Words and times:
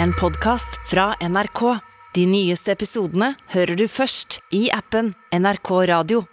en 0.00 0.12
podkast 0.12 0.90
fra 0.90 1.14
NRK. 1.20 1.78
De 2.14 2.26
nyeste 2.26 2.72
episodene 2.72 3.34
hører 3.54 3.76
du 3.76 3.86
først 3.88 4.40
i 4.52 4.66
appen 4.72 5.14
NRK 5.32 5.70
Radio. 5.88 6.24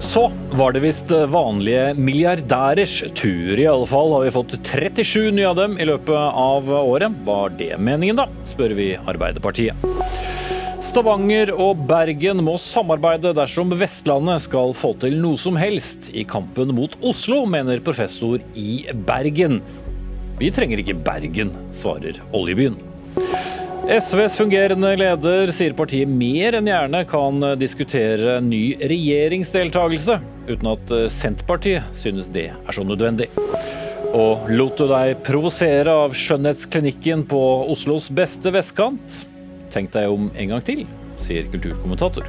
Så 0.00 0.30
var 0.56 0.72
det 0.72 0.80
visst 0.80 1.10
vanlige 1.10 1.90
milliardærers 2.00 3.02
tur. 3.18 3.58
I 3.60 3.66
alle 3.68 3.88
fall 3.90 4.14
har 4.16 4.24
vi 4.24 4.32
fått 4.32 4.56
37 4.64 5.34
nye 5.36 5.50
av 5.50 5.58
dem 5.58 5.76
i 5.76 5.88
løpet 5.90 6.16
av 6.16 6.70
året. 6.78 7.20
Var 7.26 7.58
det 7.58 7.74
meningen, 7.76 8.22
da? 8.22 8.30
spør 8.48 8.78
vi 8.78 8.94
Arbeiderpartiet. 8.96 10.15
Stavanger 10.96 11.50
og 11.60 11.82
Bergen 11.84 12.38
må 12.40 12.54
samarbeide 12.56 13.34
dersom 13.36 13.68
Vestlandet 13.76 14.46
skal 14.46 14.70
få 14.72 14.94
til 14.96 15.18
noe 15.20 15.36
som 15.36 15.58
helst 15.60 16.06
i 16.16 16.22
kampen 16.24 16.72
mot 16.72 16.94
Oslo, 17.04 17.42
mener 17.44 17.82
professor 17.84 18.40
i 18.56 18.78
Bergen. 19.04 19.58
Vi 20.40 20.48
trenger 20.56 20.80
ikke 20.80 20.96
Bergen, 21.04 21.52
svarer 21.68 22.22
oljebyen. 22.32 22.80
SVs 23.92 24.38
fungerende 24.40 24.94
leder 24.96 25.52
sier 25.52 25.76
partiet 25.76 26.08
mer 26.08 26.56
enn 26.56 26.72
gjerne 26.72 27.04
kan 27.12 27.44
diskutere 27.60 28.40
ny 28.40 28.64
regjeringsdeltakelse, 28.80 30.16
uten 30.48 30.72
at 30.72 30.98
Senterpartiet 31.12 31.92
synes 31.92 32.32
det 32.32 32.48
er 32.54 32.72
så 32.72 32.88
nødvendig. 32.88 33.28
Og 34.16 34.48
lot 34.48 34.80
du 34.80 34.88
deg 34.96 35.18
provosere 35.28 36.00
av 36.06 36.16
skjønnhetsklinikken 36.16 37.28
på 37.28 37.46
Oslos 37.68 38.08
beste 38.08 38.56
vestkant? 38.56 39.26
Tenk 39.76 39.90
deg 39.92 40.08
om 40.08 40.30
en 40.32 40.52
gang 40.54 40.62
til, 40.64 40.86
sier 41.20 41.44
kulturkommentator. 41.52 42.24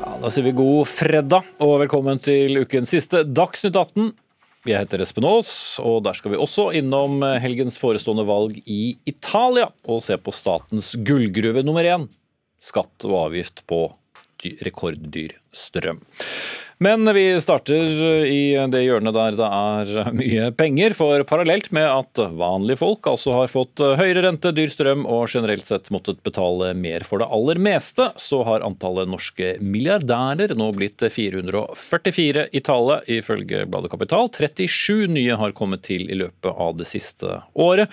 Ja, 0.00 0.14
da 0.22 0.30
sier 0.32 0.46
vi 0.46 0.54
god 0.56 0.88
fredag 0.88 1.50
og 1.60 1.74
velkommen 1.82 2.16
til 2.24 2.62
ukens 2.62 2.94
siste 2.94 3.20
Dagsnytt 3.28 3.76
18. 3.76 4.14
Jeg 4.64 4.80
heter 4.80 5.04
Espen 5.04 5.28
Aas, 5.28 5.50
og 5.84 6.00
der 6.06 6.16
skal 6.16 6.32
vi 6.32 6.40
også 6.40 6.70
innom 6.80 7.20
helgens 7.42 7.76
forestående 7.76 8.24
valg 8.24 8.56
i 8.64 8.96
Italia 9.04 9.68
og 9.84 10.00
se 10.06 10.16
på 10.16 10.32
statens 10.32 10.94
gullgruve 11.04 11.60
nummer 11.68 11.84
én 11.84 12.08
skatt 12.56 13.04
og 13.04 13.26
avgift 13.26 13.60
på 13.68 13.90
rekorddyr 14.64 15.36
strøm. 15.52 16.00
Men 16.78 17.08
vi 17.14 17.40
starter 17.40 17.88
i 18.28 18.52
det 18.68 18.82
hjørnet 18.84 19.14
der 19.16 19.36
det 19.38 19.46
er 19.48 20.10
mye 20.12 20.50
penger, 20.52 20.92
for 20.96 21.22
parallelt 21.28 21.70
med 21.72 21.86
at 21.88 22.20
vanlige 22.36 22.76
folk 22.82 23.08
altså 23.08 23.32
har 23.32 23.48
fått 23.48 23.80
høyere 23.80 24.26
rente, 24.26 24.52
dyr 24.52 24.68
strøm 24.68 25.06
og 25.08 25.24
generelt 25.32 25.64
sett 25.64 25.88
måttet 25.94 26.20
betale 26.26 26.74
mer 26.76 27.06
for 27.08 27.22
det 27.22 27.30
aller 27.32 27.60
meste, 27.64 28.10
så 28.20 28.42
har 28.44 28.66
antallet 28.66 29.08
norske 29.08 29.54
milliardærer 29.64 30.52
nå 30.58 30.68
blitt 30.76 31.00
444 31.00 32.48
i 32.52 32.64
tallet, 32.68 33.08
ifølge 33.08 33.64
bladet 33.72 33.94
Kapital. 33.96 34.28
37 34.36 35.08
nye 35.16 35.40
har 35.40 35.56
kommet 35.56 35.86
til 35.88 36.10
i 36.12 36.20
løpet 36.26 36.52
av 36.52 36.76
det 36.76 36.90
siste 36.92 37.40
året. 37.56 37.88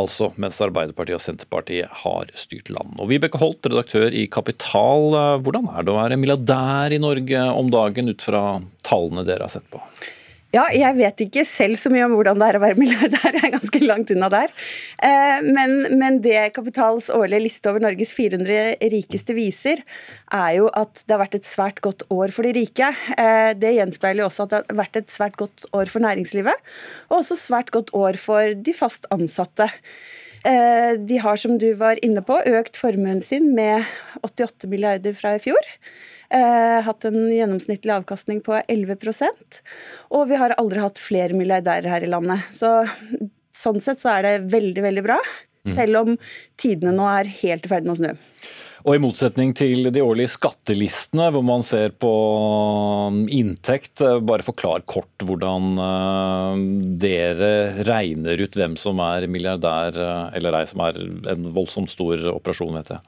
Altså 0.00 0.30
mens 0.40 0.60
Arbeiderpartiet 0.64 1.18
og 1.18 1.24
Senterpartiet 1.24 2.00
har 2.02 2.30
styrt 2.38 2.72
landet. 2.72 2.98
Og 2.98 3.10
Vibeke 3.10 3.40
Holt, 3.40 3.66
redaktør 3.68 4.14
i 4.16 4.26
Kapital, 4.32 5.12
hvordan 5.44 5.68
er 5.74 5.84
det 5.84 5.92
å 5.92 5.98
være 6.00 6.20
milliardær 6.20 6.96
i 6.96 7.02
Norge 7.02 7.44
om 7.52 7.68
dagen 7.72 8.10
ut 8.12 8.24
fra 8.24 8.44
tallene 8.86 9.26
dere 9.28 9.46
har 9.46 9.52
sett 9.52 9.68
på? 9.72 9.82
Ja, 10.50 10.64
jeg 10.74 10.96
vet 10.98 11.22
ikke 11.22 11.44
selv 11.46 11.78
så 11.78 11.92
mye 11.94 12.08
om 12.08 12.16
hvordan 12.16 12.40
det 12.40 12.46
er 12.48 12.56
å 12.58 12.62
være 12.64 12.78
milliardær, 12.78 13.34
jeg 13.36 13.46
er 13.46 13.52
ganske 13.54 13.80
langt 13.84 14.10
unna 14.10 14.30
der. 14.32 14.54
Men, 15.46 15.76
men, 16.00 16.18
det 16.24 16.50
Kapitals 16.56 17.06
årlige 17.14 17.44
liste 17.44 17.70
over 17.70 17.84
Norges 17.84 18.16
400 18.16 18.80
rikeste 18.90 19.36
viser, 19.36 19.84
er 20.34 20.56
jo 20.58 20.66
at 20.74 21.04
det 21.04 21.14
har 21.14 21.22
vært 21.22 21.38
et 21.38 21.46
svært 21.46 21.78
godt 21.84 22.02
år 22.10 22.34
for 22.34 22.46
de 22.46 22.54
rike. 22.58 22.90
Det 23.62 23.74
gjenspeiler 23.76 24.26
også 24.26 24.48
at 24.48 24.56
det 24.56 24.62
har 24.64 24.80
vært 24.82 24.98
et 25.04 25.14
svært 25.14 25.38
godt 25.38 25.70
år 25.70 25.92
for 25.92 26.02
næringslivet, 26.02 26.66
og 27.12 27.20
også 27.22 27.38
svært 27.38 27.70
godt 27.74 27.94
år 27.94 28.18
for 28.18 28.58
de 28.58 28.74
fast 28.74 29.06
ansatte. 29.14 29.70
De 30.42 31.22
har, 31.22 31.38
som 31.38 31.58
du 31.62 31.68
var 31.78 32.00
inne 32.02 32.26
på, 32.26 32.42
økt 32.58 32.78
formuen 32.80 33.22
sin 33.22 33.52
med 33.54 33.86
88 34.24 34.66
milliarder 34.72 35.14
fra 35.14 35.36
i 35.38 35.42
fjor. 35.46 35.74
Eh, 36.30 36.78
hatt 36.86 37.04
en 37.08 37.24
gjennomsnittlig 37.34 37.90
avkastning 37.90 38.38
på 38.46 38.54
11% 38.70 39.56
og 40.14 40.28
vi 40.30 40.38
har 40.38 40.54
aldri 40.62 40.78
hatt 40.78 41.00
flere 41.02 41.34
milliardærer 41.34 41.90
her 41.90 42.06
i 42.06 42.10
landet. 42.10 42.46
Så 42.54 42.70
sånn 43.50 43.82
sett 43.82 43.98
så 43.98 44.14
er 44.16 44.26
det 44.26 44.34
veldig, 44.52 44.84
veldig 44.86 45.06
bra. 45.06 45.18
Mm. 45.66 45.74
Selv 45.74 46.00
om 46.04 46.16
tidene 46.60 46.94
nå 46.96 47.06
er 47.10 47.30
helt 47.42 47.66
i 47.66 47.72
ferd 47.72 47.86
med 47.86 47.96
å 47.96 48.00
snu. 48.00 48.12
Og 48.80 48.96
I 48.96 49.00
motsetning 49.02 49.50
til 49.56 49.90
de 49.92 50.00
årlige 50.00 50.32
skattelistene, 50.38 51.26
hvor 51.34 51.44
man 51.44 51.64
ser 51.66 51.92
på 52.00 52.10
um, 53.12 53.18
inntekt, 53.28 54.00
eh, 54.00 54.16
bare 54.24 54.46
forklar 54.46 54.86
kort 54.88 55.26
hvordan 55.26 55.74
eh, 55.84 56.62
dere 57.02 57.50
regner 57.84 58.40
ut 58.40 58.56
hvem 58.56 58.78
som 58.80 59.02
er 59.04 59.28
milliardær 59.28 60.00
eh, 60.00 60.38
eller 60.40 60.62
ei, 60.62 60.64
som 60.70 60.80
er 60.86 60.96
en 61.34 61.50
voldsomt 61.52 61.92
stor 61.92 62.24
operasjon, 62.32 62.72
vet 62.80 62.94
jeg. 62.94 63.04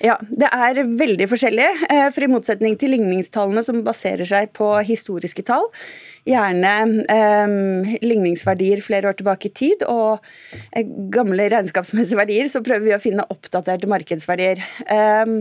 Ja, 0.00 0.14
det 0.32 0.48
er 0.48 0.78
veldig 0.96 1.26
forskjellig. 1.28 1.66
For 2.14 2.24
i 2.24 2.30
motsetning 2.32 2.78
til 2.80 2.94
ligningstallene 2.94 3.60
som 3.66 3.82
baserer 3.84 4.24
seg 4.28 4.52
på 4.56 4.72
historiske 4.88 5.44
tall, 5.44 5.66
gjerne 6.28 6.72
eh, 7.08 7.52
ligningsverdier 8.04 8.82
flere 8.84 9.10
år 9.10 9.16
tilbake 9.18 9.48
i 9.48 9.54
tid 9.56 9.84
og 9.88 10.20
eh, 10.76 10.84
gamle 11.12 11.46
regnskapsmessige 11.52 12.18
verdier, 12.18 12.48
så 12.52 12.62
prøver 12.64 12.86
vi 12.86 12.94
å 12.96 13.00
finne 13.02 13.26
oppdaterte 13.32 13.88
markedsverdier. 13.90 14.60
Eh, 14.84 15.34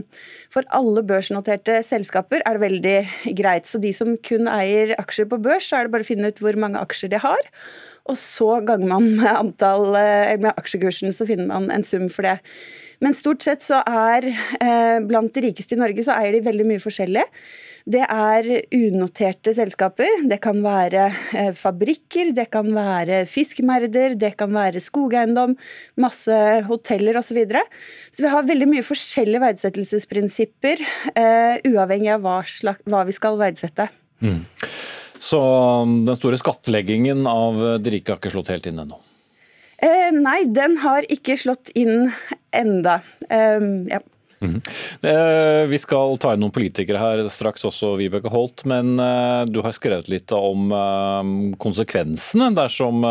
for 0.52 0.68
alle 0.76 1.04
børsnoterte 1.08 1.80
selskaper 1.88 2.44
er 2.44 2.58
det 2.58 2.66
veldig 2.66 3.36
greit. 3.40 3.68
Så 3.70 3.82
de 3.84 3.94
som 3.96 4.16
kun 4.24 4.50
eier 4.52 4.96
aksjer 5.00 5.30
på 5.32 5.40
børs, 5.44 5.68
så 5.70 5.80
er 5.80 5.88
det 5.88 5.96
bare 5.96 6.08
å 6.08 6.12
finne 6.12 6.32
ut 6.32 6.44
hvor 6.44 6.60
mange 6.60 6.84
aksjer 6.84 7.12
de 7.16 7.24
har. 7.24 7.52
Og 8.10 8.18
så 8.18 8.58
ganger 8.66 8.92
man 8.92 9.10
med, 9.20 9.32
antall, 9.32 9.92
eh, 10.00 10.36
med 10.42 10.54
aksjekursen, 10.56 11.16
så 11.16 11.28
finner 11.30 11.50
man 11.52 11.72
en 11.74 11.86
sum 11.86 12.08
for 12.12 12.28
det. 12.28 12.40
Men 13.00 13.16
stort 13.16 13.46
sett 13.46 13.64
så 13.64 13.80
er 13.88 14.28
eh, 14.28 15.00
blant 15.08 15.32
de 15.34 15.44
rikeste 15.48 15.78
i 15.78 15.80
Norge 15.80 16.04
så 16.04 16.18
eier 16.18 16.36
de 16.36 16.44
veldig 16.44 16.66
mye 16.68 16.84
forskjellig. 16.84 17.24
Det 17.90 18.02
er 18.04 18.50
unoterte 18.76 19.54
selskaper. 19.56 20.26
Det 20.28 20.38
kan 20.44 20.60
være 20.66 21.06
eh, 21.38 21.52
fabrikker, 21.56 22.34
det 22.36 22.50
kan 22.54 22.68
være 22.76 23.24
fiskemerder, 23.30 24.18
det 24.20 24.34
kan 24.40 24.52
være 24.54 24.84
skogeiendom, 24.84 25.56
masse 26.02 26.40
hoteller 26.68 27.18
osv. 27.22 27.28
Så, 27.30 27.36
videre. 27.38 27.62
så 28.10 28.24
vi 28.26 28.30
har 28.34 28.48
veldig 28.48 28.68
mye 28.72 28.82
forskjellige 28.82 29.42
verdsettelsesprinsipper, 29.44 30.82
uh, 31.14 31.60
uavhengig 31.70 32.10
av 32.16 32.24
hva, 32.24 32.40
slag, 32.42 32.80
hva, 32.90 33.04
vi 33.06 33.14
skal 33.14 33.38
verdsette. 33.38 33.86
Mm. 34.26 34.40
Så 35.22 35.38
um, 35.86 35.94
den 36.10 36.18
store 36.18 36.40
skattleggingen 36.42 37.22
av 37.30 37.62
de 37.86 37.94
rike 37.94 38.12
har 38.12 38.18
ikke 38.18 38.34
slått 38.34 38.50
helt 38.50 38.66
inn 38.66 38.82
ennå? 38.82 38.98
Uh, 39.80 40.10
nei, 40.16 40.44
den 40.52 40.80
har 40.84 41.08
ikke 41.12 41.38
slått 41.40 41.72
inn 41.78 42.10
enda. 42.52 43.02
Eh, 43.30 43.60
ja. 43.90 44.00
Mm. 44.42 44.62
Vi 45.70 45.78
skal 45.78 46.14
ta 46.18 46.32
inn 46.32 46.40
noen 46.40 46.54
politikere 46.56 47.02
her 47.02 47.22
straks 47.28 47.66
også, 47.68 47.92
Vibeke 48.00 48.32
Holt. 48.32 48.64
Men 48.70 48.96
eh, 49.04 49.44
du 49.52 49.60
har 49.66 49.76
skrevet 49.76 50.08
litt 50.12 50.32
om 50.36 50.72
eh, 50.72 51.32
konsekvensene 51.60 52.52
dersom 52.56 53.04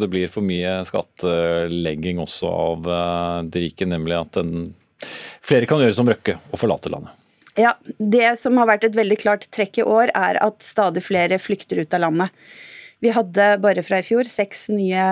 det 0.00 0.10
blir 0.10 0.32
for 0.32 0.44
mye 0.46 0.80
skattlegging 0.88 2.22
også 2.22 2.50
av 2.50 2.92
de 3.46 3.66
rike, 3.66 3.86
nemlig 3.86 4.18
at 4.18 4.40
den, 4.40 4.72
flere 5.42 5.70
kan 5.70 5.82
gjøre 5.82 5.98
som 5.98 6.10
Røkke 6.10 6.38
og 6.50 6.58
forlate 6.60 6.92
landet. 6.92 7.18
Ja, 7.58 7.74
Det 7.98 8.30
som 8.40 8.56
har 8.56 8.70
vært 8.70 8.86
et 8.88 8.96
veldig 8.96 9.18
klart 9.20 9.42
trekk 9.52 9.82
i 9.82 9.84
år, 9.84 10.10
er 10.16 10.38
at 10.40 10.64
stadig 10.64 11.02
flere 11.04 11.36
flykter 11.38 11.82
ut 11.84 11.94
av 11.94 12.06
landet. 12.06 12.44
Vi 13.02 13.10
hadde 13.10 13.48
bare 13.62 13.82
fra 13.82 13.98
i 13.98 14.06
fjor 14.06 14.28
seks 14.30 14.68
nye 14.70 15.08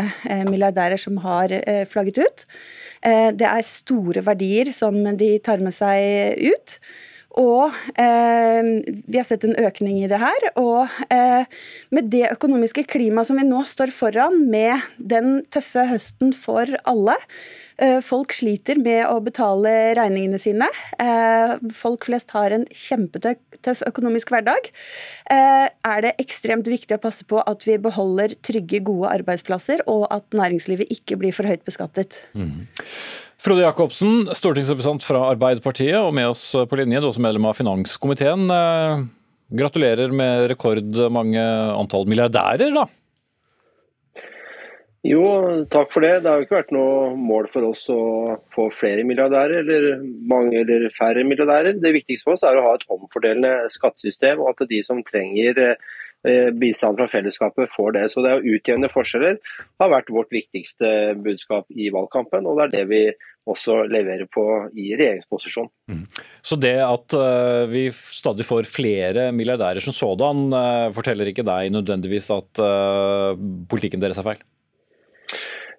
milliardærer 0.46 1.00
som 1.00 1.16
har 1.24 1.50
flagget 1.90 2.20
ut. 2.22 2.46
Eh, 3.00 3.30
det 3.32 3.48
er 3.48 3.64
store 3.64 4.24
verdier 4.24 4.72
som 4.76 4.96
de 5.16 5.30
tar 5.44 5.62
med 5.64 5.74
seg 5.74 6.36
ut. 6.52 6.76
Og 7.40 7.72
eh, 8.00 8.70
vi 8.84 9.18
har 9.18 9.26
sett 9.28 9.46
en 9.48 9.56
økning 9.56 10.02
i 10.02 10.10
det 10.10 10.20
her. 10.20 10.50
Og 10.60 11.00
eh, 11.12 11.48
med 11.94 12.12
det 12.12 12.26
økonomiske 12.34 12.84
klimaet 12.90 13.30
som 13.30 13.40
vi 13.40 13.48
nå 13.48 13.64
står 13.68 13.94
foran, 13.94 14.42
med 14.50 14.84
den 14.98 15.40
tøffe 15.52 15.88
høsten 15.90 16.34
for 16.36 16.68
alle, 16.88 17.16
Eh, 17.80 17.98
folk 18.04 18.34
sliter 18.36 18.76
med 18.80 19.06
å 19.08 19.16
betale 19.24 19.70
regningene 19.96 20.40
sine. 20.40 20.68
Eh, 21.00 21.54
folk 21.72 22.04
flest 22.10 22.34
har 22.36 22.52
en 22.52 22.66
kjempetøff 22.76 23.80
økonomisk 23.88 24.34
hverdag. 24.34 24.68
Eh, 25.32 25.66
er 25.70 26.04
det 26.04 26.12
ekstremt 26.20 26.68
viktig 26.68 26.98
å 26.98 27.00
passe 27.00 27.24
på 27.24 27.40
at 27.40 27.64
vi 27.64 27.78
beholder 27.80 28.36
trygge, 28.44 28.82
gode 28.84 29.14
arbeidsplasser, 29.14 29.80
og 29.88 30.06
at 30.12 30.28
næringslivet 30.36 30.92
ikke 30.92 31.16
blir 31.22 31.32
for 31.36 31.48
høyt 31.48 31.64
beskattet. 31.64 32.20
Mm. 32.36 32.68
Frode 33.40 33.64
Jacobsen, 33.64 34.26
stortingsrepresentant 34.36 35.04
fra 35.06 35.22
Arbeiderpartiet 35.30 35.96
og 35.96 36.12
med 36.12 36.28
oss 36.28 36.42
på 36.68 36.76
linje, 36.76 37.00
du 37.00 37.06
er 37.06 37.10
også 37.14 37.22
medlem 37.24 37.46
av 37.48 37.56
finanskomiteen. 37.56 38.50
Gratulerer 39.56 40.12
med 40.12 40.50
rekordmange 40.52 41.44
antall 41.72 42.04
milliardærer, 42.10 42.74
da. 42.76 42.84
Jo, 45.06 45.22
takk 45.72 45.94
for 45.94 46.04
det. 46.04 46.18
Det 46.20 46.28
har 46.28 46.42
jo 46.42 46.44
ikke 46.44 46.58
vært 46.58 46.74
noe 46.76 47.14
mål 47.16 47.48
for 47.52 47.70
oss 47.70 47.86
å 47.88 48.00
få 48.52 48.66
flere 48.76 49.06
milliardærer 49.08 49.62
eller 49.62 50.02
mange 50.28 50.60
eller 50.60 50.90
færre 50.92 51.24
milliardærer. 51.24 51.78
Det 51.80 51.94
viktigste 51.96 52.28
for 52.28 52.36
oss 52.36 52.44
er 52.44 52.60
å 52.60 52.66
ha 52.66 52.74
et 52.76 52.84
omfordelende 52.92 53.70
skattesystem, 53.72 54.42
og 54.44 54.52
at 54.52 54.68
de 54.68 54.82
som 54.84 55.00
trenger 55.06 55.62
eh, 55.64 55.88
bistand 56.60 56.98
fra 57.00 57.06
fellesskapet 57.08 57.70
får 57.72 57.94
det. 57.96 58.02
Så 58.12 58.20
det 58.24 58.34
å 58.36 58.42
utjevne 58.44 58.90
forskjeller 58.92 59.38
har 59.80 59.92
vært 59.92 60.12
vårt 60.12 60.34
viktigste 60.34 61.14
budskap 61.24 61.64
i 61.72 61.88
valgkampen, 61.94 62.44
og 62.44 62.58
det 62.58 62.66
er 62.66 62.74
det 62.74 62.84
vi 62.90 63.02
også 63.48 63.78
leverer 63.88 64.28
på 64.30 64.44
i 64.76 64.90
regjeringsposisjon. 65.00 65.70
Mm. 65.88 66.04
Så 66.44 66.58
det 66.60 66.76
at 66.84 67.16
uh, 67.16 67.64
vi 67.72 67.86
stadig 67.90 68.44
får 68.46 68.68
flere 68.68 69.30
milliardærer 69.32 69.80
som 69.80 69.96
sådan, 69.96 70.44
uh, 70.52 70.92
forteller 70.94 71.32
ikke 71.32 71.46
deg 71.48 71.72
nødvendigvis 71.72 72.28
at 72.36 72.60
uh, 72.60 73.32
politikken 73.72 74.04
deres 74.04 74.20
er 74.20 74.28
feil? 74.28 74.44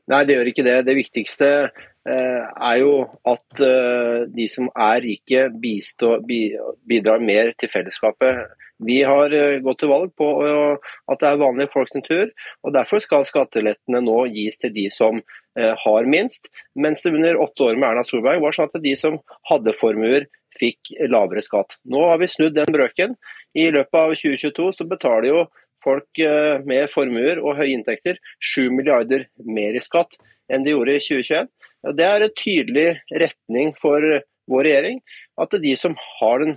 Nei, 0.10 0.26
det 0.26 0.36
gjør 0.36 0.50
ikke 0.52 0.66
det. 0.66 0.78
Det 0.88 0.98
viktigste 0.98 1.48
eh, 1.70 2.42
er 2.50 2.80
jo 2.82 2.96
at 3.30 3.62
eh, 3.64 4.24
de 4.34 4.48
som 4.52 4.68
er 4.74 5.04
rike 5.06 5.46
bistår, 5.62 6.24
bidrar 6.26 7.24
mer 7.24 7.54
til 7.60 7.72
fellesskapet. 7.72 8.50
Vi 8.86 9.02
har 9.08 9.34
eh, 9.36 9.60
gått 9.64 9.82
til 9.84 9.92
valg 9.92 10.12
på 10.18 10.28
at 10.42 11.22
det 11.22 11.30
er 11.30 11.42
vanlige 11.42 11.72
folks 11.74 11.96
tur, 12.08 12.32
og 12.66 12.76
derfor 12.76 13.04
skal 13.04 13.28
skattelettene 13.28 14.02
nå 14.04 14.26
gis 14.34 14.62
til 14.62 14.74
de 14.76 14.88
som 14.94 15.22
har 15.52 16.06
minst. 16.08 16.46
Mens 16.80 17.02
det 17.04 17.12
under 17.12 17.42
åtte 17.44 17.66
år 17.66 17.76
med 17.76 17.90
Erna 17.90 18.06
Solberg 18.08 18.40
var 18.40 18.56
sånn 18.56 18.70
at 18.72 18.84
de 18.86 18.94
som 18.96 19.18
hadde 19.50 19.74
formuer, 19.76 20.30
fikk 20.62 20.94
lavere 21.12 21.44
skatt. 21.44 21.78
Nå 21.90 22.04
har 22.10 22.22
vi 22.22 22.30
snudd 22.32 22.56
den 22.56 22.72
brøken. 22.74 23.18
I 23.58 23.68
løpet 23.74 23.98
av 23.98 24.14
2022 24.16 24.70
så 24.78 24.88
betaler 24.88 25.30
jo 25.32 25.46
folk 25.84 26.22
eh, 26.22 26.62
med 26.68 26.92
formuer 26.94 27.42
og 27.42 27.58
høye 27.60 27.74
inntekter 27.76 28.20
7 28.54 28.70
milliarder 28.74 29.28
mer 29.44 29.78
i 29.78 29.84
skatt 29.84 30.18
enn 30.52 30.66
de 30.66 30.76
gjorde 30.76 30.98
i 30.98 31.04
2021. 31.04 31.50
Det 31.98 32.06
er 32.06 32.26
en 32.26 32.38
tydelig 32.38 32.88
retning 33.24 33.74
for 33.82 34.06
vår 34.52 34.68
regjering. 34.68 35.02
At 35.42 35.56
de 35.64 35.74
som 35.80 35.96
har 36.20 36.44
den 36.44 36.56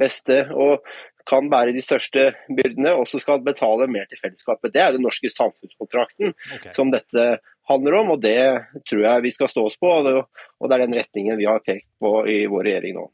beste 0.00 0.42
og 0.50 0.82
kan 1.30 1.50
bære 1.52 1.74
de 1.76 1.84
største 1.84 2.32
byrdene, 2.48 2.96
også 2.98 3.22
skal 3.22 3.44
betale 3.46 3.86
mer 3.90 4.08
til 4.10 4.20
fellesskapet. 4.22 4.74
Det 4.74 4.82
er 4.82 4.96
den 4.96 5.06
norske 5.06 5.30
samfunnskontrakten 5.32 6.34
okay. 6.34 6.74
som 6.76 6.90
dette 6.92 7.38
handler 7.70 8.00
om, 8.00 8.12
og 8.14 8.22
det 8.22 8.40
tror 8.88 9.04
jeg 9.04 9.24
vi 9.24 9.32
skal 9.34 9.50
stå 9.50 9.64
oss 9.68 9.78
på. 9.80 9.90
Og 9.90 10.68
det 10.68 10.76
er 10.76 10.84
den 10.84 10.96
retningen 10.98 11.38
vi 11.38 11.46
har 11.48 11.62
pekt 11.64 11.86
på 12.02 12.12
i 12.28 12.42
vår 12.50 12.66
regjering 12.66 12.96
nå. 12.98 13.06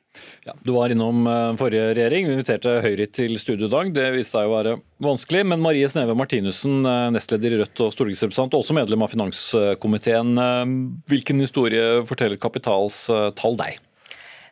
Ja, 0.47 0.55
du 0.65 0.73
var 0.73 0.93
innom 0.93 1.27
eh, 1.29 1.53
forrige 1.61 1.91
regjering. 1.93 2.29
Vi 2.31 2.37
inviterte 2.39 2.79
Høyre 2.85 3.07
til 3.13 3.37
studiedag. 3.41 3.93
Det 3.97 4.07
viste 4.15 4.39
seg 4.39 4.49
å 4.49 4.55
være 4.55 4.77
vanskelig. 5.05 5.45
Men 5.53 5.65
Marie 5.65 5.89
Sneve 5.93 6.17
Martinussen, 6.19 6.79
eh, 6.89 7.09
nestleder 7.15 7.53
i 7.53 7.61
Rødt 7.61 7.85
og 7.85 7.93
stortingsrepresentant, 7.95 8.57
også 8.57 8.79
medlem 8.79 9.05
av 9.05 9.12
finanskomiteen. 9.12 10.33
Eh, 10.41 10.65
hvilken 11.12 11.45
historie 11.45 12.01
forteller 12.09 12.41
Kapitals 12.41 13.05
tall 13.37 13.61
deg? 13.61 13.77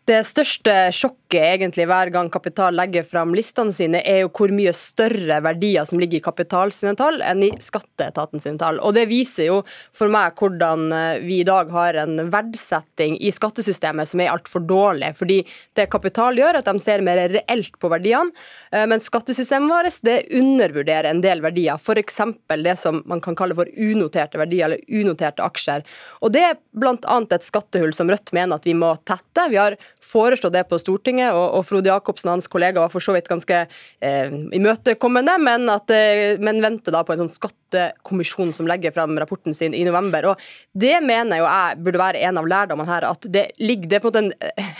Det 0.04 0.18
største 0.28 0.72
sjokket 0.92 1.40
egentlig 1.40 1.86
hver 1.88 2.10
gang 2.12 2.26
Kapital 2.28 2.76
legger 2.76 3.06
fram 3.08 3.30
listene 3.32 3.72
sine, 3.72 4.02
er 4.04 4.18
jo 4.20 4.28
hvor 4.36 4.50
mye 4.52 4.72
større 4.76 5.38
verdier 5.40 5.86
som 5.88 5.96
ligger 5.96 6.18
i 6.18 6.24
Kapital 6.26 6.74
sine 6.76 6.92
tall 6.98 7.22
enn 7.24 7.40
i 7.46 7.48
Skatteetaten 7.64 8.42
sine 8.44 8.60
tall. 8.60 8.82
Og 8.84 8.92
Det 8.92 9.06
viser 9.08 9.48
jo 9.48 9.62
for 9.96 10.12
meg 10.12 10.36
hvordan 10.36 10.92
eh, 10.92 11.22
vi 11.24 11.38
i 11.40 11.46
dag 11.48 11.72
har 11.72 11.96
en 12.02 12.20
verdsetting 12.28 13.16
i 13.16 13.32
skattesystemet 13.32 14.10
som 14.10 14.20
er 14.20 14.34
altfor 14.34 14.66
dårlig. 14.68 15.14
Fordi 15.16 15.38
det 15.72 15.88
Kapital 15.94 16.36
gjør, 16.36 16.60
at 16.60 16.68
de 16.68 16.84
ser 16.84 17.00
mer 17.06 17.22
reelt 17.32 17.80
på 17.80 17.88
verdiene, 17.94 18.36
eh, 18.76 18.84
men 18.84 19.00
skattesystemet 19.00 19.72
vårt 19.72 20.04
det 20.04 20.18
undervurderer 20.36 21.08
en 21.14 21.24
del 21.24 21.40
verdier. 21.40 21.80
F.eks. 21.80 22.20
det 22.52 22.76
som 22.76 23.00
man 23.08 23.24
kan 23.24 23.40
kalle 23.40 23.56
for 23.56 23.72
unoterte 23.72 24.36
verdier, 24.36 24.68
eller 24.68 24.84
unoterte 25.00 25.48
aksjer. 25.48 25.88
Og 26.20 26.36
Det 26.36 26.44
er 26.44 26.60
bl.a. 26.76 27.18
et 27.24 27.48
skattehull 27.48 27.96
som 27.96 28.12
Rødt 28.12 28.36
mener 28.36 28.60
at 28.60 28.68
vi 28.68 28.76
må 28.76 28.92
tette. 29.08 29.48
Vi 29.48 29.56
har 29.56 29.80
foreslå 30.04 30.50
det 30.52 30.64
på 30.68 30.78
Stortinget, 30.80 31.32
og, 31.34 31.58
og 31.58 31.66
Frode 31.68 31.90
Jacobsen 31.90 32.30
og 32.30 32.36
hans 32.36 32.50
kollega 32.50 32.82
var 32.82 32.92
for 32.92 33.04
så 33.04 33.14
vidt 33.16 33.30
ganske 33.30 33.64
eh, 33.64 34.36
imøtekommende, 34.56 35.36
men, 35.42 35.66
at, 35.72 35.90
eh, 35.94 36.40
men 36.44 36.62
venter 36.64 36.94
da 36.94 37.02
på 37.06 37.14
en 37.14 37.24
sånn 37.24 37.32
skattekommisjon 37.32 38.52
som 38.54 38.68
legger 38.68 38.94
fram 38.94 39.16
rapporten 39.20 39.56
sin 39.56 39.74
i 39.76 39.84
november. 39.86 40.32
og 40.32 40.44
Det 40.72 40.96
mener 41.04 41.40
jo 41.40 41.48
jeg 41.48 41.80
burde 41.86 42.02
være 42.02 42.24
en 42.28 42.40
av 42.40 42.48
lærdommene 42.50 42.90
her, 42.90 43.08
at 43.08 43.28
det 43.32 43.46
ligger 43.62 43.94
det 43.94 44.02
på 44.04 44.12
en, 44.20 44.32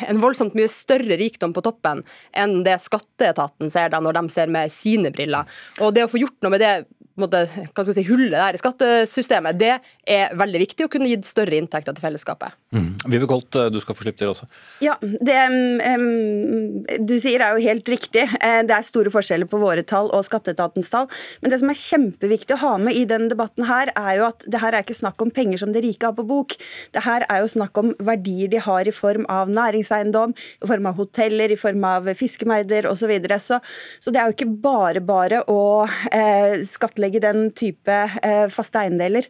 en, 0.09 0.23
voldsomt 0.23 0.56
mye 0.59 0.71
større 0.73 1.19
rikdom 1.21 1.55
på 1.56 1.65
toppen 1.65 2.05
enn 2.37 2.62
det 2.67 2.79
skatteetaten 2.85 3.73
ser 3.73 3.93
da 3.93 4.00
når 4.05 4.19
de 4.19 4.25
ser 4.32 4.53
med 4.53 4.73
sine 4.73 5.12
briller. 5.15 5.49
Og 5.85 5.94
det 5.97 6.06
å 6.06 6.12
få 6.12 6.20
gjort 6.23 6.38
noe 6.44 6.55
med 6.55 6.62
det 6.62 6.75
måte, 7.21 7.45
hva 7.47 7.85
skal 7.85 7.95
si, 7.95 8.05
hullet 8.09 8.35
der 8.35 8.57
i 8.57 8.61
skattesystemet, 8.61 9.59
det 9.61 9.73
er 10.11 10.35
veldig 10.39 10.63
viktig 10.65 10.87
å 10.87 10.91
kunne 10.93 11.09
gi 11.11 11.21
større 11.27 11.57
inntekter 11.61 11.95
til 11.95 12.05
fellesskapet. 12.05 12.57
Mm. 12.75 12.89
Vive 13.13 13.29
Kolt, 13.31 13.55
eh, 13.61 13.71
du 13.71 13.79
skal 13.83 13.97
få 13.97 14.07
slippe 14.07 14.19
til 14.23 14.33
også. 14.33 14.49
Ja, 14.83 14.97
det 15.01 15.37
um, 15.47 16.83
du 17.07 17.15
sier 17.23 17.45
er 17.45 17.55
jo 17.55 17.63
helt 17.65 17.89
riktig. 17.89 18.27
Eh, 18.41 18.61
det 18.67 18.75
er 18.75 18.87
store 18.87 19.13
forskjeller 19.15 19.49
på 19.51 19.61
våre 19.63 19.85
tall 19.87 20.11
og 20.11 20.27
skatteetatens 20.27 20.91
tall. 20.91 21.07
Men 21.43 21.55
det 21.55 21.61
som 21.63 21.71
er 21.71 21.79
kjempeviktig 21.79 22.57
å 22.57 22.63
ha 22.65 22.73
med 22.83 22.99
i 22.99 23.07
denne 23.09 23.31
debatten 23.31 23.69
her, 23.69 23.93
er 23.95 24.19
jo 24.19 24.27
at 24.29 24.47
det 24.51 24.63
her 24.65 24.75
er 24.75 24.87
ikke 24.87 24.99
snakk 24.99 25.23
om 25.23 25.33
penger 25.35 25.63
som 25.63 25.75
de 25.75 25.85
rike 25.85 26.09
har 26.09 26.17
på 26.19 26.27
bok. 26.27 26.57
Det 26.95 27.05
her 27.07 27.27
er 27.31 27.45
jo 27.45 27.53
snakk 27.55 27.79
om 27.79 27.95
verdier 28.03 28.51
de 28.51 28.63
har 28.65 28.91
i 28.91 28.95
form 28.95 29.29
av 29.31 29.53
næringseiendom, 29.55 30.35
i 30.35 30.73
form 30.73 30.91
av 30.91 30.99
hoteller, 30.99 31.55
i 31.55 31.61
form 31.61 31.87
av 31.87 32.11
fiskemeider 32.19 32.91
osv. 32.91 33.05
Så, 33.05 33.09
videre. 33.11 33.37
så 33.37 33.59
Så 34.01 34.11
det 34.11 34.17
er 34.17 34.31
jo 34.31 34.33
ikke 34.33 34.63
bare 34.65 35.01
bare 35.05 35.43
å 35.53 35.85
eh, 35.85 36.63
skattlegge 36.65 37.04
skattlegge 37.05 37.21
den 37.21 37.53
type 37.53 37.97
eh, 38.23 38.49
faste 38.51 38.81
eiendeler. 38.81 39.27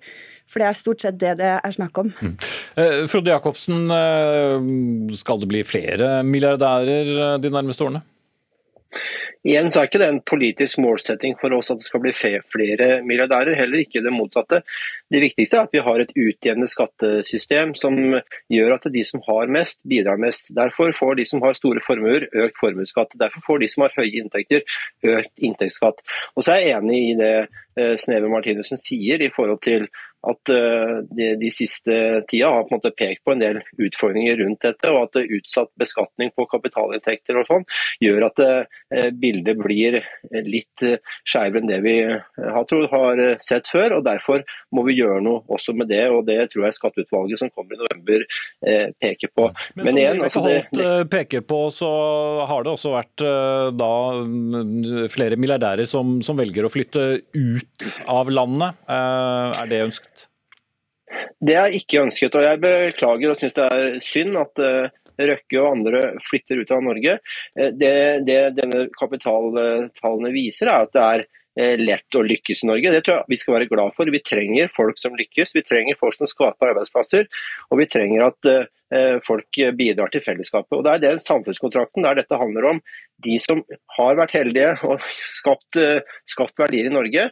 For 0.46 0.60
det 0.60 0.68
er 0.68 0.76
stort 0.76 1.02
sett 1.02 1.18
det 1.18 1.38
det 1.40 1.52
er 1.56 1.72
snakk 1.72 1.96
om. 1.98 2.12
Mm. 2.20 2.36
Eh, 2.76 3.06
Frode 3.08 3.30
Jacobsen, 3.30 3.90
eh, 3.90 5.14
skal 5.16 5.40
det 5.40 5.48
bli 5.48 5.62
flere 5.64 6.22
milliardærer 6.22 7.38
de 7.38 7.50
nærmeste 7.50 7.84
årene? 7.84 8.02
Igjen 9.44 9.68
så 9.68 9.82
er 9.82 9.88
ikke 9.90 10.00
det 10.00 10.06
en 10.08 10.22
politisk 10.24 10.78
målsetting 10.80 11.34
for 11.36 11.52
oss 11.52 11.68
at 11.72 11.82
det 11.82 11.84
skal 11.84 12.00
bli 12.00 12.14
flere 12.16 13.02
milliardærer, 13.04 13.52
heller 13.58 13.82
ikke 13.82 14.00
det 14.04 14.12
motsatte. 14.14 14.62
Det 15.12 15.20
viktigste 15.20 15.58
er 15.58 15.66
at 15.66 15.74
vi 15.76 15.82
har 15.84 16.00
et 16.00 16.14
utjevnet 16.16 16.72
skattesystem 16.72 17.74
som 17.76 17.98
gjør 18.52 18.76
at 18.78 18.88
de 18.94 19.02
som 19.04 19.20
har 19.26 19.52
mest, 19.52 19.82
bidrar 19.84 20.16
mest. 20.22 20.48
Derfor 20.56 20.96
får 20.96 21.20
de 21.20 21.28
som 21.28 21.44
har 21.44 21.58
store 21.58 21.84
formuer, 21.84 22.24
økt 22.32 22.56
formuesskatt. 22.62 23.12
Derfor 23.20 23.44
får 23.44 23.60
de 23.60 23.68
som 23.74 23.84
har 23.84 23.92
høye 23.98 24.22
inntekter, 24.22 24.64
økt 25.04 25.44
inntektsskatt. 25.44 26.00
Og 26.38 26.46
så 26.46 26.56
er 26.56 26.64
jeg 26.64 26.80
enig 26.80 27.02
i 27.10 27.14
det 27.20 27.34
eh, 27.44 27.94
Sneve 28.00 28.32
Martinussen 28.32 28.80
sier 28.80 29.20
i 29.20 29.32
forhold 29.36 29.60
til 29.66 29.90
at 30.30 30.52
eh, 30.52 30.96
de, 31.10 31.28
de, 31.40 31.50
siste 31.52 31.96
tida 32.30 32.50
har 32.52 32.66
på 32.66 32.74
en 32.74 32.78
måte 32.78 32.92
pekt 32.96 33.24
på 33.26 33.34
en 33.34 33.42
del 33.42 33.60
utfordringer 33.76 34.38
rundt 34.40 34.64
dette, 34.64 34.90
og 34.92 35.08
at 35.08 35.20
utsatt 35.24 35.70
beskatning 35.80 36.32
på 36.36 36.46
kapitalinntekter 36.50 37.40
og 37.40 37.48
sånn 37.50 37.66
gjør 38.04 38.28
at 38.30 38.42
eh, 38.44 39.10
bildet 39.12 39.60
blir 39.60 40.00
litt 40.44 40.84
skjevere 41.24 41.60
enn 41.60 41.70
det 41.70 41.80
vi 41.84 41.96
har, 42.04 42.64
tror, 42.68 42.86
har 42.92 43.22
sett 43.44 43.68
før. 43.70 43.98
og 43.98 44.06
Derfor 44.06 44.44
må 44.74 44.84
vi 44.88 44.96
gjøre 44.98 45.20
noe 45.24 45.44
også 45.52 45.74
med 45.76 45.90
det, 45.92 46.06
og 46.12 46.24
det 46.28 46.38
tror 46.52 46.66
jeg 46.66 46.76
Skatteutvalget 46.78 47.40
som 47.40 47.52
kommer 47.52 47.76
i 47.76 47.82
november 47.82 48.24
peker 49.00 49.30
på. 49.34 49.48
Men, 49.76 49.88
Men 49.88 50.00
igjen, 50.00 50.22
altså 50.26 50.42
det, 50.46 50.88
peker 51.12 51.44
på, 51.46 51.60
så 51.74 51.90
har 52.48 52.64
det 52.64 52.72
også 52.72 52.94
vært 52.94 53.24
da 53.78 53.92
flere 55.12 55.38
milliardærer 55.40 55.88
som, 55.88 56.16
som 56.24 56.38
velger 56.38 56.66
å 56.66 56.72
flytte 56.72 57.06
ut 57.34 57.88
av 58.10 58.32
landet. 58.32 58.82
Er 58.88 59.70
det 59.70 59.84
ønsket? 59.88 60.13
Det 61.44 61.56
er 61.58 61.76
ikke 61.76 62.02
ønsket, 62.04 62.36
og 62.36 62.44
jeg 62.44 62.60
beklager 62.62 63.32
og 63.32 63.40
syns 63.40 63.56
det 63.56 63.70
er 63.70 63.96
synd 64.04 64.38
at 64.40 64.62
eh, 64.64 65.00
Røkke 65.14 65.60
og 65.60 65.68
andre 65.76 66.00
flytter 66.26 66.58
ut 66.58 66.72
av 66.74 66.82
Norge. 66.82 67.16
Eh, 67.58 67.72
det, 67.78 67.94
det 68.26 68.38
denne 68.56 68.86
kapitaltallene 68.98 70.34
viser, 70.34 70.70
er 70.70 70.88
at 70.88 70.94
det 70.96 71.04
er 71.04 71.24
eh, 71.24 71.74
lett 71.78 72.18
å 72.18 72.24
lykkes 72.26 72.64
i 72.64 72.70
Norge. 72.70 72.94
Det 72.94 73.02
tror 73.06 73.20
jeg 73.20 73.34
vi 73.34 73.40
skal 73.42 73.58
være 73.58 73.70
glad 73.70 73.94
for. 73.98 74.10
Vi 74.10 74.22
trenger 74.26 74.72
folk 74.74 74.98
som 74.98 75.14
lykkes, 75.18 75.54
vi 75.54 75.64
trenger 75.66 76.00
folk 76.00 76.18
som 76.18 76.30
skaper 76.30 76.72
arbeidsplasser, 76.72 77.28
og 77.70 77.82
vi 77.82 77.90
trenger 77.90 78.30
at 78.30 78.54
folk 79.26 79.56
bidrar 79.74 80.12
til 80.12 80.22
fellesskapet. 80.22 80.76
Og 80.76 80.84
Det 80.86 80.90
er 80.92 81.00
den 81.02 81.18
samfunnskontrakten 81.18 82.04
der 82.04 82.20
dette 82.20 82.38
handler 82.38 82.68
om. 82.68 82.76
De 83.24 83.40
som 83.42 83.64
har 83.96 84.18
vært 84.20 84.36
heldige 84.36 84.68
og 84.86 85.02
skapt, 85.32 85.80
skapt 86.30 86.60
verdier 86.60 86.86
i 86.86 86.92
Norge, 86.94 87.24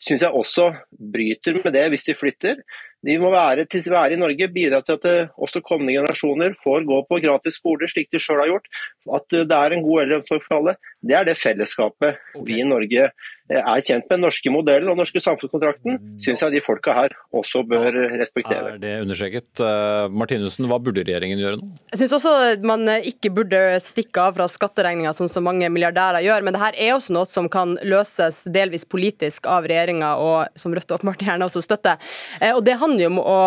syns 0.00 0.24
jeg 0.24 0.32
også 0.32 0.70
bryter 1.12 1.60
med 1.60 1.74
det 1.76 1.84
hvis 1.92 2.08
de 2.08 2.16
flytter. 2.16 2.62
De 3.06 3.16
må 3.20 3.30
være, 3.32 3.64
være, 3.64 4.12
i 4.12 4.20
Norge, 4.20 4.48
bidra 4.52 4.82
til 4.84 4.98
at 4.98 5.04
eh, 5.08 5.28
også 5.40 5.62
kommende 5.64 5.94
generasjoner 5.96 6.56
får 6.64 6.84
gå 6.84 6.98
på 7.08 7.20
gratis 7.24 7.56
skole, 7.56 7.88
slik 7.88 8.10
de 8.12 8.20
sjøl 8.20 8.42
har 8.42 8.50
gjort. 8.50 8.68
At 9.16 9.32
eh, 9.32 9.46
det 9.48 9.56
er 9.56 9.76
en 9.76 9.84
god 9.86 10.02
eldreomsorg 10.02 10.44
for 10.44 10.58
alle. 10.58 10.74
Det 11.00 11.16
er 11.16 11.24
det 11.24 11.36
fellesskapet 11.40 12.18
vi 12.44 12.58
i 12.60 12.64
Norge 12.66 13.06
eh, 13.08 13.60
er 13.60 13.80
kjent 13.80 14.04
med. 14.04 14.10
Den 14.10 14.26
norske 14.26 14.50
modellen 14.52 14.90
og 14.90 14.98
den 14.98 15.00
norske 15.00 15.22
samfunnskontrakten 15.24 15.96
syns 16.20 16.42
jeg 16.44 16.52
de 16.52 16.60
folka 16.60 16.92
her 16.92 17.14
også 17.36 17.62
bør 17.68 17.96
respektere. 18.20 18.74
Er 18.74 18.82
det 18.82 18.90
understreket? 19.06 19.48
Uh, 19.56 20.10
Martinussen, 20.12 20.68
hva 20.68 20.76
burde 20.82 21.04
regjeringen 21.06 21.40
gjøre 21.40 21.60
nå? 21.60 21.68
Jeg 21.94 22.02
syns 22.02 22.16
også 22.18 22.34
man 22.68 22.84
ikke 22.98 23.32
burde 23.32 23.62
stikke 23.80 24.26
av 24.26 24.36
fra 24.36 24.48
skatteregninga, 24.50 25.14
sånn 25.16 25.32
som 25.32 25.46
mange 25.48 25.70
milliardærer 25.72 26.24
gjør. 26.26 26.44
Men 26.44 26.56
det 26.56 26.62
her 26.64 26.76
er 26.76 26.92
også 26.98 27.16
noe 27.16 27.30
som 27.32 27.48
kan 27.52 27.78
løses 27.80 28.42
delvis 28.52 28.84
politisk 28.84 29.48
av 29.48 29.68
regjeringa, 29.70 30.12
og 30.20 30.60
som 30.60 30.76
Rødt 30.76 30.92
åpenbart 30.98 31.24
gjerne 31.24 31.48
også 31.48 31.64
støtter. 31.64 32.12
Eh, 32.42 32.52
og 32.52 32.60
Det 32.68 32.76
handler 32.82 33.06
jo 33.06 33.12
om 33.14 33.22
å 33.24 33.40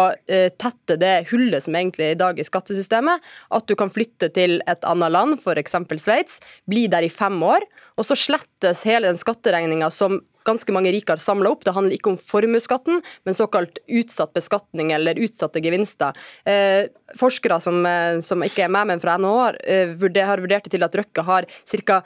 tette 0.59 0.97
det 0.99 1.13
hullet 1.29 1.63
som 1.63 1.75
egentlig 1.77 2.09
er 2.09 2.17
i 2.17 2.19
dag 2.19 2.39
i 2.39 2.45
skattesystemet. 2.47 3.23
At 3.53 3.69
du 3.69 3.77
kan 3.77 3.91
flytte 3.93 4.31
til 4.33 4.57
et 4.69 4.89
annet 4.89 5.13
land, 5.13 5.37
f.eks. 5.37 5.77
Sveits, 6.01 6.41
bli 6.69 6.87
der 6.91 7.05
i 7.05 7.11
fem 7.13 7.42
år, 7.43 7.65
og 7.97 8.07
så 8.07 8.17
slettes 8.17 8.85
hele 8.87 9.11
den 9.11 9.19
skatteregninga 9.19 9.91
som 9.93 10.21
ganske 10.47 10.75
mange 10.75 10.91
rike 10.91 11.13
har 11.13 11.21
samla 11.23 11.51
opp. 11.53 11.63
Det 11.65 11.73
handler 11.75 11.95
ikke 11.97 12.13
om 12.13 12.19
formuesskatten, 12.19 13.01
men 13.23 13.37
såkalt 13.37 13.79
utsatt 13.87 14.33
beskatning 14.35 14.91
eller 14.95 15.19
utsatte 15.23 15.61
gevinster. 15.63 16.17
Eh, 16.45 16.89
forskere 17.19 17.59
som, 17.63 17.85
eh, 17.85 18.19
som, 18.21 18.43
ikke 18.43 18.65
er 18.65 18.73
med, 18.73 18.87
men 18.87 18.99
fra 19.03 19.17
NHO, 19.17 19.55
eh, 19.63 19.95
har 20.27 20.37
vurdert 20.43 20.63
det 20.63 20.75
til 20.75 20.83
at 20.83 20.95
Røkke 20.95 21.23
har 21.23 21.45
ca. 21.85 22.03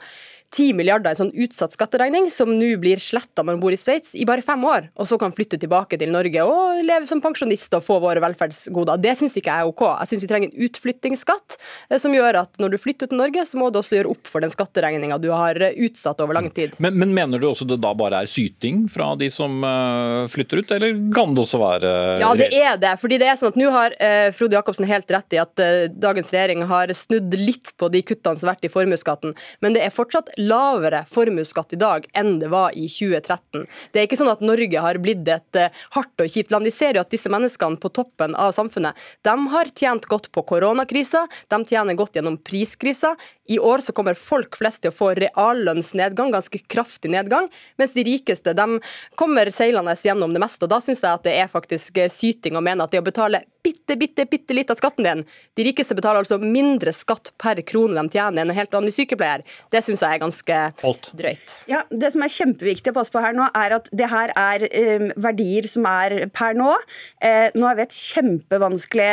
10 0.54 0.72
milliarder 0.78 1.12
i 1.12 1.18
sånn 1.18 1.32
utsatt 1.44 1.74
skatteregning, 1.76 2.30
som 2.32 2.48
nå 2.56 2.70
blir 2.80 3.00
sletta 3.02 3.42
når 3.42 3.56
man 3.56 3.62
bor 3.62 3.74
i 3.74 3.78
Sveits 3.80 4.14
i 4.16 4.24
bare 4.28 4.44
fem 4.44 4.62
år, 4.64 4.88
og 4.96 5.08
så 5.08 5.18
kan 5.20 5.34
flytte 5.34 5.58
tilbake 5.60 5.98
til 6.00 6.12
Norge 6.14 6.44
og 6.48 6.80
leve 6.86 7.08
som 7.08 7.20
pensjonist 7.20 7.74
og 7.76 7.84
få 7.84 7.98
våre 8.00 8.22
velferdsgoder. 8.24 9.00
Det 9.02 9.14
syns 9.20 9.36
ikke 9.36 9.52
jeg 9.52 9.66
er 9.66 9.68
OK. 9.68 9.84
Jeg 9.84 10.10
syns 10.12 10.24
vi 10.24 10.30
trenger 10.30 10.48
en 10.48 10.66
utflyttingsskatt 10.68 11.58
eh, 11.90 11.98
som 12.00 12.14
gjør 12.16 12.40
at 12.44 12.56
når 12.62 12.74
du 12.74 12.78
flytter 12.80 13.10
til 13.10 13.20
Norge, 13.20 13.44
så 13.44 13.60
må 13.60 13.68
du 13.68 13.80
også 13.82 13.98
gjøre 13.98 14.14
opp 14.14 14.30
for 14.30 14.44
den 14.44 14.52
skatteregninga 14.54 15.20
du 15.20 15.28
har 15.34 15.60
eh, 15.60 15.76
utsatt 15.84 16.24
over 16.24 16.38
lang 16.38 16.48
tid. 16.54 16.78
Men, 16.80 16.96
men, 16.96 17.12
mener 17.18 17.42
du 17.42 17.48
også 17.50 17.68
det 17.68 17.80
da 17.84 17.92
bare 17.98 18.22
er 18.24 18.30
syting 18.30 18.86
fra 18.92 19.10
de 19.18 19.28
som 19.32 19.60
uh, 19.64 20.24
flytter 20.30 20.62
ut, 20.62 20.74
eller 20.78 20.96
kan 21.14 21.36
det 21.36 21.44
også 21.44 21.60
være 21.60 21.92
Ja, 22.22 22.32
det 22.38 22.48
er 22.56 22.80
det. 22.80 22.94
fordi 23.02 23.20
det 23.20 23.28
er 23.28 23.38
sånn 23.40 23.52
at 23.52 23.58
nå 23.60 23.68
har 23.74 23.94
Frode 24.36 24.56
Jacobsen 24.56 24.86
helt 24.88 25.10
rett 25.12 25.34
i 25.34 25.40
at 25.40 25.60
dagens 25.98 26.30
regjering 26.32 26.62
har 26.70 26.90
snudd 26.96 27.34
litt 27.36 27.72
på 27.80 27.88
de 27.92 28.02
kuttene 28.06 28.38
som 28.38 28.48
har 28.48 28.56
vært 28.56 28.68
i 28.68 28.72
formuesskatten, 28.72 29.34
men 29.64 29.76
det 29.76 29.82
er 29.84 29.94
fortsatt 29.94 30.30
lavere 30.38 31.04
formuesskatt 31.10 31.74
i 31.74 31.80
dag 31.80 32.06
enn 32.16 32.38
det 32.38 32.50
var 32.52 32.76
i 32.78 32.86
2013. 32.88 33.66
Det 33.92 34.00
er 34.00 34.08
ikke 34.08 34.18
sånn 34.20 34.32
at 34.32 34.44
Norge 34.44 34.82
har 34.84 35.00
blitt 35.02 35.26
et 35.28 35.58
eh, 35.58 35.74
hardt 35.96 36.22
og 36.22 36.30
kjipt 36.30 36.54
land. 36.54 36.68
Vi 36.68 36.74
ser 36.74 36.96
jo 36.96 37.02
at 37.02 37.12
disse 37.12 37.30
menneskene 37.32 37.80
på 37.82 37.90
toppen 37.94 38.36
av 38.38 38.54
samfunnet 38.56 38.98
de 39.26 39.34
har 39.52 39.72
tjent 39.74 40.06
godt 40.10 40.30
på 40.34 40.44
koronakrisa, 40.48 41.26
de 41.50 41.60
tjener 41.68 41.98
godt 41.98 42.18
gjennom 42.18 42.38
priskrisa. 42.40 43.14
I 43.48 43.58
år 43.58 43.82
så 43.84 43.94
kommer 43.96 44.18
folk 44.18 44.58
flest 44.60 44.82
til 44.84 44.92
å 44.92 44.96
få 44.96 45.12
reallønnsnedgang, 45.18 46.32
ganske 46.34 46.60
kraftig 46.68 47.12
nedgang, 47.14 47.48
mens 47.80 47.94
de 47.96 48.04
rikeste 48.06 48.54
de 48.56 48.80
kommer 49.18 49.50
seilende 49.54 49.96
gjennom 49.98 50.34
det 50.34 50.42
meste. 50.42 50.66
og 50.66 50.74
Da 50.74 50.82
syns 50.84 51.02
jeg 51.04 51.12
at 51.12 51.24
det 51.26 51.36
er 51.40 51.50
faktisk 51.50 52.02
syting 52.12 52.58
å 52.58 52.64
mene 52.64 52.84
at 52.84 52.92
det 52.92 53.02
å 53.02 53.06
betale 53.06 53.42
bitte, 53.68 53.96
bitte, 54.00 54.26
bitte 54.30 54.56
litt 54.56 54.70
av 54.72 54.80
skatten 54.80 55.06
din 55.06 55.24
De 55.58 55.66
rikeste 55.66 55.96
betaler 55.98 56.22
altså 56.22 56.40
mindre 56.40 56.92
skatt 56.96 57.32
per 57.40 57.60
krone 57.68 57.98
de 57.98 58.14
tjener 58.14 58.42
enn 58.42 58.52
en 58.52 58.56
helt 58.56 58.72
vanlig 58.72 58.94
sykepleier. 58.96 59.44
Det 59.72 59.82
syns 59.84 60.02
jeg 60.04 60.16
er 60.16 60.22
ganske 60.22 60.58
drøyt. 61.18 61.54
Ja, 61.70 61.82
Det 61.90 62.12
som 62.14 62.24
er 62.24 62.32
kjempeviktig 62.32 62.92
å 62.92 62.96
passe 62.98 63.12
på 63.12 63.22
her 63.22 63.36
nå, 63.36 63.48
er 63.56 63.74
at 63.78 63.88
det 63.92 64.08
her 64.10 64.32
er 64.38 64.64
um, 64.68 65.08
verdier 65.28 65.66
som 65.70 65.86
er 65.90 66.28
per 66.34 66.56
nå. 66.58 66.70
Eh, 67.24 67.48
nå 67.58 67.68
er 67.68 67.78
vi 67.78 67.84
i 67.84 67.88
et 67.88 67.96
kjempevanskelig 67.96 69.08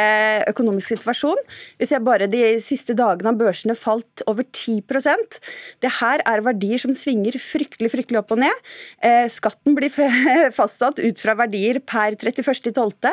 økonomisk 0.52 0.94
situasjon. 0.94 1.42
Vi 1.82 1.90
ser 1.90 2.04
bare 2.06 2.30
de 2.32 2.44
siste 2.64 2.96
dagene 2.98 3.32
har 3.32 3.40
børsene 3.40 3.76
falt 3.78 4.24
over 4.30 4.46
10% 4.46 5.40
Det 5.84 5.92
her 6.00 6.22
er 6.28 6.44
verdier 6.46 6.82
som 6.82 6.94
svinger 6.96 7.38
fryktelig 7.42 7.92
fryktelig 7.94 8.22
opp 8.22 8.34
og 8.36 8.44
ned. 8.44 8.66
Eh, 9.06 9.26
skatten 9.32 9.76
blir 9.78 9.94
fastsatt 10.60 11.02
ut 11.02 11.22
fra 11.22 11.36
verdier 11.40 11.82
per 11.86 12.18
31.12. 12.20 13.12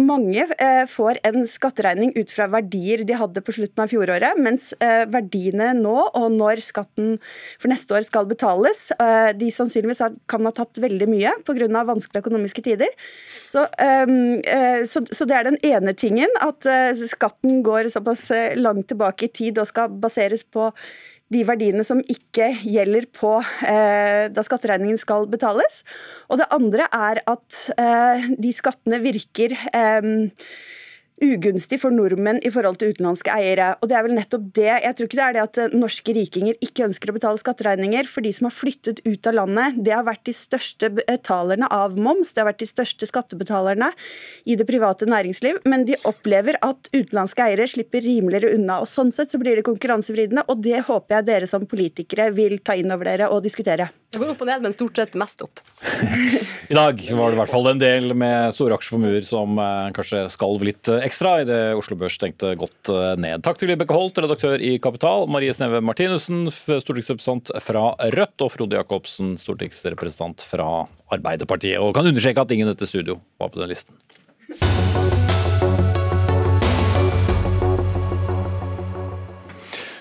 Mange 0.00 0.46
eh, 0.58 0.77
får 0.90 1.18
en 1.26 1.46
skatteregning 1.48 2.12
ut 2.16 2.30
fra 2.30 2.46
verdier 2.52 3.02
de 3.08 3.16
hadde 3.18 3.42
på 3.44 3.54
slutten 3.56 3.82
av 3.82 3.90
fjoråret, 3.90 4.38
mens 4.38 4.70
eh, 4.84 5.04
verdiene 5.10 5.72
nå, 5.78 5.96
og 6.14 6.28
når 6.34 6.62
skatten 6.64 7.16
for 7.58 7.70
neste 7.72 7.96
år 7.98 8.06
skal 8.06 8.28
betales, 8.30 8.88
eh, 9.00 9.32
de 9.38 9.50
sannsynligvis 9.54 10.04
kan 10.30 10.46
ha 10.46 10.54
tapt 10.54 10.80
veldig 10.82 11.10
mye 11.10 11.34
pga. 11.44 11.68
vanskelige 11.88 12.22
økonomiske 12.24 12.62
tider. 12.62 12.94
Ehm, 13.82 14.40
eh, 14.44 14.84
så, 14.86 15.02
så, 15.10 15.26
det 15.28 15.36
er 15.36 15.48
den 15.50 15.60
ene 15.66 15.94
tingen, 15.94 16.32
at 16.44 16.66
eh, 16.66 17.04
skatten 17.08 17.62
går 17.66 17.90
såpass 17.92 18.28
langt 18.56 18.88
tilbake 18.92 19.26
i 19.26 19.32
tid 19.32 19.58
og 19.58 19.68
skal 19.70 19.90
baseres 19.90 20.44
på 20.44 20.70
de 21.32 21.44
verdiene 21.48 21.84
som 21.84 22.00
ikke 22.08 22.50
gjelder 22.64 23.08
på 23.12 23.34
eh, 23.66 24.28
da 24.32 24.44
skatteregningen 24.44 25.00
skal 25.00 25.28
betales. 25.30 25.82
Og 26.32 26.40
det 26.40 26.48
andre 26.54 26.88
er 26.88 27.22
at 27.28 27.60
eh, 27.76 28.30
de 28.40 28.52
skattene 28.56 29.00
virker 29.04 29.54
eh, 29.72 30.10
ugunstig 31.24 31.80
for 31.82 31.94
nordmenn 31.94 32.40
i 32.46 32.52
forhold 32.52 32.78
til 32.80 32.92
utenlandske 32.94 33.32
eiere. 33.32 33.72
Og 33.82 33.90
det 33.90 33.98
er 33.98 34.06
vel 34.06 34.16
nettopp 34.16 34.46
det. 34.56 34.70
Jeg 34.84 34.96
tror 34.96 35.08
ikke 35.08 35.18
det 35.18 35.26
er 35.26 35.36
det 35.36 35.44
at 35.44 35.76
norske 35.76 36.14
rikinger 36.16 36.58
ikke 36.64 36.86
ønsker 36.88 37.12
å 37.12 37.16
betale 37.16 37.40
skatteregninger. 37.42 38.08
For 38.10 38.24
de 38.24 38.32
som 38.34 38.48
har 38.48 38.54
flyttet 38.56 39.02
ut 39.06 39.28
av 39.30 39.38
landet, 39.38 39.80
det 39.86 39.94
har 39.94 40.06
vært 40.08 40.24
de 40.28 40.34
største 40.36 40.90
betalerne 40.98 41.68
av 41.74 41.98
moms. 41.98 42.32
Det 42.34 42.42
har 42.42 42.50
vært 42.50 42.62
de 42.62 42.70
største 42.70 43.08
skattebetalerne 43.10 43.90
i 44.48 44.58
det 44.58 44.68
private 44.68 45.08
næringsliv. 45.10 45.62
Men 45.68 45.86
de 45.88 45.98
opplever 46.08 46.60
at 46.64 46.90
utenlandske 46.94 47.46
eiere 47.46 47.68
slipper 47.70 48.04
rimeligere 48.04 48.54
unna. 48.58 48.80
og 48.82 48.90
Sånn 48.90 49.12
sett 49.14 49.32
så 49.32 49.40
blir 49.40 49.58
det 49.58 49.66
konkurransevridende, 49.68 50.46
og 50.48 50.62
det 50.64 50.84
håper 50.88 51.18
jeg 51.18 51.28
dere 51.30 51.50
som 51.50 51.66
politikere 51.68 52.30
vil 52.36 52.58
ta 52.64 52.76
inn 52.78 52.92
over 52.94 53.10
dere 53.10 53.30
og 53.32 53.42
diskutere. 53.44 53.90
Det 54.08 54.20
går 54.22 54.30
opp 54.32 54.40
og 54.40 54.48
ned, 54.48 54.62
men 54.64 54.72
stort 54.72 54.96
sett 54.96 55.16
mest 55.20 55.42
opp. 55.44 55.60
I 56.72 56.76
dag 56.76 57.00
var 57.16 57.28
det 57.28 57.36
i 57.36 57.40
hvert 57.42 57.52
fall 57.52 57.68
en 57.68 57.80
del 57.80 58.14
med 58.16 58.54
store 58.56 58.78
aksjeformuer 58.78 59.24
som 59.26 59.58
eh, 59.60 59.90
kanskje 59.96 60.22
skalv 60.32 60.64
litt 60.64 60.88
eh, 60.88 61.04
ekstra 61.08 61.38
idet 61.42 61.76
Oslo 61.78 61.96
Børs 61.98 62.18
stengte 62.18 62.52
godt 62.60 62.90
eh, 62.92 63.14
ned. 63.20 63.42
Takk 63.46 63.60
til 63.60 63.72
Vibeke 63.72 63.96
Holt, 63.96 64.18
redaktør 64.20 64.60
i 64.60 64.76
Kapital, 64.82 65.28
Marie 65.32 65.54
Sneve 65.56 65.82
Martinussen, 65.84 66.46
stortingsrepresentant 66.52 67.52
fra 67.64 67.90
Rødt, 68.14 68.36
og 68.44 68.52
Frode 68.54 68.78
Jacobsen, 68.78 69.36
stortingsrepresentant 69.40 70.44
fra 70.44 70.68
Arbeiderpartiet. 71.14 71.80
Og 71.80 71.94
kan 71.96 72.08
understreke 72.08 72.44
at 72.44 72.54
ingen 72.54 72.68
i 72.68 72.74
dette 72.76 72.90
studio 72.90 73.20
var 73.40 73.52
på 73.52 73.62
den 73.62 73.74
listen. 73.74 75.27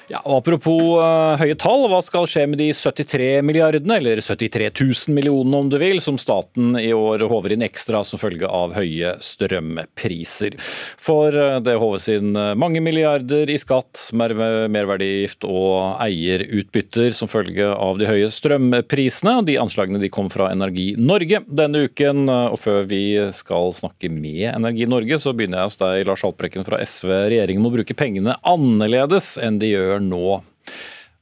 Ja, 0.08 0.22
og 0.24 0.38
Apropos 0.38 0.94
uh, 1.02 1.36
høye 1.36 1.58
tall, 1.60 1.82
hva 1.92 1.98
skal 2.06 2.28
skje 2.30 2.46
med 2.48 2.62
de 2.62 2.70
73 2.72 3.42
milliardene, 3.44 3.98
eller 3.98 4.22
73 4.24 4.70
000 4.72 5.16
millionene 5.18 5.60
om 5.60 5.68
du 5.68 5.76
vil, 5.82 6.00
som 6.00 6.16
staten 6.22 6.78
i 6.80 6.94
år 6.96 7.26
håver 7.28 7.56
inn 7.58 7.66
ekstra 7.66 8.00
som 8.08 8.22
følge 8.22 8.48
av 8.48 8.72
høye 8.78 9.18
strømpriser? 9.20 10.56
For 10.62 11.36
uh, 11.36 11.58
det 11.60 11.76
håves 11.82 12.08
inn 12.14 12.32
uh, 12.40 12.54
mange 12.56 12.80
milliarder 12.86 13.52
i 13.52 13.58
skatt, 13.60 14.06
mer 14.16 14.32
merverdigift 14.72 15.44
og 15.50 16.00
eierutbytter 16.06 17.12
som 17.18 17.28
følge 17.28 17.68
av 17.68 18.00
de 18.00 18.08
høye 18.08 18.32
strømprisene. 18.32 19.42
De 19.50 19.58
anslagene 19.60 20.00
de 20.00 20.12
kom 20.14 20.32
fra 20.32 20.54
Energi 20.54 20.94
Norge 20.96 21.44
denne 21.48 21.84
uken. 21.90 22.30
Og 22.30 22.56
før 22.62 22.88
vi 22.88 23.02
skal 23.36 23.74
snakke 23.76 24.08
med 24.14 24.54
Energi 24.54 24.88
Norge, 24.88 25.20
så 25.20 25.36
begynner 25.36 25.66
jeg 25.66 25.74
hos 25.74 25.80
deg, 25.84 26.08
Lars 26.08 26.24
Haltbrekken 26.24 26.68
fra 26.68 26.80
SV. 26.80 27.12
Regjeringen 27.34 27.66
må 27.66 27.74
bruke 27.76 27.98
pengene 27.98 28.38
annerledes 28.48 29.36
enn 29.44 29.60
de 29.60 29.74
gjør 29.74 29.97
gjør 29.98 30.10
nå. 30.10 30.42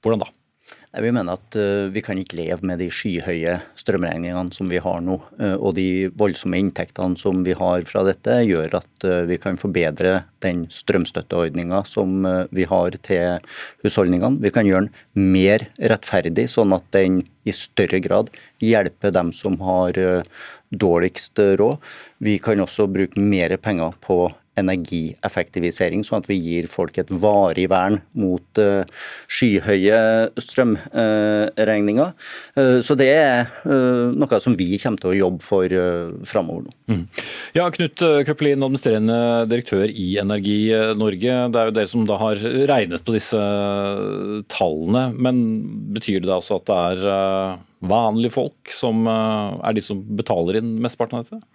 Hvordan 0.04 0.26
da? 0.26 0.32
Vi 0.96 1.10
mener 1.12 1.36
at 1.36 1.56
uh, 1.60 1.92
vi 1.92 2.00
kan 2.00 2.16
ikke 2.16 2.38
leve 2.40 2.64
med 2.64 2.80
de 2.80 2.88
skyhøye 2.88 3.58
strømregningene 3.76 4.54
som 4.56 4.70
vi 4.72 4.80
har 4.80 5.02
nå. 5.04 5.18
Uh, 5.36 5.58
og 5.58 5.74
de 5.76 6.08
voldsomme 6.16 6.60
inntektene 6.62 7.20
som 7.20 7.42
vi 7.44 7.56
har 7.58 7.84
fra 7.90 8.06
dette, 8.08 8.38
gjør 8.48 8.78
at 8.80 9.08
uh, 9.08 9.26
vi 9.28 9.36
kan 9.42 9.60
forbedre 9.60 10.22
den 10.46 10.64
strømstøtteordninga 10.72 11.82
som 11.90 12.24
vi 12.56 12.68
har 12.70 12.96
til 13.04 13.44
husholdningene. 13.84 14.40
Vi 14.46 14.54
kan 14.56 14.68
gjøre 14.70 14.88
den 14.88 15.30
mer 15.36 15.68
rettferdig, 15.82 16.48
sånn 16.54 16.76
at 16.78 16.88
den 16.96 17.24
i 17.46 17.54
større 17.54 18.00
grad 18.02 18.32
hjelper 18.64 19.12
dem 19.14 19.34
som 19.36 19.58
har 19.66 19.98
dårligst 20.72 21.42
råd. 21.60 21.82
Vi 22.24 22.38
kan 22.42 22.62
også 22.62 22.88
bruke 22.94 23.20
mer 23.22 23.58
penger 23.62 23.98
på 24.06 24.30
energieffektivisering, 24.60 26.04
sånn 26.06 26.22
at 26.24 26.30
vi 26.30 26.38
gir 26.40 26.70
folk 26.72 26.98
et 27.00 27.12
varig 27.12 27.68
vern 27.72 28.00
mot 28.18 28.62
uh, 28.62 28.88
skyhøye 29.32 30.00
strømregninger. 30.42 32.14
Uh, 32.58 32.80
så 32.86 32.98
det 33.00 33.10
er 33.12 33.52
uh, 33.68 34.14
noe 34.16 34.40
som 34.44 34.56
vi 34.58 34.70
kommer 34.82 35.02
til 35.02 35.12
å 35.12 35.18
jobbe 35.18 35.46
for 35.46 35.76
framover 36.28 36.68
nå. 36.68 36.74
Mm. 36.92 37.04
Ja, 37.58 37.68
Knut 37.74 38.00
Krøpelin, 38.00 38.64
administrerende 38.64 39.20
direktør 39.50 39.90
i 39.92 40.16
Energi 40.22 40.60
Norge. 40.98 41.38
Det 41.52 41.62
er 41.62 41.70
jo 41.70 41.76
dere 41.76 41.92
som 41.92 42.06
da 42.08 42.20
har 42.22 42.42
regnet 42.70 43.04
på 43.06 43.16
disse 43.16 43.40
tallene. 44.52 45.08
Men 45.18 45.42
betyr 45.96 46.22
det 46.22 46.30
da 46.30 46.40
også 46.40 46.62
at 46.62 46.70
det 46.70 46.80
er 46.92 47.60
vanlige 47.86 48.36
folk 48.36 48.72
som 48.74 49.06
er 49.10 49.76
de 49.76 49.84
som 49.84 50.02
betaler 50.18 50.62
inn 50.62 50.76
mesteparten 50.84 51.20
av 51.20 51.28
dette? 51.28 51.55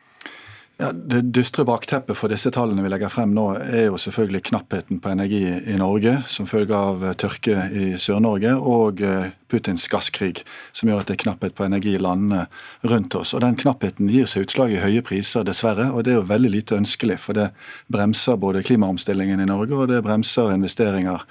Ja, 0.80 0.92
Det 0.92 1.20
dystre 1.37 1.66
bakteppet 1.68 2.16
for 2.16 2.32
disse 2.32 2.49
tallene 2.54 2.80
vi 2.80 2.88
legger 2.88 3.10
frem 3.12 3.34
nå, 3.37 3.42
er 3.60 3.90
jo 3.90 3.99
selvfølgelig 4.00 4.46
knappheten 4.49 5.00
på 5.04 5.10
energi 5.12 5.42
i 5.44 5.75
Norge 5.76 6.14
som 6.30 6.49
følge 6.49 6.72
av 6.72 7.04
tørke 7.20 7.66
i 7.68 7.90
Sør-Norge 8.00 8.54
og 8.56 9.02
eh, 9.04 9.28
Putins 9.50 9.84
gasskrig, 9.92 10.40
som 10.72 10.88
gjør 10.88 11.02
at 11.02 11.10
det 11.10 11.18
er 11.18 11.22
knapphet 11.26 11.56
på 11.58 11.66
energi 11.66 11.99
i 11.99 12.00
landene 12.00 12.46
rundt 12.88 13.18
oss. 13.18 13.34
Og 13.37 13.44
Den 13.44 13.58
knappheten 13.60 14.08
gir 14.08 14.30
seg 14.30 14.46
utslag 14.46 14.72
i 14.72 14.80
høye 14.80 15.04
priser, 15.04 15.44
dessverre. 15.44 15.90
og 15.92 16.06
Det 16.06 16.14
er 16.14 16.20
jo 16.22 16.28
veldig 16.30 16.54
lite 16.54 16.78
ønskelig, 16.80 17.18
for 17.20 17.37
det 17.37 17.50
bremser 17.92 18.40
både 18.40 18.64
klimaomstillingen 18.64 19.42
i 19.42 19.50
Norge 19.50 19.76
og 19.76 19.90
det 19.92 20.00
bremser 20.06 20.54
investeringer 20.54 21.26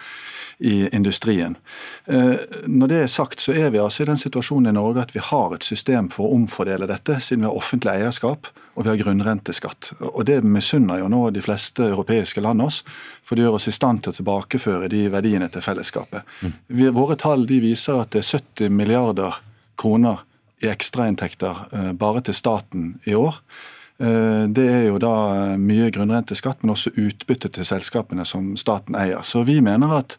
i 0.59 0.89
industrien. 0.95 1.55
Eh, 2.05 2.35
når 2.67 2.91
det 2.91 3.01
er 3.03 3.11
sagt, 3.11 3.39
så 3.39 3.53
er 3.55 3.69
vi 3.71 3.79
altså 3.79 4.03
i 4.03 4.09
den 4.09 4.19
situasjonen 4.19 4.73
i 4.73 4.75
Norge 4.75 5.05
at 5.05 5.13
vi 5.15 5.23
har 5.23 5.55
et 5.55 5.63
system 5.63 6.09
for 6.11 6.27
å 6.27 6.39
omfordele 6.39 6.89
dette, 6.89 7.19
siden 7.23 7.45
vi 7.45 7.49
har 7.49 7.59
offentlig 7.59 7.95
eierskap 7.95 8.51
og 8.79 8.85
vi 8.85 8.91
har 8.93 8.99
grunnrenteskatt. 9.01 9.91
Og 9.99 10.25
Det 10.25 10.39
misunner 10.43 11.01
jo 11.01 11.09
nå 11.11 11.25
de 11.35 11.43
fleste 11.43 11.83
europeiske 11.89 12.41
land 12.41 12.63
oss, 12.63 12.83
for 13.23 13.35
det 13.35 13.43
gjør 13.43 13.57
oss 13.57 13.67
i 13.67 13.75
stand 13.75 14.03
til 14.03 14.13
å 14.13 14.19
tilbakeføre 14.19 14.87
de 14.91 15.01
verdiene 15.11 15.49
til 15.51 15.63
fellesskapet. 15.63 16.23
Vi, 16.67 16.87
våre 16.95 17.17
tall 17.19 17.43
de 17.47 17.59
viser 17.63 17.99
at 17.99 18.15
det 18.15 18.23
er 18.23 18.39
70 18.39 18.71
milliarder 18.71 19.41
kroner 19.79 20.23
i 20.63 20.71
ekstrainntekter 20.71 21.65
eh, 21.73 21.91
bare 21.99 22.23
til 22.23 22.35
staten 22.35 22.93
i 23.07 23.15
år. 23.15 23.35
Eh, 23.99 24.45
det 24.47 24.65
er 24.71 24.85
jo 24.87 24.99
da 25.01 25.13
mye 25.59 25.89
grunnrenteskatt, 25.91 26.61
men 26.63 26.71
også 26.71 26.93
utbytte 26.95 27.51
til 27.51 27.67
selskapene 27.67 28.23
som 28.27 28.53
staten 28.59 28.95
eier. 28.95 29.19
Så 29.27 29.43
vi 29.47 29.59
mener 29.63 29.91
at 29.97 30.15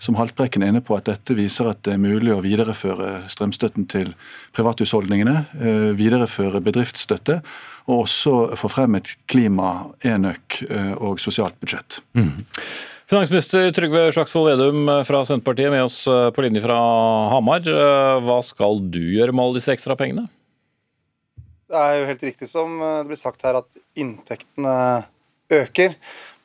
som 0.00 0.16
Haltbrekken 0.16 0.62
er 0.62 0.70
inne 0.72 0.82
på, 0.84 0.94
at 0.96 1.08
dette 1.10 1.34
viser 1.36 1.68
at 1.68 1.82
det 1.84 1.96
er 1.96 2.00
mulig 2.00 2.30
å 2.32 2.40
videreføre 2.44 3.26
strømstøtten 3.28 3.88
til 3.90 4.12
privathusholdningene, 4.56 5.40
eh, 5.58 5.88
videreføre 5.98 6.62
bedriftsstøtte, 6.64 7.40
og 7.90 8.04
også 8.06 8.36
få 8.56 8.70
frem 8.72 8.96
et 9.00 9.16
klima-, 9.28 9.90
enøk- 10.06 10.62
eh, 10.70 10.94
og 10.96 11.20
sosialt 11.20 11.58
budsjett. 11.60 12.00
Mm. 12.16 12.46
Finansminister 13.08 13.70
Trygve 13.72 14.08
Slagsvold 14.12 14.52
Vedum 14.52 14.88
fra 15.08 15.22
Senterpartiet 15.24 15.72
med 15.72 15.86
oss 15.86 16.02
på 16.04 16.44
linje 16.44 16.60
fra 16.60 16.76
Hamar. 17.32 17.64
Hva 18.20 18.42
skal 18.44 18.82
du 18.84 19.00
gjøre 19.00 19.32
med 19.32 19.46
alle 19.46 19.56
disse 19.56 19.72
ekstra 19.72 19.96
pengene? 19.96 20.26
Det 21.68 21.76
er 21.76 21.98
jo 21.98 22.08
helt 22.08 22.24
riktig 22.30 22.48
som 22.48 22.78
eh, 22.80 22.96
det 23.02 23.10
blir 23.10 23.20
sagt 23.20 23.44
her, 23.44 23.60
at 23.60 23.98
inntektene 23.98 24.76
øker. 25.52 25.94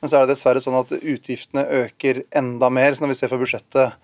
Men 0.00 0.10
så 0.10 0.18
er 0.18 0.24
det 0.24 0.34
dessverre 0.34 0.60
sånn 0.60 0.76
at 0.76 0.92
utgiftene 0.98 1.64
øker 1.84 2.24
enda 2.36 2.68
mer. 2.72 2.92
Så 2.92 3.04
når 3.04 3.14
vi 3.14 3.18
ser 3.22 3.32
for 3.32 3.40
budsjettet 3.40 3.96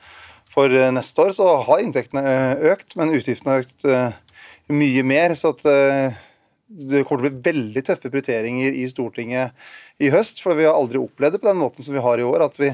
for 0.50 0.72
eh, 0.72 0.88
neste 0.96 1.26
år, 1.26 1.34
så 1.36 1.50
har 1.66 1.84
inntektene 1.84 2.24
eh, 2.24 2.64
økt, 2.72 2.96
men 3.00 3.12
utgiftene 3.16 3.58
har 3.58 3.66
økt 3.66 3.86
mye 4.72 5.04
mer. 5.04 5.36
Så 5.36 5.52
at 5.52 5.64
det 6.70 7.02
kommer 7.04 7.26
til 7.26 7.32
å 7.32 7.34
bli 7.34 7.50
veldig 7.50 7.82
tøffe 7.84 8.08
prioriteringer 8.12 8.76
i 8.78 8.84
Stortinget 8.88 9.56
i 10.00 10.08
høst. 10.14 10.40
For 10.40 10.56
vi 10.56 10.64
har 10.68 10.78
aldri 10.78 11.02
opplevd 11.02 11.36
det 11.36 11.42
på 11.42 11.50
den 11.50 11.60
måten 11.60 11.84
som 11.84 11.96
vi 11.96 12.04
har 12.04 12.22
i 12.22 12.24
år. 12.24 12.46
At 12.46 12.56
vi 12.62 12.70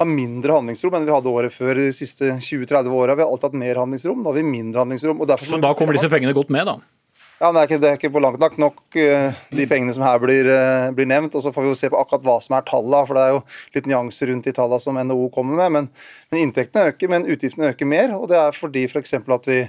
har 0.00 0.08
mindre 0.08 0.56
handlingsrom 0.56 0.96
enn 0.96 1.04
vi 1.08 1.12
hadde 1.12 1.34
året 1.34 1.52
før 1.52 1.82
de 1.82 1.90
siste 1.92 2.30
20-30 2.38 2.88
åra. 2.96 3.18
Vi 3.18 3.26
har 3.26 3.28
alltid 3.28 3.50
hatt 3.50 3.60
mer 3.66 3.82
handlingsrom, 3.82 4.22
nå 4.22 4.32
har 4.32 4.38
vi 4.38 4.46
mindre 4.46 4.86
handlingsrom. 4.86 5.20
så 5.20 5.60
da 5.60 5.74
kommer 5.76 5.98
disse 5.98 6.08
pengene 6.12 6.32
godt 6.36 6.54
med, 6.54 6.70
da? 6.70 6.78
Ja, 7.40 7.48
det 7.56 7.60
er, 7.60 7.68
ikke, 7.70 7.80
det 7.80 7.88
er 7.88 7.94
ikke 7.96 8.10
på 8.12 8.20
langt 8.20 8.42
nok 8.42 8.58
nok 8.60 8.80
uh, 9.00 9.38
de 9.56 9.64
pengene 9.68 9.94
som 9.96 10.04
her 10.04 10.18
blir, 10.20 10.44
uh, 10.44 10.90
blir, 10.92 11.08
nevnt. 11.08 11.32
og 11.38 11.40
Så 11.40 11.52
får 11.54 11.64
vi 11.64 11.70
jo 11.70 11.78
se 11.78 11.88
på 11.88 11.96
akkurat 11.96 12.26
hva 12.26 12.34
som 12.44 12.58
er 12.58 12.66
tallene, 12.68 13.00
for 13.08 13.16
det 13.16 13.22
er 13.22 13.32
jo 13.32 13.40
litt 13.78 13.88
nyanser 13.88 14.28
rundt 14.28 14.48
de 14.48 14.52
tallene 14.58 14.84
som 14.84 14.98
NHO 15.00 15.30
kommer 15.32 15.56
med. 15.62 15.72
Men, 15.76 15.88
men, 16.28 16.42
inntektene 16.42 16.92
øker, 16.92 17.12
men 17.12 17.24
utgiftene 17.24 17.72
øker 17.72 17.88
mer. 17.88 18.12
og 18.18 18.28
Det 18.28 18.36
er 18.42 18.58
fordi 18.58 18.84
f.eks. 18.90 19.16
For 19.24 19.38
at 19.38 19.48
vi 19.48 19.62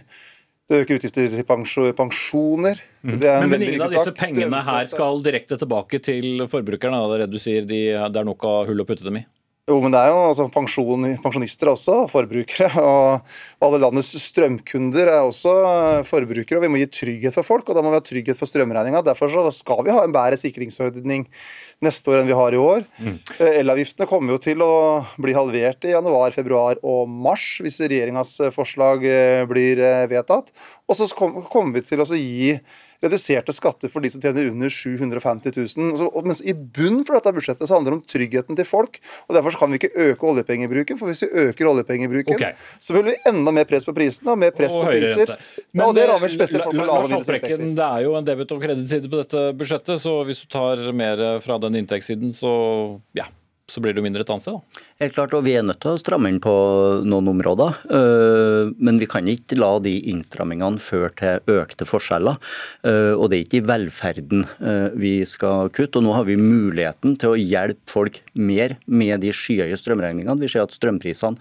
det 0.72 0.86
øker 0.86 1.00
utgifter 1.00 1.32
til 1.32 1.48
pensjoner. 1.96 2.80
Mm. 3.01 3.18
men, 3.18 3.50
men 3.50 3.63
ingen 3.66 3.82
av 3.84 3.92
disse 3.92 4.13
pengene 4.16 4.62
her 4.63 4.88
skal 4.88 5.24
direkte 5.25 5.58
tilbake 5.60 6.00
til 6.04 6.46
forbrukerne? 6.51 7.00
Er 7.16 7.24
det 7.25 7.32
du 7.34 7.40
sier 7.42 7.66
de, 7.68 7.82
det 7.96 8.22
er 8.22 8.28
nok 8.28 8.46
av 8.48 8.70
hull 8.70 8.84
å 8.84 8.88
putte 8.88 9.08
dem 9.08 9.20
i? 9.20 9.25
Jo, 9.70 9.75
men 9.77 9.94
det 9.94 10.00
er 10.01 10.10
jo 10.10 10.22
altså, 10.25 10.48
pensjon, 10.51 11.03
pensjonister 11.22 11.70
er 11.70 11.75
også 11.75 11.98
forbrukere. 12.10 12.70
Og 12.82 13.68
alle 13.68 13.80
landets 13.84 14.10
strømkunder 14.24 15.12
er 15.12 15.20
også 15.22 15.53
forbrukere. 16.10 16.58
og 16.58 16.65
Vi 16.65 16.72
må 16.74 16.82
gi 16.82 16.88
trygghet 16.89 17.36
for 17.38 17.46
folk, 17.46 17.70
og 17.70 17.77
da 17.77 17.84
må 17.86 17.94
vi 17.94 18.00
ha 18.00 18.06
trygghet 18.08 18.39
for 18.39 18.50
strømregninga. 18.50 19.03
Derfor 19.06 19.30
skal 19.53 19.86
vi 19.86 19.94
ha 19.94 20.01
en 20.08 20.15
bedre 20.15 20.39
sikringsordning 20.41 21.27
neste 21.81 22.11
år 22.11 22.21
enn 22.21 22.29
vi 22.29 22.38
har 22.38 22.53
i 22.53 22.61
år. 22.61 22.85
Mm. 23.01 23.15
Eh, 23.38 23.57
elavgiftene 23.61 24.09
kommer 24.09 24.35
jo 24.35 24.43
til 24.43 24.61
å 24.65 24.73
bli 25.21 25.33
halvert 25.38 25.88
i 25.88 25.95
januar, 25.95 26.35
februar 26.35 26.81
og 26.85 27.09
mars 27.09 27.57
hvis 27.63 27.81
regjeringas 27.83 28.38
forslag 28.55 29.05
eh, 29.07 29.41
blir 29.50 29.81
eh, 29.81 30.05
vedtatt. 30.11 30.53
Og 30.88 31.00
så 31.00 31.09
kommer 31.15 31.73
vi 31.77 31.85
til 31.88 32.03
å 32.03 32.07
gi 32.13 32.55
reduserte 33.01 33.53
skatter 33.55 33.89
for 33.89 34.03
de 34.03 34.11
som 34.13 34.21
tjener 34.21 34.50
under 34.51 34.69
750 34.69 35.55
000. 35.57 35.97
Så, 35.97 36.09
mens 36.25 36.41
i 36.45 36.53
bunnen 36.53 37.03
for 37.07 37.17
dette 37.17 37.33
budsjettet 37.33 37.65
så 37.67 37.77
handler 37.77 37.95
det 37.95 38.00
om 38.00 38.03
tryggheten 38.13 38.57
til 38.59 38.67
folk. 38.67 39.00
og 39.27 39.35
Derfor 39.38 39.57
kan 39.57 39.73
vi 39.73 39.81
ikke 39.81 39.91
øke 40.11 40.27
oljepengebruken. 40.29 41.00
For 41.00 41.09
hvis 41.09 41.25
vi 41.25 41.47
øker 41.47 41.71
oljepengebruken, 41.71 42.38
okay. 42.38 42.53
så 42.79 42.95
vil 42.97 43.09
vi 43.09 43.17
enda 43.29 43.53
mer 43.55 43.65
press 43.69 43.88
på 43.88 43.95
prisene 43.97 44.35
og 44.35 44.41
mer 44.43 44.53
press 44.55 44.77
og 44.77 44.85
på 44.85 44.93
priser. 44.93 45.33
Men, 45.71 45.81
ja, 45.81 45.88
og 45.88 45.97
det 45.97 46.07
rammer 46.11 46.29
eh, 46.29 46.35
spesielt 46.35 46.67
folk 46.67 46.77
med 46.77 46.91
lave 46.91 47.09
inntekter. 47.17 47.65
Det 47.81 47.87
er 47.87 48.05
jo 48.05 48.15
en 48.20 48.29
debit- 48.29 48.53
og 48.53 48.61
kredittside 48.67 49.11
på 49.11 49.22
dette 49.24 49.46
budsjettet, 49.57 50.03
så 50.03 50.15
hvis 50.27 50.44
du 50.46 50.51
tar 50.53 50.85
mer 50.94 51.25
fra 51.41 51.57
den 51.61 51.71
inntektssiden, 51.79 52.34
så 52.36 52.51
ja, 53.18 53.27
så 53.72 53.81
blir 53.81 53.96
det 53.96 54.01
jo 54.01 54.05
mindre 54.05 54.25
et 54.25 54.31
annet 54.34 54.44
sted. 54.44 54.57
da. 54.57 54.84
Helt 55.03 55.16
klart, 55.16 55.34
og 55.38 55.46
Vi 55.46 55.55
er 55.55 55.66
nødt 55.66 55.79
til 55.84 55.96
å 55.96 56.00
stramme 56.00 56.29
inn 56.31 56.42
på 56.44 56.53
noen 57.07 57.29
områder. 57.31 57.79
Øh, 57.98 58.74
men 58.77 59.00
vi 59.00 59.07
kan 59.10 59.27
ikke 59.27 59.57
la 59.60 59.72
de 59.79 59.94
innstrammingene 60.12 60.81
føre 60.81 61.12
til 61.22 61.55
økte 61.55 61.88
forskjeller. 61.88 62.40
Øh, 62.86 63.14
og 63.16 63.29
det 63.31 63.38
er 63.38 63.46
ikke 63.46 63.62
i 63.62 63.68
velferden 63.72 64.46
øh, 64.60 64.90
vi 65.00 65.14
skal 65.25 65.72
kutte. 65.72 66.00
og 66.00 66.07
Nå 66.07 66.16
har 66.18 66.27
vi 66.27 66.40
muligheten 66.40 67.18
til 67.22 67.34
å 67.34 67.40
hjelpe 67.40 67.92
folk 67.92 68.22
mer 68.36 68.77
med 68.86 69.24
de 69.24 69.34
skyhøye 69.36 69.79
strømregningene. 69.79 70.40
Vi 70.42 70.51
ser 70.51 70.66
at 70.66 70.75
strømprisene 70.75 71.40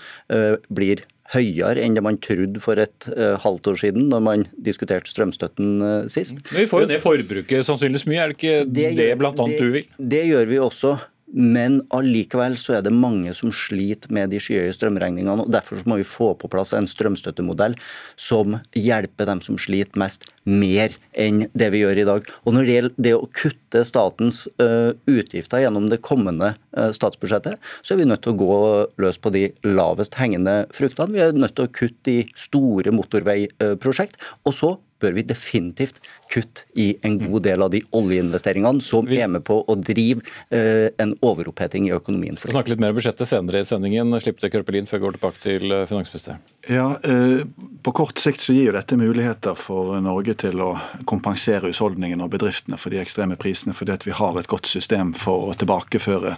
blir 0.71 1.03
høyere 1.35 1.85
enn 1.85 1.95
det 1.95 2.03
man 2.05 2.19
trodde 2.23 2.62
for 2.62 2.81
et 2.81 3.07
uh, 3.12 3.37
halvt 3.43 3.71
år 3.71 3.81
siden, 3.85 4.09
når 4.11 4.25
man 4.27 4.45
diskuterte 4.66 5.11
strømstøtten 5.11 5.79
uh, 5.83 6.11
sist. 6.11 6.40
Men 6.51 6.64
Vi 6.64 6.69
får 6.71 6.85
jo 6.85 6.90
ned 6.90 7.03
forbruket 7.05 7.66
sannsynligvis 7.66 8.09
mye, 8.11 8.21
er 8.25 8.33
det 8.33 8.38
ikke 8.38 8.59
det, 8.66 8.90
det 8.99 9.09
det, 9.21 9.61
du 9.61 9.71
vil? 9.79 9.88
Det 10.16 10.25
gjør 10.33 10.51
vi 10.51 10.61
også. 10.62 10.97
Men 11.31 11.81
allikevel 11.95 12.57
så 12.59 12.79
er 12.79 12.85
det 12.85 12.93
mange 12.95 13.33
som 13.37 13.53
sliter 13.55 14.11
med 14.14 14.33
de 14.33 14.40
skyhøye 14.43 14.75
strømregningene. 14.75 15.45
og 15.45 15.53
Derfor 15.55 15.83
må 15.87 16.01
vi 16.01 16.07
få 16.07 16.33
på 16.38 16.51
plass 16.51 16.75
en 16.75 16.88
strømstøttemodell 16.90 17.77
som 18.19 18.59
hjelper 18.77 19.29
dem 19.31 19.43
som 19.45 19.59
sliter 19.61 20.01
mest, 20.01 20.27
mer 20.45 20.95
enn 21.12 21.45
det 21.55 21.71
vi 21.75 21.85
gjør 21.85 22.03
i 22.03 22.09
dag. 22.09 22.29
Og 22.45 22.57
Når 22.57 22.66
det 22.66 22.77
gjelder 22.77 23.07
det 23.07 23.14
å 23.14 23.31
kutte 23.43 23.85
statens 23.87 24.43
uh, 24.62 24.90
utgifter 25.07 25.62
gjennom 25.62 25.88
det 25.93 26.03
kommende 26.03 26.55
uh, 26.77 26.90
statsbudsjettet, 26.97 27.61
så 27.83 27.95
er 27.95 28.03
vi 28.03 28.11
nødt 28.11 28.25
til 28.27 28.35
å 28.35 28.40
gå 28.40 28.61
løs 29.05 29.21
på 29.23 29.35
de 29.35 29.47
lavest 29.66 30.19
hengende 30.19 30.64
fruktene. 30.75 31.14
Vi 31.14 31.25
er 31.25 31.37
nødt 31.37 31.55
til 31.59 31.69
å 31.69 31.75
kutte 31.75 32.16
i 32.16 32.29
store 32.35 32.95
motorveiprosjekt. 32.97 34.19
og 34.45 34.57
så 34.57 34.77
bør 35.01 35.17
vi 35.17 35.27
definitivt 35.27 36.01
kutte 36.31 36.67
i 36.79 36.93
en 37.07 37.19
god 37.23 37.45
del 37.47 37.65
av 37.65 37.73
de 37.73 37.83
oljeinvesteringene 37.97 38.85
som 38.85 39.09
er 39.11 39.31
med 39.33 39.45
på 39.47 39.61
å 39.65 39.77
drive 39.79 40.23
eh, 40.55 40.89
en 41.03 41.15
overoppheting 41.27 41.89
i 41.89 41.95
økonomien. 41.97 42.37
Vi 42.37 42.45
skal 42.45 42.57
snakke 42.59 42.75
litt 42.75 42.83
mer 42.83 42.95
om 42.95 43.01
budsjettet 43.01 43.29
senere 43.29 43.63
i 43.63 43.69
sendingen. 43.69 44.15
Slipp 44.23 44.41
til 44.43 44.53
Kørpelin 44.53 44.89
før 44.91 45.01
vi 45.01 45.07
går 45.07 45.19
tilbake 45.19 45.43
til 45.43 45.75
eh, 45.75 45.87
finansministeren. 45.91 46.43
Ja, 46.69 46.99
eh, 47.05 47.41
På 47.83 47.93
kort 47.97 48.21
sikt 48.21 48.43
så 48.45 48.53
gir 48.53 48.69
jo 48.69 48.77
dette 48.77 48.99
muligheter 49.01 49.57
for 49.57 49.97
Norge 50.05 50.35
til 50.39 50.61
å 50.61 50.75
kompensere 51.09 51.71
husholdningene 51.71 52.27
og 52.27 52.35
bedriftene 52.35 52.77
for 52.81 52.93
de 52.93 53.01
ekstreme 53.01 53.39
prisene, 53.41 53.75
fordi 53.77 53.95
at 53.95 54.05
vi 54.07 54.13
har 54.17 54.37
et 54.37 54.51
godt 54.51 54.69
system 54.69 55.15
for 55.17 55.51
å 55.51 55.57
tilbakeføre 55.59 56.37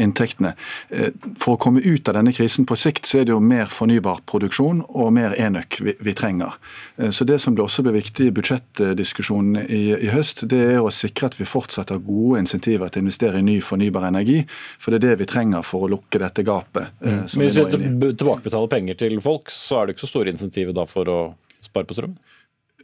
inntektene. 0.00 0.56
Eh, 0.90 1.14
for 1.38 1.54
å 1.54 1.60
komme 1.60 1.84
ut 1.84 2.08
av 2.10 2.18
denne 2.18 2.34
krisen 2.34 2.66
på 2.66 2.78
sikt, 2.78 3.06
så 3.06 3.20
er 3.20 3.28
det 3.28 3.34
jo 3.34 3.40
mer 3.44 3.70
fornybar 3.70 4.24
produksjon 4.30 4.82
og 4.88 5.12
mer 5.14 5.36
enøk 5.38 5.80
vi, 5.84 5.94
vi 6.02 6.16
trenger. 6.18 6.58
Eh, 6.98 7.10
så 7.14 7.24
Det 7.24 7.38
som 7.40 7.54
det 7.54 7.62
også 7.64 7.84
blir 7.86 7.99
viktig 8.00 8.28
i 8.30 8.34
budsjettdiskusjonen 8.34 9.60
i, 9.66 9.82
i, 9.94 10.08
høst, 10.14 10.44
det 10.50 10.60
er 10.74 10.80
å 10.80 10.92
sikre 10.94 11.30
at 11.30 11.36
vi 11.38 11.48
fortsatt 11.48 11.92
har 11.94 12.02
gode 12.04 12.40
insentiver 12.42 12.90
til 12.90 13.02
å 13.02 13.06
investere 13.06 13.40
i 13.40 13.46
ny 13.46 13.58
fornybar 13.64 14.08
energi. 14.08 14.40
For 14.80 14.92
det 14.92 15.00
er 15.00 15.06
det 15.10 15.22
vi 15.22 15.30
trenger 15.30 15.64
for 15.66 15.86
å 15.86 15.92
lukke 15.92 16.22
dette 16.22 16.44
gapet. 16.46 16.96
Mm. 17.04 17.22
Men 17.22 17.46
Hvis 17.46 17.60
vi 17.60 18.12
tilbakebetaler 18.22 18.72
penger 18.72 19.00
til 19.04 19.20
folk, 19.24 19.52
så 19.54 19.80
er 19.80 19.88
det 19.88 19.96
ikke 19.96 20.06
så 20.06 20.14
store 20.14 20.34
insentiver 20.34 20.76
da 20.76 20.86
for 20.88 21.12
å 21.12 21.20
spare 21.64 21.88
på 21.88 21.98
strøm? 21.98 22.16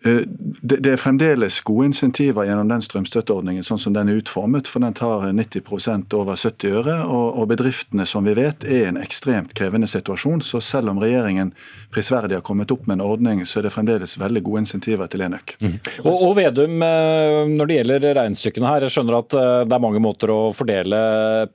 Eh, 0.07 0.23
det 0.67 0.93
er 0.93 1.01
fremdeles 1.01 1.61
gode 1.67 1.91
insentiver 1.91 2.47
gjennom 2.47 2.71
den 2.71 2.83
strømstøtteordningen 2.85 3.65
sånn 3.67 3.81
som 3.81 3.95
den 3.95 4.11
er 4.11 4.21
utformet, 4.21 4.69
for 4.71 4.83
den 4.83 4.97
tar 4.97 5.27
90 5.31 6.15
over 6.17 6.39
70 6.39 6.79
øre. 6.81 6.97
Og 7.07 7.47
bedriftene 7.51 8.07
som 8.09 8.27
vi 8.27 8.35
vet 8.39 8.67
er 8.67 8.87
i 8.87 8.89
en 8.91 9.01
ekstremt 9.01 9.55
krevende 9.57 9.89
situasjon. 9.91 10.43
Så 10.45 10.63
selv 10.65 10.91
om 10.93 11.01
regjeringen 11.03 11.53
prisverdig 11.95 12.39
har 12.39 12.45
kommet 12.47 12.73
opp 12.75 12.87
med 12.87 12.99
en 12.99 13.07
ordning, 13.07 13.45
så 13.47 13.61
er 13.61 13.69
det 13.69 13.75
fremdeles 13.75 14.17
veldig 14.21 14.43
gode 14.47 14.65
insentiver 14.65 15.11
til 15.13 15.25
enøk. 15.27 15.57
Mm. 15.63 15.77
Og, 16.05 16.15
og, 16.15 16.33
Vedum, 16.37 16.83
eh, 16.85 17.43
når 17.53 17.71
det 17.71 17.79
gjelder 17.79 18.09
regnestykkene 18.21 18.73
her, 18.73 18.87
jeg 18.87 18.97
skjønner 18.97 19.19
at 19.21 19.37
eh, 19.39 19.63
det 19.67 19.77
er 19.77 19.85
mange 19.87 20.03
måter 20.03 20.33
å 20.35 20.41
fordele 20.57 21.01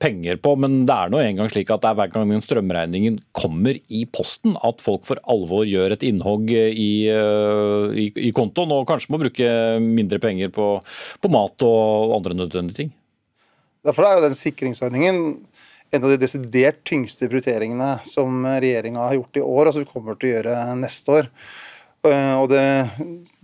penger 0.02 0.40
på, 0.42 0.54
men 0.60 0.82
det 0.88 0.96
er 0.96 1.12
nå 1.12 1.22
engang 1.22 1.52
slik 1.52 1.70
at 1.72 1.84
det 1.84 1.92
er 1.92 2.00
hver 2.00 2.12
gang 2.14 2.32
strømregningen 2.42 3.18
kommer 3.36 3.76
i 3.92 4.02
posten 4.10 4.56
at 4.66 4.82
folk 4.82 5.04
for 5.06 5.20
alvor 5.30 5.66
gjør 5.68 5.94
et 5.94 6.04
innhogg 6.06 6.50
i, 6.52 6.90
i, 7.06 8.06
i 8.08 8.32
kontoen 8.42 8.74
og 8.76 8.88
kanskje 8.90 9.14
må 9.14 9.22
bruke 9.22 9.48
mindre 9.82 10.20
penger 10.22 10.52
på, 10.54 10.74
på 11.22 11.32
mat 11.32 11.66
og 11.66 12.18
andre 12.18 12.36
nødvendige 12.42 12.82
ting. 12.82 12.92
Derfor 13.82 14.06
er 14.06 14.18
jo 14.18 14.28
den 14.28 14.38
sikringsordningen 14.38 15.24
en 15.92 16.04
av 16.06 16.12
de 16.12 16.20
desidert 16.22 16.80
tyngste 16.88 17.28
prioriteringene 17.28 17.98
som 18.08 18.46
regjeringa 18.46 19.02
har 19.04 19.18
gjort 19.18 19.36
i 19.36 19.44
år, 19.44 19.68
og 19.68 19.74
som 19.74 19.84
vi 19.84 19.90
kommer 19.90 20.16
til 20.16 20.30
å 20.30 20.32
gjøre 20.36 20.54
neste 20.80 21.18
år. 21.18 21.28
Eh, 22.08 22.34
og 22.40 22.48
det, 22.50 22.62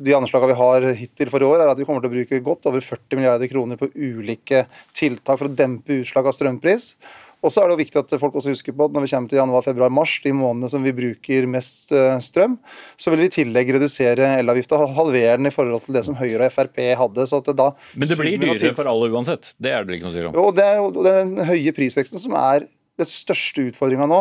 De 0.00 0.14
anslagene 0.16 0.54
vi 0.54 0.58
har 0.58 0.87
hittil 0.98 1.30
for 1.30 1.44
i 1.44 1.48
år, 1.48 1.61
er 1.62 1.70
at 1.70 1.78
vi 1.78 1.84
kommer 1.87 2.02
til 2.02 2.11
å 2.11 2.16
bruke 2.16 2.40
godt 2.46 2.70
over 2.70 2.82
40 2.82 3.20
milliarder 3.20 3.50
kroner 3.52 3.78
på 3.78 3.90
ulike 3.94 4.64
tiltak 4.96 5.38
for 5.38 5.50
å 5.50 5.58
dempe 5.61 6.00
utslag 6.00 6.30
av 6.30 6.37
strømpris. 6.38 6.94
Og 7.38 7.53
så 7.55 7.62
er 7.62 7.68
det 7.68 7.77
jo 7.77 7.81
viktig 7.83 8.01
at 8.01 8.14
folk 8.18 8.37
også 8.40 8.51
husker 8.51 8.74
på 8.74 8.88
at 8.88 8.94
når 8.94 9.05
vi 9.05 9.11
kommer 9.12 9.31
til 9.31 9.38
januar, 9.38 9.64
februar, 9.66 9.92
mars, 9.94 10.16
de 10.24 10.33
månedene 10.35 10.70
som 10.72 10.83
vi 10.83 10.94
bruker 10.96 11.46
mest 11.51 11.92
eh, 11.94 12.16
strøm, 12.24 12.57
så 12.98 13.12
vil 13.12 13.22
vi 13.22 13.29
i 13.31 13.35
tillegg 13.37 13.70
redusere 13.77 14.33
elavgifta, 14.40 14.81
halvere 14.96 15.37
den 15.38 15.51
i 15.51 15.55
forhold 15.55 15.85
til 15.87 15.98
det 15.98 16.03
som 16.09 16.18
Høyre 16.18 16.48
og 16.48 16.57
Frp 16.57 16.83
hadde. 16.98 17.29
så 17.31 17.38
at 17.38 17.53
det 17.53 17.59
da... 17.61 17.68
Men 17.94 18.11
det 18.11 18.18
blir 18.18 18.42
dyrere 18.42 18.74
for 18.77 18.90
alle 18.90 19.12
uansett? 19.14 19.53
Det 19.62 19.70
er 19.74 19.87
det 19.87 19.98
ikke 19.98 20.09
noe 20.09 20.16
tvil 20.16 20.31
om? 20.33 20.40
Jo, 20.40 20.48
det 20.57 20.66
er 20.66 20.83
jo 20.83 21.07
den 21.07 21.38
høye 21.53 21.77
prisveksten 21.77 22.22
som 22.22 22.35
er 22.40 22.66
den 22.98 23.07
største 23.07 23.68
utfordringa 23.70 24.09
nå. 24.11 24.20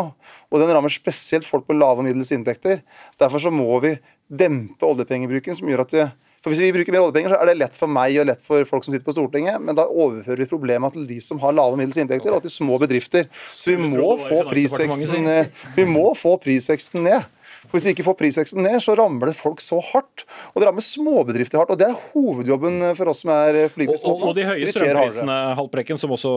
Og 0.52 0.62
den 0.62 0.70
rammer 0.70 0.94
spesielt 0.94 1.48
folk 1.48 1.66
på 1.66 1.78
lave 1.78 2.04
og 2.04 2.06
middels 2.06 2.32
inntekter. 2.36 2.84
Derfor 3.18 3.42
så 3.42 3.54
må 3.54 3.72
vi 3.82 3.96
dempe 4.28 4.86
oljepengebruken, 4.86 5.58
som 5.58 5.70
gjør 5.72 5.88
at 5.88 5.96
vi 5.96 6.06
for 6.48 6.56
Hvis 6.56 6.64
vi 6.64 6.74
bruker 6.76 6.96
mer 6.96 7.06
oljepenger, 7.06 7.34
så 7.34 7.40
er 7.42 7.50
det 7.52 7.58
lett 7.60 7.78
for 7.78 7.92
meg 7.92 8.18
og 8.22 8.28
lett 8.30 8.44
for 8.44 8.68
folk 8.70 8.86
som 8.86 8.96
sitter 8.96 9.08
på 9.08 9.16
Stortinget, 9.16 9.60
men 9.62 9.78
da 9.78 9.88
overfører 9.88 10.44
vi 10.44 10.50
problemet 10.50 10.96
til 10.96 11.08
de 11.10 11.20
som 11.24 11.42
har 11.44 11.56
lave 11.56 11.76
og 11.76 11.82
middels 11.82 12.00
inntekter, 12.00 12.36
og 12.36 12.46
til 12.46 12.54
små 12.54 12.80
bedrifter. 12.82 13.28
Så 13.58 13.76
vi 13.76 13.90
må 13.92 14.16
få 14.24 14.44
prisveksten, 14.50 15.28
vi 15.76 15.88
må 15.90 16.10
få 16.18 16.38
prisveksten 16.44 17.04
ned. 17.08 17.28
For 17.68 17.78
Hvis 17.78 17.90
vi 17.90 17.94
ikke 17.96 18.06
får 18.08 18.18
prisveksten 18.22 18.64
ned, 18.64 18.78
så 18.84 18.96
rammer 18.98 19.32
det 19.32 19.38
folk 19.38 19.62
så 19.64 19.80
hardt. 19.92 20.24
Og 20.54 20.62
det 20.62 20.70
rammer 20.70 20.86
småbedrifter 20.86 21.60
hardt. 21.60 21.74
og 21.76 21.80
Det 21.82 21.90
er 21.90 22.00
hovedjobben 22.14 22.80
for 22.98 23.12
oss 23.12 23.24
som 23.26 23.34
er 23.34 23.60
politisk 23.74 24.06
og, 24.08 24.22
og, 24.22 24.26
og 24.30 24.38
de 24.38 24.46
høye 24.48 24.72
strømprisene 24.72 25.38
Haltbrekken, 25.58 26.00
som 26.00 26.14
også 26.16 26.32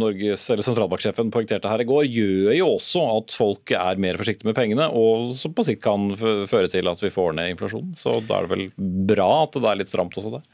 Norges, 0.00 0.44
eller 0.52 0.66
sentralbanksjefen 0.66 1.32
poengterte 1.34 1.70
her 1.70 1.84
i 1.84 1.88
går, 1.88 2.04
gjør 2.10 2.52
jo 2.58 2.70
også 2.74 3.04
at 3.14 3.36
folk 3.36 3.74
er 3.78 4.02
mer 4.02 4.20
forsiktige 4.20 4.50
med 4.50 4.58
pengene, 4.58 4.90
og 4.92 5.32
som 5.38 5.54
på 5.56 5.64
sikt 5.66 5.82
kan 5.84 6.10
føre 6.18 6.68
til 6.72 6.90
at 6.90 7.02
vi 7.02 7.12
får 7.14 7.36
ned 7.38 7.54
inflasjonen. 7.54 7.94
Så 7.98 8.18
da 8.28 8.40
er 8.40 8.48
det 8.48 8.54
vel 8.54 8.66
bra 9.08 9.30
at 9.44 9.56
det 9.56 9.70
er 9.70 9.80
litt 9.80 9.92
stramt 9.92 10.16
også 10.20 10.36
der? 10.36 10.48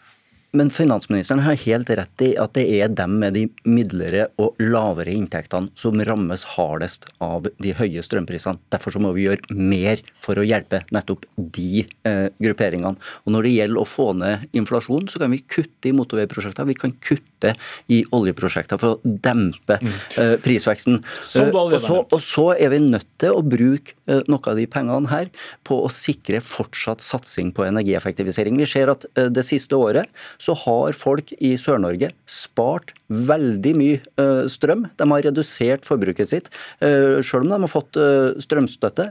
Men 0.52 0.70
finansministeren 0.70 1.44
har 1.44 1.58
helt 1.62 1.90
rett 1.94 2.22
i 2.26 2.32
at 2.40 2.56
det 2.56 2.64
er 2.80 2.90
dem 2.90 3.18
med 3.22 3.36
de 3.36 3.44
midlere 3.70 4.26
og 4.40 4.58
lavere 4.58 5.12
inntektene 5.14 5.70
som 5.78 6.00
rammes 6.06 6.42
hardest 6.56 7.06
av 7.22 7.46
de 7.62 7.74
høye 7.78 8.02
strømprisene. 8.02 8.58
Derfor 8.72 8.96
så 8.96 9.02
må 9.02 9.12
vi 9.14 9.28
gjøre 9.28 9.54
mer 9.54 10.02
for 10.24 10.40
å 10.40 10.46
hjelpe 10.46 10.82
nettopp 10.90 11.28
de 11.36 11.84
eh, 12.08 12.26
grupperingene. 12.42 12.98
Og 13.24 13.34
Når 13.34 13.46
det 13.46 13.54
gjelder 13.54 13.82
å 13.82 13.86
få 13.86 14.08
ned 14.18 14.48
inflasjon, 14.56 15.06
så 15.10 15.22
kan 15.22 15.30
vi 15.30 15.42
kutte 15.46 15.90
i 15.90 15.94
motorveiprosjekter. 15.94 16.66
Vi 16.66 16.78
kan 16.82 16.96
kutte 16.98 17.54
i 17.90 18.02
oljeprosjekter 18.16 18.80
for 18.80 18.96
å 18.96 19.14
dempe 19.22 19.78
mm. 19.78 19.94
eh, 20.18 20.34
prisveksten. 20.42 20.98
Eh, 20.98 21.54
og, 21.54 21.76
så, 21.78 22.02
og, 22.02 22.18
så, 22.26 22.48
er 22.58 22.74
vi 22.74 22.82
nødt 22.82 23.06
til 23.22 23.38
å 23.38 23.44
bruke 23.46 23.94
eh, 24.10 24.24
noe 24.26 24.50
av 24.50 24.58
de 24.58 24.66
pengene 24.70 25.14
her 25.14 25.30
på 25.66 25.78
å 25.84 25.92
sikre 25.94 26.42
fortsatt 26.44 27.04
satsing 27.04 27.54
på 27.54 27.68
energieffektivisering. 27.68 28.58
Vi 28.60 28.68
ser 28.68 28.90
at 28.92 29.06
eh, 29.14 29.30
det 29.30 29.46
siste 29.46 29.78
året 29.78 30.10
så 30.40 30.56
har 30.64 30.96
folk 30.96 31.34
i 31.38 31.52
Sør-Norge 31.60 32.10
spart 32.30 32.94
veldig 33.10 33.72
mye 33.76 33.98
eh, 34.20 34.44
strøm. 34.50 34.86
De 34.98 35.08
har 35.12 35.24
redusert 35.26 35.86
forbruket 35.88 36.30
sitt, 36.30 36.48
eh, 36.84 37.18
selv 37.26 37.44
om 37.44 37.52
de 37.52 37.58
har 37.64 37.70
fått 37.70 37.98
eh, 38.00 38.38
strømstøtte. 38.40 39.10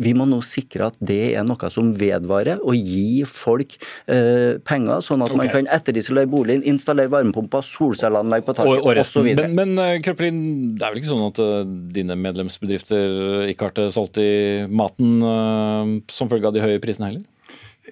Vi 0.00 0.12
må 0.16 0.26
nå 0.28 0.38
sikre 0.46 0.88
at 0.90 0.96
det 1.02 1.34
er 1.34 1.44
noe 1.46 1.70
som 1.72 1.90
vedvarer, 1.98 2.60
og 2.62 2.76
gi 2.76 3.24
folk 3.28 3.76
penger, 4.06 5.02
sånn 5.04 5.24
at 5.24 5.32
okay. 5.32 5.38
man 5.38 5.50
kan 5.52 5.68
etterisolere 5.72 6.28
boligen, 6.30 6.62
installere 6.68 7.10
varmepumper, 7.12 7.64
solcelleanlegg 7.66 8.46
på 8.46 8.54
taket 8.56 9.00
osv. 9.02 9.30
Men, 9.40 9.56
men 9.56 10.00
Krøplin, 10.04 10.40
det 10.78 10.86
er 10.86 10.94
vel 10.94 11.02
ikke 11.02 11.10
sånn 11.10 11.26
at 11.26 11.42
dine 11.96 12.16
medlemsbedrifter 12.20 13.48
ikke 13.50 13.68
har 13.68 13.76
til 13.76 13.92
salt 13.94 14.20
i 14.22 14.32
maten 14.70 15.18
som 16.12 16.30
følge 16.30 16.50
av 16.50 16.56
de 16.56 16.64
høye 16.64 16.82
prisene 16.82 17.10
heller? 17.10 17.24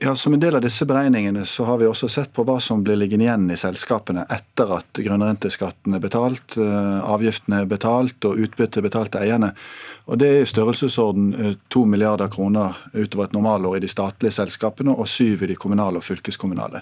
Ja, 0.00 0.16
Som 0.16 0.35
en 0.35 0.40
del 0.40 0.55
av 0.57 0.62
disse 0.64 0.87
beregningene 0.88 1.44
så 1.46 1.66
har 1.68 1.76
vi 1.78 1.87
også 1.87 2.09
sett 2.09 2.31
på 2.33 2.46
hva 2.48 2.57
som 2.64 2.81
blir 2.85 2.96
liggende 2.96 3.26
igjen 3.26 3.50
i 3.52 3.59
selskapene 3.61 4.24
etter 4.33 4.70
at 4.78 5.00
grunnrenteskatten 5.05 5.92
er 5.92 6.00
betalt, 6.00 6.57
eh, 6.57 7.00
avgiftene 7.05 7.61
er 7.61 7.68
betalt 7.68 8.24
og 8.24 8.40
utbyttet 8.40 8.83
betalt 8.83 9.12
til 9.12 9.26
eierne. 9.26 9.52
Og 10.09 10.18
Det 10.18 10.28
er 10.28 10.40
i 10.40 10.48
størrelsesorden 10.48 11.59
2 11.68 11.83
eh, 11.83 11.87
milliarder 11.92 12.33
kroner 12.33 12.74
utover 12.94 13.24
et 13.28 13.37
normalår 13.37 13.76
i 13.76 13.85
de 13.85 13.92
statlige 13.92 14.33
selskapene 14.33 14.96
og 14.96 15.07
7 15.07 15.42
i 15.42 15.52
de 15.52 15.57
kommunale 15.57 16.00
og 16.00 16.09
fylkeskommunale. 16.09 16.81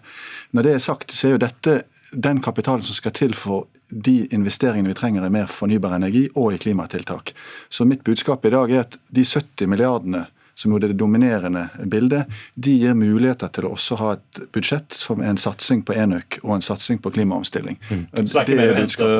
Når 0.54 0.62
det 0.62 0.74
er 0.74 0.78
sagt, 0.78 1.10
så 1.10 1.26
er 1.26 1.30
jo 1.32 1.44
dette 1.46 1.82
den 2.12 2.40
kapitalen 2.40 2.82
som 2.82 2.94
skal 2.94 3.12
til 3.12 3.34
for 3.34 3.66
de 3.90 4.28
investeringene 4.30 4.88
vi 4.88 4.94
trenger 4.94 5.26
i 5.26 5.34
mer 5.34 5.46
fornybar 5.46 5.96
energi 5.96 6.28
og 6.36 6.54
i 6.54 6.58
klimatiltak. 6.58 7.34
Så 7.68 7.84
mitt 7.84 8.04
budskap 8.04 8.44
i 8.44 8.50
dag 8.54 8.70
er 8.70 8.80
at 8.86 8.98
de 9.10 9.24
70 9.24 9.66
milliardene 9.66 10.28
som 10.60 10.74
jo 10.74 10.80
er 10.80 10.90
det 10.90 10.98
dominerende 11.00 11.66
bildet, 11.88 12.28
de 12.54 12.76
gir 12.82 12.98
muligheter 12.98 13.48
til 13.54 13.68
å 13.68 13.72
også 13.78 13.98
ha 14.00 14.12
et 14.18 14.42
budsjett 14.52 14.92
som 14.96 15.24
er 15.24 15.32
en 15.32 15.40
satsing 15.40 15.82
på 15.86 15.96
enøk 15.96 16.40
og 16.42 16.58
en 16.58 16.64
satsing 16.64 17.00
på 17.00 17.14
klimaomstilling. 17.16 17.80
Mm. 17.88 18.04
Så 18.12 18.28
det 18.28 18.36
er 18.36 18.46
ikke 18.46 18.60
mer 18.60 18.74
å 18.74 18.78
hente 18.82 19.10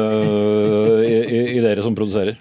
i, 1.08 1.16
i, 1.16 1.42
i 1.56 1.64
dere 1.64 1.84
som 1.86 1.96
produserer? 1.96 2.38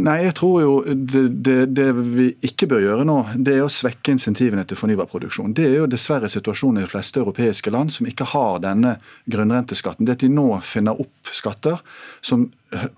Nei, 0.00 0.20
jeg 0.24 0.34
tror 0.38 0.56
jo 0.62 0.72
det, 0.86 1.22
det, 1.44 1.56
det, 1.76 1.86
vi 1.96 2.26
ikke 2.48 2.68
bør 2.70 2.82
gjøre 2.84 3.06
nå, 3.08 3.16
det 3.44 3.56
er 3.56 3.64
å 3.64 3.72
svekke 3.72 4.14
insentivene 4.14 4.64
til 4.68 4.78
fornybarproduksjon. 4.78 5.52
Det 5.56 5.66
er 5.68 5.74
jo 5.80 5.88
dessverre 5.90 6.30
situasjonen 6.32 6.80
i 6.80 6.84
de 6.86 6.90
fleste 6.90 7.20
europeiske 7.20 7.72
land 7.74 7.92
som 7.92 8.08
ikke 8.08 8.28
har 8.32 8.62
denne 8.64 8.94
grunnrenteskatten. 9.28 10.06
Det 10.06 10.16
at 10.16 10.24
de 10.24 10.30
nå 10.32 10.48
finner 10.64 11.00
opp 11.02 11.32
skatter 11.34 11.82
som 12.24 12.46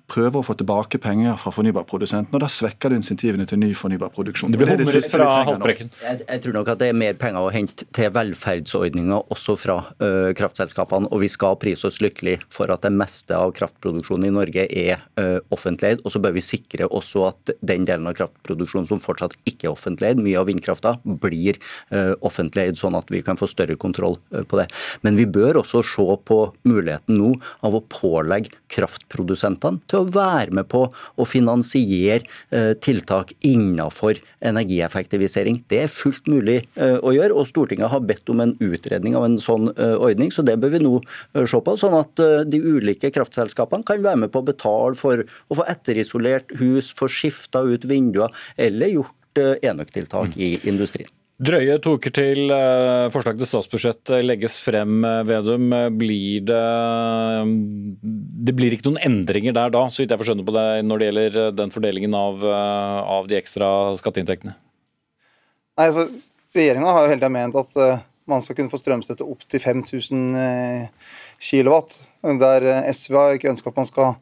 prøver 0.09 0.40
å 0.40 0.44
få 0.44 0.54
tilbake 0.57 0.96
penger 1.02 1.37
fra 1.37 1.52
fornybarprodusentene. 1.52 2.33
og 2.38 2.40
Da 2.40 2.48
svekker 2.48 2.88
du 2.88 2.96
insentivene 2.96 3.44
til 3.48 3.61
ny 3.61 3.74
fornybarproduksjon. 3.76 4.52
Det 4.52 4.61
blir 4.61 4.70
hummerist 4.72 5.12
fra 5.12 5.26
Haltbrekken. 5.44 5.90
Jeg, 5.92 6.22
jeg, 6.24 6.42
tror 6.44 6.57
nok 6.57 6.70
at 6.72 6.81
det 6.81 6.88
er 6.88 6.96
mer 6.96 7.18
penger 7.20 7.44
å 7.44 7.52
hente 7.52 7.85
til 7.94 8.09
velferdsordninger 8.14 9.28
også 9.35 9.57
fra 9.61 9.76
uh, 10.00 10.31
kraftselskapene. 10.38 11.11
Og 11.12 11.20
vi 11.20 11.28
skal 11.33 11.59
prise 11.61 11.85
oss 11.88 12.00
lykkelig 12.00 12.38
for 12.54 12.72
at 12.72 12.87
det 12.87 12.94
meste 12.96 13.37
av 13.37 13.52
kraftproduksjonen 13.59 14.31
i 14.31 14.33
Norge 14.38 14.64
er 14.72 15.04
uh, 15.20 15.37
eid. 15.52 16.00
Og 16.00 16.14
så 16.14 16.22
bør 16.24 16.38
vi 16.38 16.44
sikre 16.44 16.88
også 16.88 17.26
at 17.28 17.54
den 17.61 17.85
delen 17.88 18.09
av 18.09 18.16
kraftproduksjonen 18.16 18.88
som 18.88 19.04
fortsatt 19.04 19.37
ikke 19.44 19.68
er 19.68 19.74
offentleid, 19.74 20.22
mye 20.24 20.40
av 20.40 20.48
vindkrafta, 20.48 20.96
blir 21.04 21.61
uh, 21.92 22.16
eid, 22.16 22.81
sånn 22.81 22.96
at 22.96 23.12
vi 23.12 23.20
kan 23.26 23.37
få 23.37 23.50
større 23.50 23.76
kontroll 23.76 24.16
på 24.33 24.62
det. 24.62 24.68
Men 25.04 25.20
vi 25.20 25.28
bør 25.28 25.61
også 25.61 25.85
se 25.85 26.09
på 26.24 26.40
muligheten 26.64 27.20
nå 27.20 27.35
av 27.66 27.76
å 27.76 27.85
pålegge 27.92 28.57
kraftprodusenter 28.72 29.58
produsentene 29.59 29.81
til 29.88 30.05
å 30.05 30.11
være 30.14 30.55
med 30.55 30.68
på 30.68 30.88
å 30.92 31.27
finansiere 31.27 32.25
eh, 32.51 32.75
tiltak 32.79 33.33
innenfor 33.40 34.18
energieffektivisering. 34.40 35.64
Det 35.68 35.83
er 35.85 35.92
fullt 35.92 36.27
mulig 36.29 36.66
eh, 36.77 36.99
å 36.99 37.12
gjøre, 37.12 37.35
og 37.35 37.49
Stortinget 37.49 37.90
har 37.90 38.01
bedt 38.01 38.29
om 38.31 38.40
en 38.40 38.57
utredning 38.61 39.16
av 39.16 39.27
en 39.27 39.38
sånn 39.38 39.73
eh, 39.77 39.97
ordning, 39.97 40.31
så 40.31 40.42
det 40.42 40.59
bør 40.59 40.77
vi 40.77 40.83
nå 40.85 40.94
se 41.47 41.61
på. 41.61 41.77
Sånn 41.79 41.99
at 41.99 42.18
de 42.49 42.59
ulike 42.59 43.11
kraftselskapene 43.11 43.87
kan 43.87 44.03
være 44.03 44.25
med 44.25 44.33
på 44.33 44.42
å 44.42 44.49
betale 44.49 44.99
for 44.99 45.23
å 45.25 45.59
få 45.59 45.66
etterisolert 45.68 46.51
hus, 46.59 46.92
få 46.97 47.09
skifta 47.11 47.62
ut 47.66 47.87
vinduer 47.88 48.33
eller 48.57 48.94
gjort 48.94 49.14
enøktiltak 49.38 50.35
i 50.40 50.57
industrien. 50.66 51.11
Drøye 51.38 51.77
to 51.79 51.92
uker 51.94 52.11
til 52.11 52.51
eh, 52.51 53.09
forslag 53.14 53.37
til 53.38 53.46
statsbudsjett 53.46 54.11
legges 54.27 54.57
frem, 54.59 54.96
eh, 55.07 55.20
Vedum. 55.29 55.68
Blir 55.94 56.42
det 56.48 56.62
Det 58.48 58.55
blir 58.59 58.74
ikke 58.74 58.88
noen 58.88 59.05
endringer 59.07 59.55
der 59.55 59.70
da, 59.70 59.85
så 59.87 60.03
vidt 60.03 60.11
jeg 60.11 60.18
får 60.18 60.33
skjønne 60.33 60.46
på 60.48 60.55
det, 60.57 60.66
når 60.83 60.98
det 60.98 61.09
gjelder 61.09 61.38
eh, 61.44 61.53
den 61.61 61.74
fordelingen 61.74 62.16
av, 62.18 62.42
av 62.42 63.31
de 63.31 63.38
ekstra 63.38 63.70
skatteinntektene? 64.01 64.57
Nei, 65.79 65.87
altså, 65.87 66.09
Regjeringa 66.59 66.90
har 66.90 67.07
jo 67.07 67.12
hele 67.12 67.20
tida 67.20 67.31
ment 67.31 67.59
at 67.61 67.77
man 68.29 68.42
skal 68.42 68.59
kunne 68.59 68.72
få 68.72 68.81
strømstøtte 68.81 69.27
opp 69.31 69.44
til 69.46 69.62
5000 69.62 70.88
kW. 71.38 71.74
Der 72.40 72.66
SV 72.90 73.14
har 73.14 73.37
ikke 73.37 73.53
ønska 73.53 73.70
at 73.70 73.79
man 73.79 73.87
skal 73.87 74.16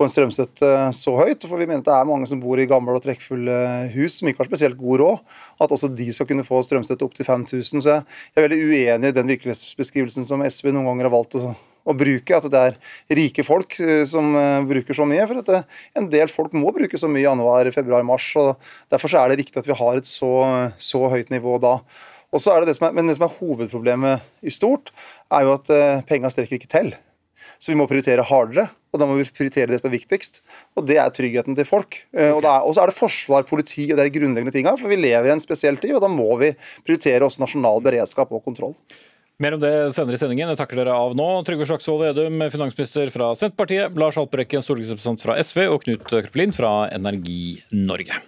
få 0.00 0.08
en 0.08 0.12
strømstøtte 0.12 0.68
så 0.96 1.14
høyt. 1.18 1.44
For 1.44 1.60
vi 1.60 1.68
mener 1.68 1.84
det 1.84 1.92
er 1.92 2.08
mange 2.08 2.28
som 2.28 2.40
bor 2.40 2.60
i 2.60 2.68
gamle 2.68 2.96
og 2.96 3.04
trekkfulle 3.04 3.56
hus 3.92 4.18
som 4.18 4.30
ikke 4.30 4.44
har 4.44 4.48
spesielt 4.48 4.78
god 4.80 5.02
råd. 5.02 5.24
At 5.60 5.74
også 5.76 5.90
de 5.92 6.08
skal 6.16 6.28
kunne 6.30 6.46
få 6.46 6.62
strømstøtte 6.64 7.04
opp 7.04 7.16
til 7.16 7.28
5000. 7.28 7.84
Så 7.84 7.98
jeg 7.98 8.38
er 8.38 8.46
veldig 8.46 8.60
uenig 8.64 9.10
i 9.10 9.16
den 9.18 9.34
virkelighetsbeskrivelsen 9.34 10.28
som 10.28 10.44
SV 10.46 10.70
noen 10.72 10.88
ganger 10.88 11.10
har 11.10 11.14
valgt 11.14 11.36
å, 11.36 11.52
å 11.52 11.96
bruke. 11.96 12.38
At 12.38 12.48
det 12.52 12.62
er 12.70 12.78
rike 13.20 13.44
folk 13.46 13.76
eh, 13.84 14.06
som 14.08 14.32
eh, 14.38 14.62
bruker 14.70 14.96
så 14.96 15.08
mye. 15.08 15.26
For 15.28 15.42
at 15.42 15.52
det, 15.52 15.60
en 16.00 16.08
del 16.12 16.32
folk 16.32 16.56
må 16.56 16.72
bruke 16.76 17.00
så 17.00 17.10
mye 17.10 17.26
i 17.26 17.28
januar, 17.28 17.68
februar, 17.76 18.06
mars. 18.06 18.30
og 18.40 18.56
Derfor 18.92 19.18
er 19.20 19.34
det 19.34 19.42
riktig 19.42 19.60
at 19.60 19.68
vi 19.68 19.76
har 19.82 20.00
et 20.00 20.08
så, 20.08 20.32
så 20.80 21.04
høyt 21.12 21.34
nivå 21.34 21.58
da. 21.60 21.76
Og 22.30 22.40
så 22.40 22.54
er 22.54 22.62
det 22.62 22.70
det 22.70 22.78
som 22.78 22.88
er, 22.88 22.96
Men 22.96 23.10
det 23.10 23.18
som 23.18 23.26
er 23.26 23.36
hovedproblemet 23.36 24.46
i 24.46 24.54
stort, 24.54 24.94
er 25.34 25.44
jo 25.44 25.56
at 25.58 25.72
penga 26.08 26.30
strekker 26.30 26.60
ikke 26.60 26.70
til. 26.70 26.92
Så 27.60 27.72
vi 27.72 27.78
må 27.78 27.86
prioritere 27.90 28.24
hardere, 28.26 28.68
og 28.90 29.02
da 29.02 29.06
må 29.06 29.18
vi 29.18 29.26
prioritere 29.28 29.70
det 29.70 29.80
som 29.80 29.90
er 29.90 29.96
viktigst. 29.96 30.40
Og 30.78 30.86
det 30.88 30.98
er 31.02 31.12
tryggheten 31.14 31.58
til 31.58 31.68
folk. 31.68 32.00
Okay. 32.10 32.32
og 32.40 32.72
så 32.74 32.82
er 32.82 32.90
det 32.90 32.96
forsvar, 32.96 33.46
politi 33.48 33.90
og 33.92 34.00
de 34.00 34.08
grunnleggende 34.14 34.54
tinga. 34.54 34.74
For 34.80 34.90
vi 34.90 34.98
lever 35.00 35.30
i 35.30 35.34
en 35.36 35.42
spesiell 35.42 35.78
tid, 35.80 35.94
og 35.98 36.04
da 36.04 36.10
må 36.10 36.28
vi 36.40 36.52
prioritere 36.86 37.26
også 37.26 37.44
nasjonal 37.44 37.84
beredskap 37.84 38.32
og 38.34 38.44
kontroll. 38.46 38.74
Mer 39.40 39.56
om 39.56 39.62
det 39.62 39.72
senere 39.96 40.18
i 40.18 40.20
sendingen. 40.20 40.50
Jeg 40.52 40.60
takker 40.60 40.82
dere 40.82 40.96
av 41.00 41.14
nå. 41.16 41.28
Trygve 41.48 41.64
Slagsvold 41.68 42.02
Vedum, 42.04 42.42
finansminister 42.52 43.08
fra 43.14 43.30
Senterpartiet, 43.38 43.96
Lars 43.96 44.18
Haltbrekken, 44.20 44.60
stortingsrepresentant 44.64 45.24
fra 45.24 45.38
SV, 45.40 45.62
og 45.72 45.86
Knut 45.86 46.04
Kroppelin 46.04 46.52
fra 46.52 46.74
Energi 46.92 47.56
Norge. 47.72 48.20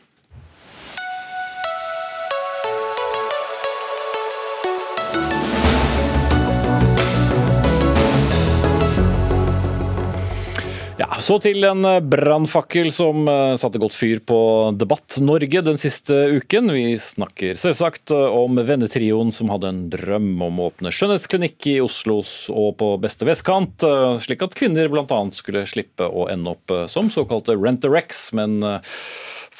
Så 11.22 11.37
til 11.38 11.62
en 11.62 11.87
brannfakkel 12.11 12.88
som 12.90 13.28
eh, 13.30 13.54
satte 13.61 13.78
godt 13.78 13.94
fyr 13.94 14.18
på 14.26 14.38
Debatt 14.74 15.20
Norge 15.22 15.61
den 15.62 15.78
siste 15.78 16.16
uken. 16.35 16.72
Vi 16.74 16.96
snakker 16.98 17.54
selvsagt 17.61 18.11
om 18.11 18.58
vennetrioen 18.58 19.30
som 19.35 19.52
hadde 19.52 19.70
en 19.70 19.82
drøm 19.92 20.32
om 20.42 20.58
å 20.58 20.66
åpne 20.72 20.90
skjønnhetsklinikk 20.90 21.68
i 21.70 21.76
Oslos 21.85 22.32
og 22.50 22.74
på 22.82 22.88
beste 23.04 23.28
vestkant, 23.28 23.87
eh, 23.87 24.16
slik 24.24 24.42
at 24.42 24.56
kvinner 24.58 24.90
bl.a. 24.90 25.20
skulle 25.37 25.62
slippe 25.70 26.11
å 26.11 26.26
ende 26.32 26.56
opp 26.56 26.74
eh, 26.74 26.88
som 26.90 27.12
såkalte 27.12 27.54
rent-a-rex, 27.54 28.32
men 28.35 28.58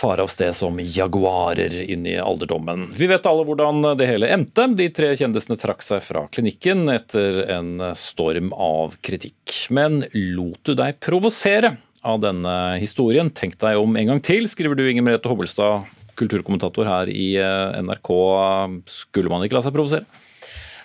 fare 0.03 0.23
av 0.23 0.31
sted 0.33 0.55
som 0.57 0.81
jaguarer 0.81 1.75
inn 1.91 2.07
i 2.09 2.17
alderdommen. 2.19 2.89
Vi 2.97 3.07
vet 3.07 3.27
alle 3.29 3.45
hvordan 3.47 3.85
det 3.99 4.09
hele 4.09 4.31
endte. 4.35 4.65
De 4.75 4.89
tre 4.95 5.13
kjendisene 5.19 5.59
trakk 5.61 5.85
seg 5.85 6.03
fra 6.03 6.25
klinikken 6.33 6.89
etter 6.91 7.43
en 7.53 7.77
storm 7.99 8.51
av 8.57 8.97
kritikk. 9.05 9.69
Men 9.71 10.03
lot 10.17 10.63
du 10.67 10.75
deg 10.79 10.99
provosere 11.05 11.52
av 12.03 12.21
denne 12.23 12.57
historien? 12.83 13.31
Tenk 13.31 13.59
deg 13.61 13.79
om 13.81 13.97
en 13.99 14.13
gang 14.13 14.23
til, 14.25 14.49
skriver 14.51 14.79
du 14.79 14.85
Inger 14.89 15.07
Merete 15.07 15.31
Hobbelstad, 15.31 15.89
kulturkommentator 16.19 16.89
her 16.89 17.11
i 17.13 17.35
NRK. 17.87 18.13
Skulle 18.91 19.33
man 19.33 19.45
ikke 19.47 19.59
la 19.59 19.65
seg 19.67 19.77
provosere? 19.77 20.07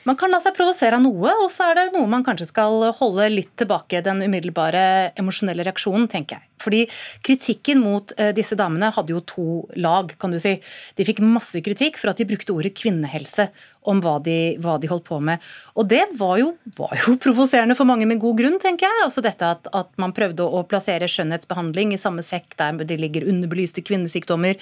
Man 0.07 0.15
kan 0.15 0.31
la 0.31 0.39
seg 0.39 0.55
provosere 0.55 0.95
av 0.95 1.03
noe, 1.03 1.33
og 1.43 1.49
så 1.51 1.65
er 1.67 1.75
det 1.75 1.87
noe 1.97 2.07
man 2.07 2.23
kanskje 2.23 2.47
skal 2.47 2.79
holde 2.95 3.25
litt 3.33 3.51
tilbake. 3.59 3.99
Den 4.05 4.23
umiddelbare 4.23 5.11
emosjonelle 5.19 5.65
reaksjonen, 5.67 6.07
tenker 6.11 6.37
jeg. 6.37 6.47
Fordi 6.61 6.85
kritikken 7.25 7.81
mot 7.83 8.13
uh, 8.19 8.31
disse 8.35 8.57
damene 8.59 8.91
hadde 8.95 9.13
jo 9.15 9.23
to 9.27 9.47
lag, 9.79 10.13
kan 10.19 10.33
du 10.33 10.39
si. 10.41 10.57
De 10.97 11.07
fikk 11.07 11.23
masse 11.23 11.61
kritikk 11.65 11.99
for 12.01 12.11
at 12.11 12.21
de 12.21 12.27
brukte 12.29 12.55
ordet 12.55 12.75
kvinnehelse 12.77 13.49
om 13.87 14.01
hva 14.03 14.17
de, 14.23 14.57
hva 14.61 14.75
de 14.81 14.89
holdt 14.91 15.05
på 15.07 15.19
med. 15.23 15.43
Og 15.79 15.87
det 15.89 16.03
var 16.19 16.35
jo, 16.41 16.51
var 16.77 16.93
jo, 16.99 17.15
provoserende 17.25 17.77
for 17.77 17.87
mange 17.89 18.07
med 18.09 18.19
god 18.21 18.41
grunn, 18.41 18.59
tenker 18.61 18.87
jeg. 18.87 19.05
Altså 19.05 19.23
dette 19.25 19.53
at, 19.55 19.69
at, 19.71 19.93
man 20.01 20.13
prøvde 20.15 20.43
å 20.43 20.63
plassere 20.67 21.07
skjønnhetsbehandling 21.11 21.95
i 21.95 22.01
samme 22.01 22.25
sekk 22.25 22.57
der 22.59 22.83
det 22.87 22.99
ligger 22.99 23.27
underbelyste 23.29 23.83
kvinnesykdommer, 23.87 24.59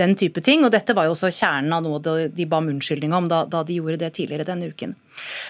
den 0.00 0.14
type 0.18 0.42
ting. 0.44 0.64
Og 0.66 0.72
dette 0.74 0.96
var 0.96 1.08
jo 1.08 1.16
også 1.16 1.32
kjernen 1.34 1.74
av 1.74 1.84
noe 1.84 2.28
de 2.28 2.48
ba 2.48 2.62
om 2.62 2.70
unnskyldning 2.74 3.14
om 3.16 3.30
da, 3.30 3.44
da 3.50 3.64
de 3.66 3.80
gjorde 3.80 4.00
det 4.04 4.14
tidligere 4.20 4.46
denne 4.48 4.70
uken. 4.70 4.94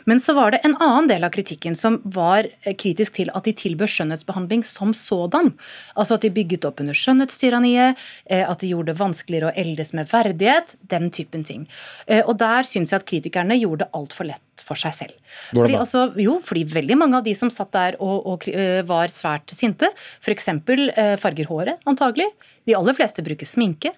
Men 0.09 0.21
så 0.23 0.35
var 0.37 0.55
det 0.55 0.61
en 0.65 0.77
annen 0.77 1.09
del 1.11 1.27
av 1.27 1.33
kritikken 1.35 1.77
som 1.79 1.99
var 2.05 2.49
kritisk 2.81 3.19
til 3.19 3.33
at 3.37 3.49
de 3.49 3.55
tilbød 3.57 3.91
skjønnhetsbehandling 3.93 4.65
som 4.67 4.95
sådan. 4.97 5.53
Altså 5.95 6.19
at 6.19 6.27
de 6.27 6.33
bygget 6.35 6.67
opp 6.69 6.83
under 6.85 6.97
skjønnhetstyranniet, 6.97 7.99
eh, 8.31 8.45
at 8.45 8.63
de 8.63 8.73
gjorde 8.73 8.93
det 8.93 9.01
vanskeligere 9.01 9.51
å 9.51 9.57
eldes 9.59 9.95
med 9.97 10.11
verdighet, 10.13 10.77
den 10.91 11.11
typen 11.15 11.47
ting. 11.47 11.67
Eh, 12.07 12.23
og 12.25 12.39
der 12.41 12.69
syns 12.69 12.95
jeg 12.95 13.03
at 13.03 13.09
kritikerne 13.09 13.59
gjorde 13.59 13.87
det 13.87 13.91
altfor 13.99 14.31
lett 14.31 14.45
for 14.65 14.79
seg 14.79 14.95
selv. 14.97 15.35
Fordi, 15.53 15.79
altså, 15.79 16.09
jo, 16.21 16.39
fordi 16.45 16.65
veldig 16.69 16.99
mange 17.01 17.21
av 17.21 17.25
de 17.25 17.33
som 17.39 17.51
satt 17.53 17.71
der 17.73 17.97
og, 18.05 18.27
og 18.29 18.49
var 18.89 19.13
svært 19.13 19.55
sinte, 19.55 19.89
f.eks. 20.21 20.51
Farger 21.23 21.49
håret, 21.49 21.81
antagelig. 21.89 22.27
De 22.69 22.77
aller 22.77 22.97
fleste 22.97 23.25
bruker 23.25 23.49
sminke. 23.49 23.95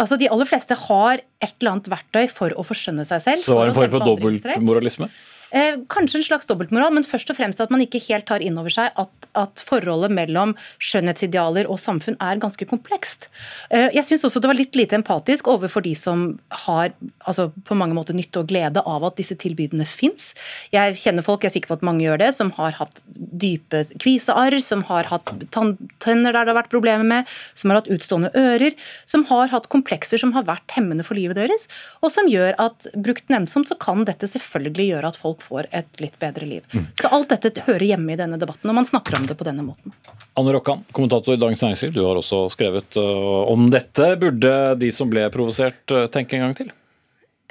Altså, 0.00 0.16
De 0.16 0.28
aller 0.32 0.48
fleste 0.48 0.76
har 0.88 1.20
et 1.20 1.52
eller 1.60 1.74
annet 1.74 1.90
verktøy 1.92 2.24
for 2.32 2.54
å 2.56 2.64
forskjønne 2.64 3.04
seg 3.04 3.24
selv. 3.24 3.44
Så 3.44 3.52
det 3.52 3.58
var 3.58 3.72
en 3.72 3.76
form 3.76 3.92
for 3.92 4.06
dobbeltmoralisme? 4.08 5.10
Eh, 5.52 5.76
kanskje 5.92 6.18
en 6.18 6.24
slags 6.24 6.48
dobbeltmoral, 6.48 6.94
men 6.96 7.04
først 7.04 7.28
og 7.32 7.36
fremst 7.36 7.60
at 7.60 7.72
man 7.72 7.82
ikke 7.84 8.00
helt 8.06 8.24
tar 8.28 8.40
inn 8.44 8.56
over 8.60 8.72
seg 8.72 8.88
at, 8.96 9.10
at 9.36 9.60
forholdet 9.60 10.12
mellom 10.14 10.54
skjønnhetsidealer 10.80 11.68
og 11.68 11.80
samfunn 11.80 12.16
er 12.24 12.40
ganske 12.40 12.64
komplekst. 12.70 13.28
Eh, 13.68 13.90
jeg 13.92 14.06
syns 14.08 14.24
også 14.28 14.40
det 14.40 14.48
var 14.48 14.58
litt 14.58 14.78
lite 14.78 14.96
empatisk 14.96 15.50
overfor 15.52 15.84
de 15.84 15.92
som 15.98 16.24
har 16.64 16.94
altså, 17.28 17.50
på 17.68 17.76
mange 17.76 17.96
måter 17.98 18.16
nytte 18.16 18.40
og 18.40 18.48
glede 18.48 18.80
av 18.80 19.04
at 19.04 19.18
disse 19.20 19.36
tilbudene 19.36 19.84
fins. 19.88 20.30
Jeg 20.72 20.96
kjenner 21.02 21.26
folk, 21.26 21.44
jeg 21.44 21.52
er 21.52 21.56
sikker 21.58 21.74
på 21.74 21.78
at 21.80 21.86
mange 21.86 22.06
gjør 22.06 22.22
det, 22.24 22.32
som 22.38 22.54
har 22.56 22.78
hatt 22.80 23.04
dype 23.12 23.84
kvisearr, 24.00 24.56
som 24.64 24.86
har 24.88 25.10
hatt 25.12 25.34
tenner 25.52 26.32
der 26.32 26.46
det 26.46 26.54
har 26.54 26.60
vært 26.62 26.72
problemer 26.72 27.04
med, 27.04 27.28
som 27.58 27.70
har 27.70 27.82
hatt 27.82 27.92
utstående 27.92 28.32
ører, 28.38 28.72
som 29.04 29.26
har 29.28 29.52
hatt 29.52 29.68
komplekser 29.72 30.20
som 30.22 30.32
har 30.36 30.46
vært 30.48 30.72
hemmende 30.76 31.04
for 31.06 31.18
livet 31.18 31.36
deres, 31.38 31.68
og 32.00 32.12
som 32.14 32.28
gjør 32.30 32.56
at 32.62 32.88
brukt 32.96 33.28
nennsomt 33.32 33.68
så 33.68 33.76
kan 33.80 34.06
dette 34.08 34.28
selvfølgelig 34.30 34.88
gjøre 34.94 35.12
at 35.12 35.20
folk 35.20 35.41
får 35.42 35.68
et 35.70 36.02
litt 36.02 36.18
bedre 36.22 36.48
liv. 36.48 36.66
Mm. 36.72 36.86
Så 37.00 37.10
alt 37.12 37.34
dette 37.34 37.64
hører 37.66 37.86
hjemme 37.92 38.14
i 38.14 38.18
denne 38.20 38.38
debatten, 38.40 38.70
og 38.70 38.78
man 38.78 38.88
snakker 38.88 39.18
om 39.18 39.26
det 39.28 39.36
på 39.38 39.46
denne 39.48 39.64
måten. 39.66 39.94
Anne 40.38 40.54
Rokkan, 40.54 40.84
kommentator 40.96 41.36
i 41.36 41.40
Dagens 41.40 41.64
Næringsliv, 41.64 41.94
du 41.96 42.04
har 42.06 42.20
også 42.20 42.44
skrevet 42.54 42.96
uh, 43.00 43.42
om 43.52 43.66
dette. 43.72 44.14
Burde 44.20 44.54
de 44.80 44.92
som 44.94 45.10
ble 45.12 45.26
provosert, 45.34 45.82
uh, 45.92 46.06
tenke 46.12 46.38
en 46.38 46.46
gang 46.46 46.56
til? 46.62 46.72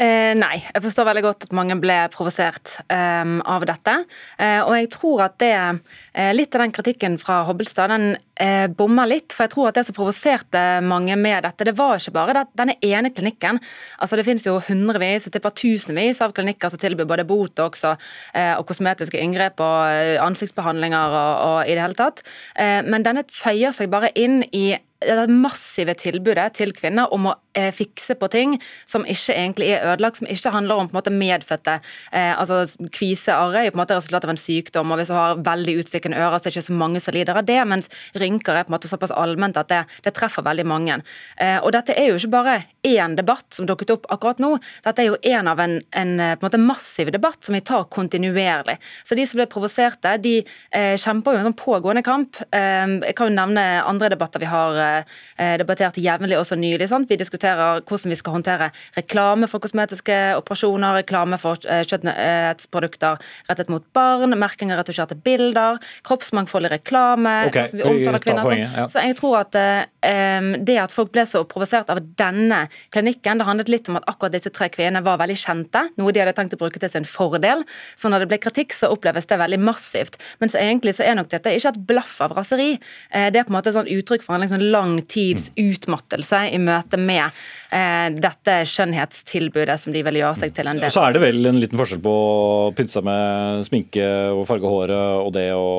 Eh, 0.01 0.31
nei, 0.33 0.55
jeg 0.63 0.81
forstår 0.81 1.05
veldig 1.11 1.21
godt 1.27 1.45
at 1.45 1.51
mange 1.53 1.75
ble 1.77 1.95
provosert 2.13 2.79
eh, 2.89 3.33
av 3.53 3.65
dette. 3.69 3.93
Eh, 4.41 4.61
og 4.63 4.73
jeg 4.73 4.89
tror 4.95 5.27
at 5.27 5.37
det 5.43 5.53
eh, 5.53 6.31
Litt 6.33 6.55
av 6.55 6.63
den 6.63 6.73
kritikken 6.73 7.17
fra 7.21 7.41
Hobbelstad 7.45 7.91
den 7.91 8.07
eh, 8.41 8.65
bommer 8.65 9.09
litt. 9.11 9.35
For 9.35 9.45
jeg 9.45 9.53
tror 9.53 9.69
at 9.69 9.77
det 9.77 9.85
som 9.87 9.97
provoserte 9.97 10.63
mange 10.87 11.17
med 11.19 11.45
dette, 11.45 11.67
det 11.67 11.75
var 11.77 11.99
ikke 11.99 12.15
bare 12.15 12.35
det, 12.39 12.45
denne 12.57 12.77
ene 12.81 13.13
klinikken. 13.13 13.61
Altså 14.01 14.17
Det 14.17 14.25
finnes 14.25 14.47
jo 14.47 14.57
hundrevis, 14.71 15.27
jeg 15.27 15.35
tipper 15.35 15.53
tusenvis 15.61 16.23
av 16.25 16.33
klinikker 16.37 16.73
som 16.73 16.81
tilbyr 16.81 17.09
både 17.09 17.27
Botox 17.29 17.85
og, 17.91 18.01
eh, 18.33 18.55
og 18.55 18.65
kosmetiske 18.71 19.21
inngrep 19.21 19.61
og 19.61 20.25
ansiktsbehandlinger 20.25 21.17
og, 21.21 21.33
og 21.45 21.59
i 21.69 21.75
det 21.75 21.83
hele 21.83 21.97
tatt. 21.97 22.23
men 22.57 23.03
denne 23.05 23.23
føyer 23.29 23.73
seg 23.75 23.89
bare 23.91 24.09
inn 24.17 24.41
i 24.51 24.71
det 25.01 25.29
massive 25.33 25.95
tilbudet 25.97 26.51
til 26.59 26.73
kvinner 26.77 27.11
om 27.13 27.29
å 27.31 27.37
fikse 27.75 28.15
på 28.19 28.29
ting 28.31 28.55
som 28.87 29.05
ikke 29.05 29.35
egentlig 29.35 29.71
er 29.75 29.85
ødelagt, 29.91 30.19
som 30.19 30.29
ikke 30.29 30.53
handler 30.53 30.79
om 30.79 30.89
på 30.89 30.95
en 30.95 30.99
måte 30.99 31.13
medfødte 31.13 31.77
eh, 32.11 32.31
altså 32.31 32.63
Kvisearr 32.93 33.55
er 33.57 33.65
jo 33.67 33.73
på 33.73 33.79
en 33.79 33.83
måte 33.83 33.97
resultat 33.97 34.27
av 34.27 34.33
en 34.33 34.39
sykdom, 34.39 34.91
og 34.93 35.01
hvis 35.01 35.11
du 35.11 35.15
har 35.17 35.41
veldig 35.45 35.77
utstikkende 35.81 36.19
ører, 36.19 36.37
så 36.37 36.47
er 36.47 36.51
det 36.51 36.55
ikke 36.57 36.67
så 36.69 36.77
mange 36.79 37.01
som 37.03 37.15
lider 37.15 37.39
av 37.39 37.47
det, 37.47 37.59
mens 37.67 37.91
rynker 38.19 38.57
er 38.57 38.67
på 38.67 38.71
en 38.71 38.77
måte 38.77 38.91
såpass 38.91 39.13
allment 39.15 39.59
at 39.59 39.71
det, 39.71 39.81
det 40.05 40.15
treffer 40.17 40.45
veldig 40.45 40.67
mange. 40.69 40.99
Eh, 41.37 41.57
og 41.59 41.71
Dette 41.75 41.95
er 41.97 42.11
jo 42.11 42.19
ikke 42.19 42.33
bare 42.35 42.57
én 42.87 43.17
debatt 43.17 43.47
som 43.55 43.67
dukket 43.69 43.95
opp 43.95 44.07
akkurat 44.13 44.41
nå, 44.43 44.53
dette 44.85 45.03
er 45.03 45.11
jo 45.11 45.19
en 45.33 45.51
av 45.51 45.61
en, 45.63 45.77
en 45.97 46.13
på 46.21 46.45
en 46.45 46.47
måte 46.47 46.61
massiv 46.61 47.11
debatt 47.13 47.43
som 47.43 47.55
vi 47.55 47.63
tar 47.65 47.87
kontinuerlig. 47.93 48.77
Så 49.03 49.17
De 49.17 49.25
som 49.27 49.39
ble 49.39 49.47
provoserte, 49.51 50.15
de 50.23 50.37
eh, 50.41 50.95
kjemper 50.99 51.35
jo 51.35 51.41
en 51.41 51.49
sånn 51.49 51.59
pågående 51.59 52.03
kamp. 52.05 52.39
Eh, 52.51 52.97
jeg 53.07 53.17
kan 53.17 53.29
jo 53.29 53.37
nevne 53.37 53.65
andre 53.81 54.11
debatter 54.13 54.41
vi 54.41 54.49
har 54.51 54.79
eh, 54.81 55.11
Eh, 55.41 55.57
debattert 55.57 55.97
jevnlig 55.97 56.37
også 56.37 56.55
nylig. 56.59 56.87
Sant? 56.89 57.09
Vi 57.09 57.17
diskuterer 57.17 57.40
hvordan 57.41 58.12
vi 58.12 58.17
skal 58.19 58.36
håndtere 58.36 58.69
reklame 58.95 59.49
for 59.51 59.63
kosmetiske 59.63 60.17
operasjoner, 60.39 61.01
reklame 61.01 61.39
for 61.41 61.60
eh, 61.67 61.84
kjøttprodukter 61.88 63.21
rettet 63.49 63.71
mot 63.71 63.86
barn, 63.95 64.36
merking 64.39 64.73
av 64.73 64.82
retusjerte 64.82 65.17
bilder, 65.25 65.80
kroppsmangfold 66.08 66.69
i 66.69 66.73
reklame, 66.75 67.36
okay, 67.49 67.65
hvordan 67.65 67.82
vi 67.82 67.88
omtaler 67.89 68.23
kvinner. 68.23 68.47
Poenget, 68.47 68.77
ja. 68.77 68.88
Så 68.91 69.06
jeg 69.06 69.17
tror 69.19 69.39
at 69.41 69.58
um, 69.58 70.51
det 70.65 70.77
at 70.82 70.95
folk 70.95 71.12
ble 71.13 71.25
så 71.30 71.43
provosert 71.49 71.91
av 71.93 72.01
denne 72.19 72.63
klinikken, 72.93 73.41
det 73.41 73.47
handlet 73.47 73.71
litt 73.71 73.89
om 73.91 73.99
at 73.99 74.08
akkurat 74.12 74.36
disse 74.36 74.54
tre 74.54 74.69
kvinnene 74.73 75.04
var 75.06 75.19
veldig 75.21 75.38
kjente, 75.39 75.86
noe 75.99 76.13
de 76.13 76.23
hadde 76.23 76.36
tenkt 76.38 76.58
å 76.58 76.62
bruke 76.62 76.82
til 76.82 76.91
sin 76.91 77.08
fordel. 77.08 77.65
Så 77.99 78.12
når 78.12 78.25
det 78.25 78.32
ble 78.32 78.41
kritikk, 78.41 78.75
så 78.75 78.91
oppleves 78.93 79.30
det 79.30 79.39
veldig 79.41 79.62
massivt. 79.62 80.19
Mens 80.43 80.58
egentlig 80.58 80.95
så 80.97 81.06
er 81.08 81.17
nok 81.19 81.32
dette 81.32 81.54
ikke 81.56 81.73
et 81.73 81.82
blaff 81.89 82.17
av 82.23 82.36
raseri. 82.38 82.73
Det 83.12 83.39
er 83.39 83.45
på 83.45 83.51
en 83.54 83.58
måte 83.58 83.71
et 83.71 83.77
sånn 83.77 83.89
uttrykk 83.91 84.25
for 84.25 84.36
en 84.36 84.43
liksom 84.43 84.63
lang 84.73 84.97
tids 85.10 85.51
utmattelse 85.60 86.43
i 86.51 86.60
møte 86.62 86.99
med 87.01 87.23
eh, 87.23 87.31
dette 87.72 88.56
skjønnhetstilbudet 88.67 89.78
som 89.80 89.94
de 89.96 90.02
vil 90.04 90.20
gjøre 90.20 90.36
seg 90.41 90.56
til 90.56 90.67
en 90.67 90.80
del. 90.82 90.91
Så 90.91 91.04
er 91.06 91.15
det 91.15 91.22
vel 91.24 91.46
en 91.48 91.60
liten 91.62 91.80
forskjell 91.80 92.02
på 92.04 92.12
å 92.12 92.72
pynte 92.76 92.91
seg 92.91 93.06
med 93.08 93.63
sminke 93.67 94.08
og 94.36 94.44
farge 94.50 94.74
håret 94.74 95.26
og 95.26 95.32
det 95.36 95.48
å 95.56 95.70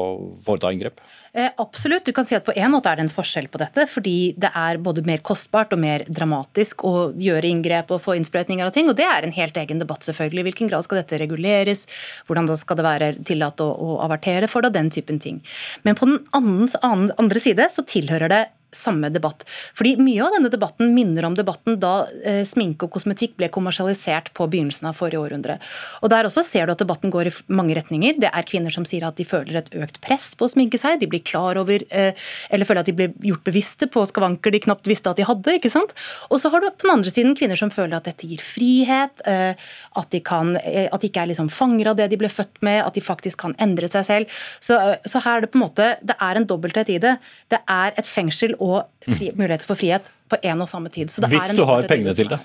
foreta 0.47 0.73
inngrep? 0.73 1.03
Eh, 1.35 1.51
absolutt. 1.57 2.05
Du 2.05 2.12
kan 2.12 2.25
si 2.29 2.35
at 2.37 2.45
På 2.45 2.53
en 2.53 2.71
måte 2.75 2.91
er 2.91 2.97
det 2.97 3.07
en 3.07 3.12
forskjell 3.12 3.49
på 3.49 3.59
dette. 3.59 3.87
fordi 3.88 4.35
Det 4.37 4.51
er 4.55 4.77
både 4.77 5.05
mer 5.05 5.19
kostbart 5.19 5.73
og 5.73 5.79
mer 5.79 6.05
dramatisk 6.05 6.85
å 6.85 7.12
gjøre 7.17 7.49
inngrep 7.49 7.91
og 7.91 8.03
få 8.03 8.17
innsprøytninger 8.19 8.67
av 8.67 8.73
ting. 8.73 8.88
og 8.88 8.97
Det 8.97 9.05
er 9.05 9.23
en 9.23 9.33
helt 9.33 9.57
egen 9.57 9.79
debatt. 9.79 10.01
selvfølgelig. 10.01 10.41
I 10.41 10.43
hvilken 10.43 10.69
grad 10.69 10.85
skal 10.85 10.99
dette 10.99 11.19
reguleres? 11.19 11.87
Hvordan 12.29 12.55
skal 12.57 12.77
det 12.77 12.85
være 12.85 13.25
tillatt 13.25 13.57
å, 13.61 13.73
å 13.73 14.01
avertere 14.01 14.47
for 14.47 14.61
det? 14.61 14.73
Den 14.75 14.91
typen 14.91 15.19
ting. 15.19 15.41
Men 15.85 15.95
på 15.95 16.07
den 16.07 16.27
andre 16.33 17.41
side 17.41 17.71
så 17.71 17.83
tilhører 17.83 18.29
det 18.29 18.47
samme 18.72 19.11
debatt. 19.12 19.44
Fordi 19.76 19.96
Mye 20.02 20.24
av 20.24 20.32
denne 20.35 20.50
debatten 20.50 20.94
minner 20.96 21.26
om 21.28 21.37
debatten 21.37 21.76
da 21.80 22.06
eh, 22.26 22.42
sminke 22.48 22.88
og 22.88 22.94
kosmetikk 22.96 23.37
ble 23.38 23.50
kommersialisert 23.52 24.32
på 24.37 24.48
begynnelsen 24.50 24.88
av 24.90 24.96
forrige 24.98 25.20
århundre. 25.20 25.58
Og 26.02 26.11
Der 26.12 26.26
også 26.28 26.44
ser 26.46 26.66
du 26.66 26.74
at 26.74 26.82
debatten 26.82 27.12
går 27.12 27.30
i 27.30 27.35
mange 27.52 27.76
retninger. 27.78 28.18
Det 28.22 28.30
er 28.32 28.48
kvinner 28.48 28.74
som 28.74 28.87
sier 28.88 29.06
at 29.06 29.18
de 29.20 29.26
føler 29.28 29.61
et 29.61 29.70
økt 29.85 30.00
press 30.04 30.32
på 30.38 30.48
å 30.48 30.52
sminke 30.52 30.80
seg. 30.80 30.98
De 31.00 31.11
blir 31.11 31.22
klar 31.24 31.61
over, 31.61 31.85
eh, 31.90 32.12
eller 32.50 32.68
føler 32.68 32.82
at 32.82 32.90
de 32.90 32.96
blir 32.96 33.12
gjort 33.30 33.44
bevisste 33.46 33.88
på 33.92 34.04
skavanker 34.08 34.52
de 34.52 34.62
knapt 34.66 34.88
visste 34.90 35.11
at 35.11 35.20
de 35.20 35.28
hadde. 35.28 35.58
ikke 35.58 35.70
sant? 35.72 35.92
Og 36.30 36.40
så 36.40 36.50
har 36.50 36.61
du 36.61 36.70
på 36.70 36.88
den 36.88 36.96
andre 36.96 37.12
siden 37.12 37.37
kvinner 37.38 37.58
som 37.58 37.70
føler 37.70 37.96
at 37.96 38.08
dette 38.08 38.28
gir 38.28 38.42
frihet, 38.42 39.22
eh, 39.28 39.54
at 40.00 40.11
de, 40.11 40.20
kan, 40.20 40.56
eh, 40.56 40.88
at 40.90 41.00
de 41.00 41.11
ikke 41.11 41.22
er 41.22 41.32
liksom 41.32 41.50
fanger 41.52 41.92
av 41.92 41.98
det 42.00 42.08
de 42.12 42.20
ble 42.20 42.30
født 42.32 42.62
med, 42.64 42.82
at 42.85 42.96
de 42.96 43.04
faktisk 43.04 43.44
kan 43.44 43.56
endre 43.62 43.88
seg 43.92 44.06
selv. 44.08 44.40
Så, 44.61 44.78
eh, 44.78 44.96
så 45.06 45.22
her 45.24 45.40
er 45.40 45.46
det 45.46 45.52
på 45.52 45.61
en 45.61 45.66
måte, 45.66 45.88
det 46.02 46.16
er 46.18 46.40
en 46.40 46.48
dobbelthet 46.48 46.92
i 46.94 46.98
det. 47.02 47.16
Det 47.52 47.61
er 47.68 47.92
et 47.96 48.08
fengsel 48.08 48.56
og 48.62 48.79
fri, 49.09 49.33
mulighet 49.35 49.66
for 49.66 49.79
frihet 49.79 50.11
på 50.31 50.38
en 50.42 50.64
og 50.64 50.70
samme 50.70 50.92
tid. 50.92 51.11
Hvis 51.29 51.57
du 51.59 51.64
har 51.68 51.87
pengene 51.90 52.14
til 52.16 52.31
det. 52.33 52.40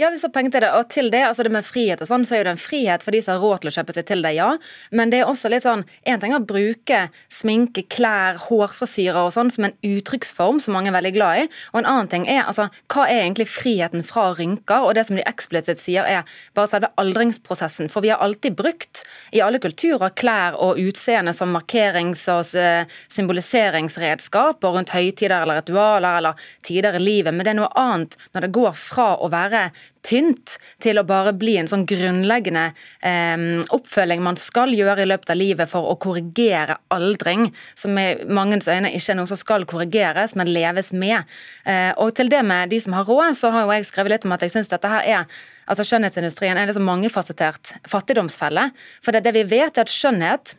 Ja, 0.00 0.08
hvis 0.10 0.24
har 0.24 0.32
penger 0.34 0.54
til 0.54 0.64
det. 0.64 0.70
Og 0.76 0.88
til 0.92 1.10
det, 1.12 1.22
altså 1.26 1.44
det 1.46 1.52
med 1.54 1.66
frihet 1.66 2.02
og 2.02 2.08
sånn, 2.08 2.24
så 2.26 2.36
er 2.36 2.42
jo 2.42 2.46
det 2.48 2.54
en 2.56 2.62
frihet 2.62 3.04
for 3.04 3.14
de 3.14 3.20
som 3.24 3.36
har 3.36 3.44
råd 3.44 3.62
til 3.62 3.70
å 3.70 3.74
kjøpe 3.76 3.96
seg 3.96 4.06
til 4.08 4.24
det, 4.24 4.32
ja. 4.38 4.48
Men 4.90 5.12
det 5.12 5.22
er 5.22 5.30
også 5.30 5.50
litt 5.52 5.64
sånn 5.66 5.84
En 6.08 6.20
ting 6.20 6.32
er 6.32 6.40
å 6.40 6.46
bruke 6.46 6.98
sminke, 7.30 7.84
klær, 7.92 8.38
hårfrisyrer 8.46 9.20
og 9.22 9.32
sånn 9.34 9.50
som 9.52 9.66
en 9.68 9.76
uttrykksform 9.86 10.60
som 10.62 10.76
mange 10.76 10.90
er 10.90 10.96
veldig 10.96 11.14
glad 11.16 11.42
i. 11.42 11.46
Og 11.72 11.82
en 11.82 11.90
annen 11.92 12.10
ting 12.10 12.26
er 12.30 12.44
altså 12.44 12.68
hva 12.92 13.06
er 13.08 13.22
egentlig 13.22 13.48
friheten 13.50 14.04
fra 14.06 14.30
rynker? 14.38 14.86
Og 14.86 14.96
det 14.96 15.06
som 15.08 15.18
de 15.18 15.26
eksplisitt 15.28 15.80
sier, 15.80 16.06
er 16.06 16.28
bare 16.56 16.70
selve 16.70 16.92
aldringsprosessen. 17.00 17.90
For 17.92 18.04
vi 18.04 18.12
har 18.12 18.22
alltid 18.24 18.56
brukt 18.58 19.04
i 19.32 19.42
alle 19.44 19.60
kulturer 19.62 20.14
klær 20.16 20.58
og 20.60 20.80
utseende 20.82 21.34
som 21.36 21.52
markerings- 21.54 22.28
og 22.32 22.44
symboliseringsredskaper 22.48 23.42
symboliseringsredskap 23.42 24.64
og 24.64 24.76
rundt 24.76 24.92
høytider 24.94 25.42
eller 25.42 25.60
ritualer 25.60 26.18
eller 26.20 26.34
tider 26.64 26.96
i 26.96 27.02
livet, 27.02 27.34
men 27.34 27.44
det 27.44 27.52
er 27.52 27.58
noe 27.58 27.72
annet 27.78 28.16
når 28.34 28.46
det 28.46 28.52
går 28.56 28.72
fra 28.76 29.08
å 29.18 29.30
være 29.32 29.70
pynt 30.02 30.56
til 30.82 30.98
å 30.98 31.04
bare 31.06 31.32
bli 31.38 31.54
en 31.60 31.68
sånn 31.70 31.84
grunnleggende 31.88 32.64
eh, 33.06 33.44
oppfølging 33.74 34.22
man 34.24 34.38
skal 34.40 34.74
gjøre 34.74 35.04
i 35.04 35.08
løpet 35.10 35.32
av 35.34 35.38
livet 35.38 35.70
for 35.70 35.92
å 35.92 35.98
korrigere 36.02 36.78
aldring, 36.94 37.48
som 37.78 37.98
i 37.98 38.08
mangens 38.26 38.68
øyne 38.70 38.90
ikke 38.90 39.14
er 39.14 39.20
noe 39.20 39.30
som 39.30 39.38
skal 39.38 39.66
korrigeres, 39.68 40.34
men 40.38 40.50
leves 40.50 40.92
med. 40.92 41.28
Eh, 41.64 41.92
og 41.96 42.14
til 42.18 42.32
det 42.32 42.42
med 42.46 42.72
de 42.74 42.80
som 42.82 42.96
har 42.98 43.06
råd, 43.08 43.38
så 43.38 43.52
har 43.54 43.66
jo 43.66 43.76
jeg 43.76 43.90
skrevet 43.90 44.16
litt 44.16 44.26
om 44.28 44.34
at 44.36 44.46
jeg 44.46 44.56
syns 44.56 44.72
dette 44.72 44.90
her 44.90 45.06
er 45.06 45.42
altså 45.70 45.86
Skjønnhetsindustrien 45.86 46.58
er 46.58 46.68
liksom 46.68 46.86
mangefasettert 46.86 47.76
fattigdomsfelle. 47.88 48.68
For 49.04 49.14
det, 49.14 49.22
det 49.26 49.36
vi 49.38 49.46
vet, 49.54 49.76
er 49.76 49.86
at 49.86 49.92
skjønnhet 49.92 50.56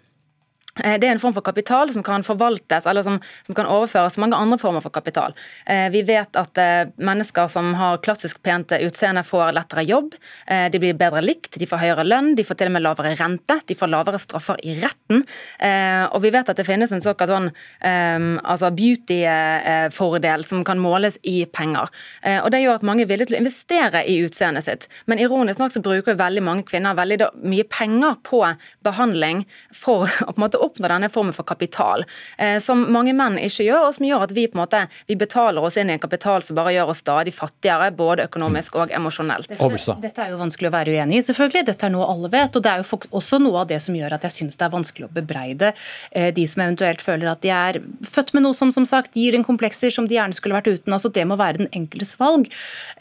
det 0.73 1.05
er 1.05 1.11
en 1.13 1.21
form 1.21 1.35
for 1.35 1.45
kapital 1.45 1.91
som 1.93 2.03
kan 2.05 2.23
forvaltes 2.25 2.87
eller 2.89 3.05
som, 3.05 3.19
som 3.45 3.55
kan 3.57 3.69
overføres 3.69 4.17
mange 4.21 4.37
andre 4.37 4.57
former 4.57 4.81
for 4.81 4.93
kapital. 4.93 5.35
Eh, 5.69 5.85
vi 5.93 6.01
vet 6.07 6.33
at 6.39 6.57
eh, 6.57 6.89
mennesker 6.97 7.47
som 7.51 7.73
har 7.77 7.99
klassisk 8.01 8.41
pent 8.45 8.73
utseende, 8.79 9.21
får 9.23 9.53
lettere 9.53 9.83
jobb. 9.85 10.15
Eh, 10.47 10.65
de 10.73 10.81
blir 10.81 10.97
bedre 10.97 11.21
likt, 11.21 11.59
de 11.61 11.67
får 11.69 11.81
høyere 11.83 12.05
lønn, 12.07 12.31
de 12.37 12.45
får 12.47 12.57
til 12.59 12.71
og 12.71 12.75
med 12.77 12.85
lavere 12.85 13.13
rente. 13.19 13.59
De 13.69 13.77
får 13.77 13.91
lavere 13.91 14.21
straffer 14.21 14.57
i 14.65 14.73
retten. 14.81 15.21
Eh, 15.59 16.07
og 16.09 16.23
vi 16.25 16.33
vet 16.33 16.49
at 16.49 16.57
det 16.57 16.65
finnes 16.67 16.93
en 16.93 17.03
såkalt 17.05 17.33
sånn, 17.33 17.51
eh, 17.85 18.17
altså 18.41 18.71
beauty-fordel 18.73 20.45
som 20.47 20.65
kan 20.65 20.81
måles 20.81 21.19
i 21.21 21.43
penger. 21.45 21.91
Eh, 22.23 22.39
og 22.41 22.49
Det 22.53 22.63
gjør 22.63 22.81
at 22.81 22.87
mange 22.87 23.05
er 23.05 23.09
villige 23.09 23.29
til 23.31 23.37
å 23.37 23.43
investere 23.43 24.03
i 24.09 24.19
utseendet 24.25 24.65
sitt. 24.65 24.89
Men 25.09 25.21
ironisk 25.21 25.61
nok 25.61 25.73
så 25.73 25.83
bruker 25.85 26.17
veldig 26.19 26.43
mange 26.45 26.65
kvinner 26.69 26.97
veldig 26.97 27.29
mye 27.49 27.65
penger 27.69 28.19
på 28.25 28.41
behandling 28.85 29.45
for 29.73 30.05
å 30.05 30.33
på 30.33 30.39
en 30.39 30.45
måte 30.45 30.61
oppnå 30.65 30.89
denne 30.91 31.09
formen 31.13 31.35
for 31.35 31.47
kapital, 31.47 32.05
eh, 32.37 32.59
som 32.63 32.85
mange 32.93 33.15
menn 33.17 33.39
ikke 33.41 33.67
gjør, 33.67 33.87
og 33.87 33.97
som 33.97 34.07
gjør 34.07 34.27
at 34.27 34.35
vi 34.35 34.47
på 34.47 34.57
en 34.57 34.63
måte 34.63 34.83
vi 35.07 35.17
betaler 35.19 35.63
oss 35.63 35.77
inn 35.77 35.91
i 35.91 35.95
en 35.97 36.03
kapital 36.03 36.43
som 36.45 36.57
bare 36.57 36.73
gjør 36.75 36.93
oss 36.93 37.03
stadig 37.03 37.33
fattigere, 37.35 37.91
både 37.95 38.27
økonomisk 38.29 38.77
og 38.81 38.93
emosjonelt. 38.95 39.49
Dette, 39.49 39.97
dette 40.03 40.25
er 40.25 40.33
jo 40.33 40.39
vanskelig 40.41 40.69
å 40.69 40.75
være 40.75 40.95
uenig 40.95 41.19
i, 41.19 41.25
selvfølgelig. 41.29 41.65
Dette 41.71 41.87
er 41.87 41.93
noe 41.93 42.07
alle 42.09 42.31
vet. 42.33 42.55
Og 42.55 42.63
det 42.63 42.71
er 42.71 42.83
jo 42.83 42.99
også 43.19 43.39
noe 43.41 43.63
av 43.63 43.69
det 43.71 43.79
som 43.83 43.95
gjør 43.97 44.15
at 44.17 44.27
jeg 44.27 44.37
syns 44.37 44.59
det 44.59 44.67
er 44.67 44.73
vanskelig 44.73 45.07
å 45.07 45.13
bebreide 45.13 45.73
eh, 46.11 46.29
de 46.35 46.45
som 46.49 46.63
eventuelt 46.65 47.03
føler 47.03 47.31
at 47.31 47.43
de 47.43 47.51
er 47.53 47.81
født 48.07 48.33
med 48.35 48.45
noe 48.45 48.57
som 48.57 48.71
som 48.73 48.87
sagt 48.89 49.17
gir 49.19 49.35
en 49.37 49.45
komplekser 49.45 49.93
som 49.93 50.07
de 50.09 50.17
gjerne 50.17 50.37
skulle 50.37 50.57
vært 50.57 50.71
uten. 50.71 50.93
altså 50.93 51.11
Det 51.13 51.25
må 51.27 51.37
være 51.39 51.63
den 51.63 51.71
enkeltes 51.75 52.15
valg. 52.19 52.49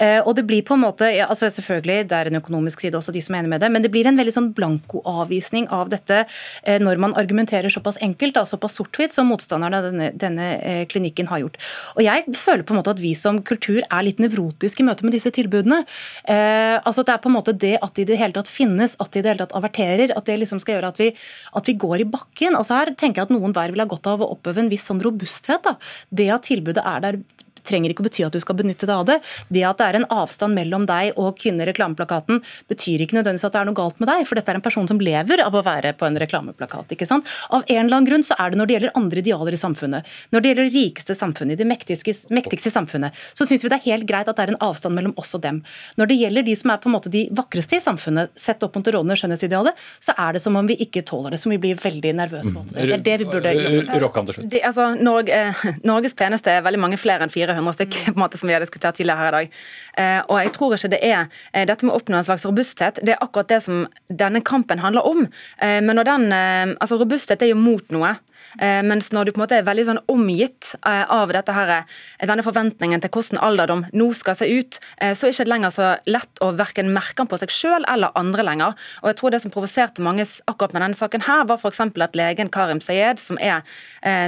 Eh, 0.01 0.20
og 0.20 0.37
det 0.38 0.46
blir 0.48 0.64
på 0.66 0.77
en 0.77 0.85
måte 0.87 1.11
ja, 1.12 1.29
altså 1.29 1.51
Selvfølgelig, 1.53 2.09
det 2.09 2.16
er 2.16 2.31
en 2.31 2.38
økonomisk 2.38 2.81
side 2.81 2.96
også, 2.96 3.12
de 3.12 3.20
som 3.20 3.35
er 3.35 3.42
enig 3.42 3.51
med 3.53 3.61
det, 3.61 3.68
men 3.75 3.83
det 3.85 3.90
blir 3.92 4.07
en 4.09 4.16
veldig 4.16 4.33
sånn 4.33 4.53
blanko-avvisning 4.57 5.66
av 5.75 5.90
dette 5.92 6.22
eh, 6.25 6.79
når 6.81 7.01
man 7.03 7.12
argumenterer 7.20 7.52
såpass 7.73 7.99
enkelt, 8.03 8.35
da, 8.35 8.45
såpass 8.49 8.77
sort-hvitt, 8.79 9.12
som 9.12 9.29
motstanderne 9.31 9.79
av 9.79 9.88
denne, 9.88 10.11
denne 10.19 10.49
eh, 10.61 10.83
klinikken 10.91 11.29
har 11.31 11.43
gjort. 11.43 11.59
Og 11.97 12.03
Jeg 12.03 12.25
føler 12.38 12.65
på 12.67 12.75
en 12.75 12.81
måte 12.81 12.95
at 12.95 13.03
vi 13.03 13.15
som 13.19 13.43
kultur 13.43 13.83
er 13.83 14.07
litt 14.07 14.23
nevrotiske 14.23 14.83
i 14.83 14.87
møte 14.87 15.07
med 15.07 15.15
disse 15.17 15.31
tilbudene. 15.35 15.83
Eh, 16.25 16.79
altså 16.81 17.05
Det 17.05 17.15
er 17.15 17.23
på 17.23 17.31
en 17.31 17.37
måte 17.37 17.53
det 17.53 17.77
at 17.83 17.95
de 17.95 18.03
i 18.03 18.09
det 18.09 18.19
hele 18.21 18.37
tatt 18.37 18.51
finnes, 18.51 18.97
at 18.99 19.12
de 19.12 19.21
i 19.21 19.23
det 19.23 19.35
hele 19.35 19.45
tatt 19.45 19.57
averterer, 19.59 20.15
at 20.17 20.27
det 20.27 20.38
liksom 20.43 20.61
skal 20.62 20.79
gjøre 20.79 20.93
at 20.95 21.03
vi, 21.03 21.12
at 21.55 21.69
vi 21.69 21.79
går 21.87 22.05
i 22.05 22.09
bakken. 22.17 22.57
Altså 22.59 22.81
Her 22.81 22.95
tenker 22.95 23.23
jeg 23.23 23.31
at 23.31 23.37
noen 23.37 23.55
hver 23.55 23.75
vil 23.75 23.85
ha 23.85 23.88
godt 23.88 24.11
av 24.11 24.25
å 24.25 24.33
oppøve 24.35 24.65
en 24.65 24.73
viss 24.73 24.88
sånn 24.88 25.03
robusthet. 25.03 25.62
da. 25.62 25.77
Det 26.11 26.31
at 26.33 26.49
tilbudet 26.49 26.85
er 26.85 27.05
der 27.05 27.23
trenger 27.66 27.92
ikke 27.92 28.05
å 28.05 28.09
bety 28.09 28.27
at 28.27 28.35
du 28.35 28.40
skal 28.42 28.59
benytte 28.59 28.88
deg 28.88 28.94
av 28.94 29.09
det. 29.09 29.18
Det 29.53 29.64
at 29.68 29.81
det 29.81 29.88
er 29.88 30.01
en 30.01 30.09
avstand 30.12 30.57
mellom 30.59 30.87
deg 30.88 31.18
og 31.20 31.37
kvinner 31.40 31.68
i 31.68 31.72
reklameplakaten, 31.72 32.42
betyr 32.70 33.05
ikke 33.05 33.18
nødvendigvis 33.18 33.46
at 33.48 33.57
det 33.57 33.62
er 33.62 33.68
noe 33.70 33.79
galt 33.79 34.01
med 34.03 34.11
deg, 34.11 34.25
for 34.29 34.38
dette 34.38 34.53
er 34.53 34.59
en 34.59 34.64
person 34.64 34.88
som 34.88 35.01
lever 35.03 35.42
av 35.44 35.57
å 35.57 35.64
være 35.64 35.94
på 35.98 36.09
en 36.09 36.18
reklameplakat. 36.22 36.94
ikke 36.96 37.09
sant? 37.09 37.29
Av 37.51 37.64
en 37.66 37.85
eller 37.85 37.98
annen 37.98 38.09
grunn 38.09 38.27
så 38.27 38.37
er 38.40 38.53
det 38.53 38.61
når 38.61 38.70
det 38.70 38.77
gjelder 38.77 38.96
andre 38.98 39.22
idealer 39.22 39.57
i 39.57 39.61
samfunnet, 39.61 40.12
når 40.35 40.42
det 40.42 40.53
gjelder 40.53 40.68
det 40.68 40.77
rikeste 40.77 41.16
samfunnet, 41.18 41.61
det 41.61 41.68
mektigste, 41.68 42.14
mektigste 42.35 42.72
samfunnet, 42.75 43.22
så 43.35 43.46
syns 43.48 43.64
vi 43.64 43.72
det 43.72 43.79
er 43.81 43.87
helt 43.90 44.09
greit 44.09 44.31
at 44.31 44.38
det 44.38 44.46
er 44.46 44.55
en 44.55 44.62
avstand 44.64 44.96
mellom 44.98 45.14
oss 45.20 45.35
og 45.37 45.44
dem. 45.44 45.62
Når 46.01 46.11
det 46.11 46.18
gjelder 46.20 46.46
de 46.46 46.57
som 46.59 46.75
er 46.75 46.83
på 46.83 46.90
en 46.90 46.96
måte 46.96 47.12
de 47.12 47.25
vakreste 47.35 47.79
i 47.79 47.85
samfunnet, 47.85 48.33
sett 48.38 48.62
opp 48.64 48.77
mot 48.77 48.87
det 48.87 48.94
rådende 48.96 49.16
skjønnhetsidealet, 49.18 49.79
så 50.03 50.14
er 50.18 50.37
det 50.37 50.42
som 50.44 50.57
om 50.59 50.68
vi 50.68 50.77
ikke 50.83 51.05
tåler 51.09 51.35
det, 51.35 51.40
som 51.42 51.53
vi 51.55 51.61
blir 51.62 51.79
veldig 51.81 52.14
nervøse 52.18 52.53
på. 52.55 52.64
Det 52.72 52.88
er 52.98 53.05
det 53.07 53.18
vi 53.22 53.29
burde. 53.29 53.55
Rokkan 54.03 54.29
til 54.29 54.38
slutt. 54.38 54.51
De, 54.53 54.62
altså, 54.66 54.88
eh, 55.33 55.64
Norges 55.88 56.16
peneste 56.18 56.53
er 56.53 56.64
veldig 56.64 56.81
mange 56.83 56.98
flere 57.01 57.25
enn 57.27 57.33
400 57.53 57.77
stykker, 57.79 58.05
på 58.11 58.17
en 58.17 58.25
måte 58.25 58.41
som 58.41 58.51
vi 58.51 58.57
har 58.57 58.65
diskutert 58.65 58.99
tidligere 58.99 59.23
her 59.23 59.31
i 59.31 59.37
dag. 59.38 59.62
Eh, 60.03 60.19
og 60.27 60.41
jeg 60.41 60.55
tror 60.57 60.77
ikke 60.77 60.93
det 60.97 61.03
er 61.07 61.23
eh, 61.53 61.67
dette 61.69 61.87
med 61.87 61.95
å 61.95 62.01
oppnå 62.01 62.19
en 62.19 62.29
slags 62.29 62.47
robusthet, 62.49 63.01
det 63.05 63.17
er 63.17 63.25
akkurat 63.25 63.53
det 63.53 63.62
som 63.69 63.87
denne 64.09 64.43
kampen 64.45 64.83
handler 64.83 65.07
om. 65.09 65.27
Eh, 65.62 65.79
men 65.85 65.97
når 65.99 66.09
den, 66.09 66.29
altså 66.33 66.99
Robusthet 67.01 67.43
er 67.43 67.53
jo 67.53 67.59
mot 67.59 67.95
noe. 67.95 68.15
Eh, 68.61 68.83
mens 68.85 69.11
når 69.12 69.29
du 69.29 69.33
på 69.33 69.41
en 69.41 69.45
måte 69.45 69.59
er 69.59 69.67
veldig 69.67 69.85
sånn 69.88 70.01
omgitt 70.12 70.75
eh, 70.85 71.05
av 71.09 71.33
dette 71.33 71.55
her, 71.57 71.73
eh, 71.79 72.27
denne 72.29 72.45
forventningen 72.45 73.03
til 73.03 73.12
hvordan 73.15 73.41
alderdom 73.43 73.85
nå 73.97 74.09
skal 74.17 74.37
se 74.37 74.49
ut, 74.51 74.79
så 75.03 75.27
er 75.27 75.31
det 75.31 75.35
ikke 75.35 75.49
lenger 75.49 75.73
så 75.75 75.88
lett 76.11 76.43
å 76.45 76.51
verken 76.57 76.91
merke 76.95 77.17
den 77.19 77.31
på 77.31 77.38
seg 77.41 77.53
sjøl 77.53 77.87
eller 77.91 78.15
andre 78.19 78.45
lenger. 78.47 78.77
Og 79.03 79.11
jeg 79.11 79.19
tror 79.19 79.33
Det 79.33 79.41
som 79.41 79.53
provoserte 79.55 80.05
mange 80.05 80.27
akkurat 80.51 80.75
med 80.75 80.83
denne 80.85 80.99
saken, 80.99 81.23
her, 81.25 81.47
var 81.49 81.57
f.eks. 81.57 81.81
at 81.81 82.17
legen 82.19 82.51
Karim 82.53 82.83
Sayed, 82.85 83.19
som 83.19 83.38
er 83.41 83.62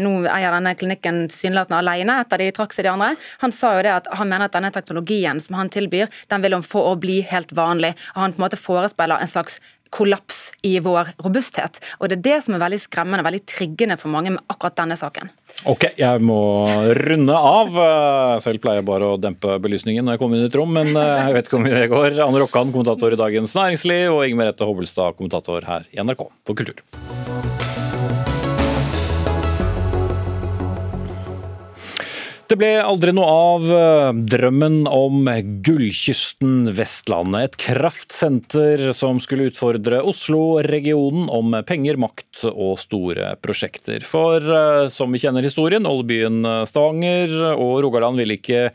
nå 0.01 0.13
eier 0.25 0.55
denne 0.55 0.73
klinikken 0.79 1.27
tilsynelatende 1.29 1.81
alene 1.83 2.17
etter 2.23 2.41
de 2.41 2.49
trakk 2.57 2.73
seg 2.73 2.87
de 2.87 2.93
andre, 2.95 3.11
han 3.43 3.53
sa 3.53 3.75
jo 3.77 3.85
det 3.85 3.93
at 3.93 4.09
han 4.17 4.31
mener 4.31 4.49
at 4.49 4.57
denne 4.57 4.73
teknologien 4.73 5.43
som 5.45 5.59
han 5.59 5.69
tilbyr, 5.69 6.09
den 6.33 6.45
vil 6.45 6.57
han 6.57 6.65
få 6.65 6.87
å 6.89 6.97
bli 6.97 7.21
helt 7.29 7.53
vanlig. 7.53 7.93
og 8.15 8.23
Han 8.23 8.33
på 8.33 8.41
en 8.41 8.47
måte 8.47 8.61
forespeiler 8.61 9.21
en 9.21 9.31
slags 9.31 9.61
kollaps 9.95 10.49
i 10.67 10.75
vår 10.83 11.15
robusthet. 11.23 11.79
Og 12.01 12.11
Det 12.11 12.19
er 12.19 12.25
det 12.27 12.39
som 12.45 12.57
er 12.57 12.65
veldig 12.65 12.81
skremmende 12.83 13.25
veldig 13.27 13.43
triggende 13.47 13.99
for 14.01 14.11
mange 14.13 14.35
med 14.35 14.43
akkurat 14.51 14.77
denne 14.83 14.99
saken. 14.99 15.31
Ok, 15.71 15.87
jeg 16.01 16.25
må 16.27 16.41
runde 16.99 17.39
av. 17.39 17.79
Eh, 17.79 18.35
Selv 18.45 18.63
pleier 18.65 18.83
jeg 18.83 18.89
bare 18.91 19.15
å 19.15 19.21
dempe 19.21 19.59
belysningen 19.63 20.05
når 20.05 20.17
jeg 20.17 20.25
kommer 20.25 20.41
inn 20.41 20.49
i 20.49 20.51
et 20.51 20.59
rom, 20.59 20.75
men 20.75 20.91
eh, 20.99 21.29
jeg 21.29 21.39
vet 21.39 21.51
ikke 21.51 21.63
mye 21.63 21.83
det 21.85 21.91
går. 21.95 22.21
Anne 22.27 22.43
Rokkan, 22.43 22.75
kommentator 22.75 23.15
i 23.15 23.21
Dagens 23.21 23.55
Næringsliv, 23.55 24.09
og 24.11 24.25
Inger 24.27 24.43
Merete 24.43 24.69
Hobbelstad, 24.69 25.19
kommentator 25.21 25.71
her 25.71 25.87
i 25.95 26.03
NRK 26.03 26.27
for 26.27 26.59
kultur. 26.59 27.54
Det 32.45 32.59
ble 32.61 32.75
aldri 32.77 33.15
noe 33.17 33.25
av 33.25 33.69
eh, 33.73 34.17
drømmen 34.29 34.83
om 34.91 35.29
Gullkysten 35.65 36.69
Vestlandet. 36.77 37.47
Et 37.47 37.57
kraftsenter 37.71 38.91
som 38.97 39.17
skulle 39.23 39.47
utfordre 39.49 40.03
Oslo-regionen 40.05 41.31
om 41.33 41.57
penger, 41.65 41.97
makt 42.01 42.45
og 42.51 42.77
store 42.83 43.31
prosjekter. 43.41 44.05
For 44.05 44.45
eh, 44.45 44.89
som 44.93 45.15
vi 45.15 45.23
kjenner 45.23 45.47
historien, 45.47 45.89
oljebyen 45.89 46.45
Stavanger 46.69 47.33
og 47.55 47.79
Rogaland 47.87 48.21
ville 48.21 48.37
ikke 48.37 48.67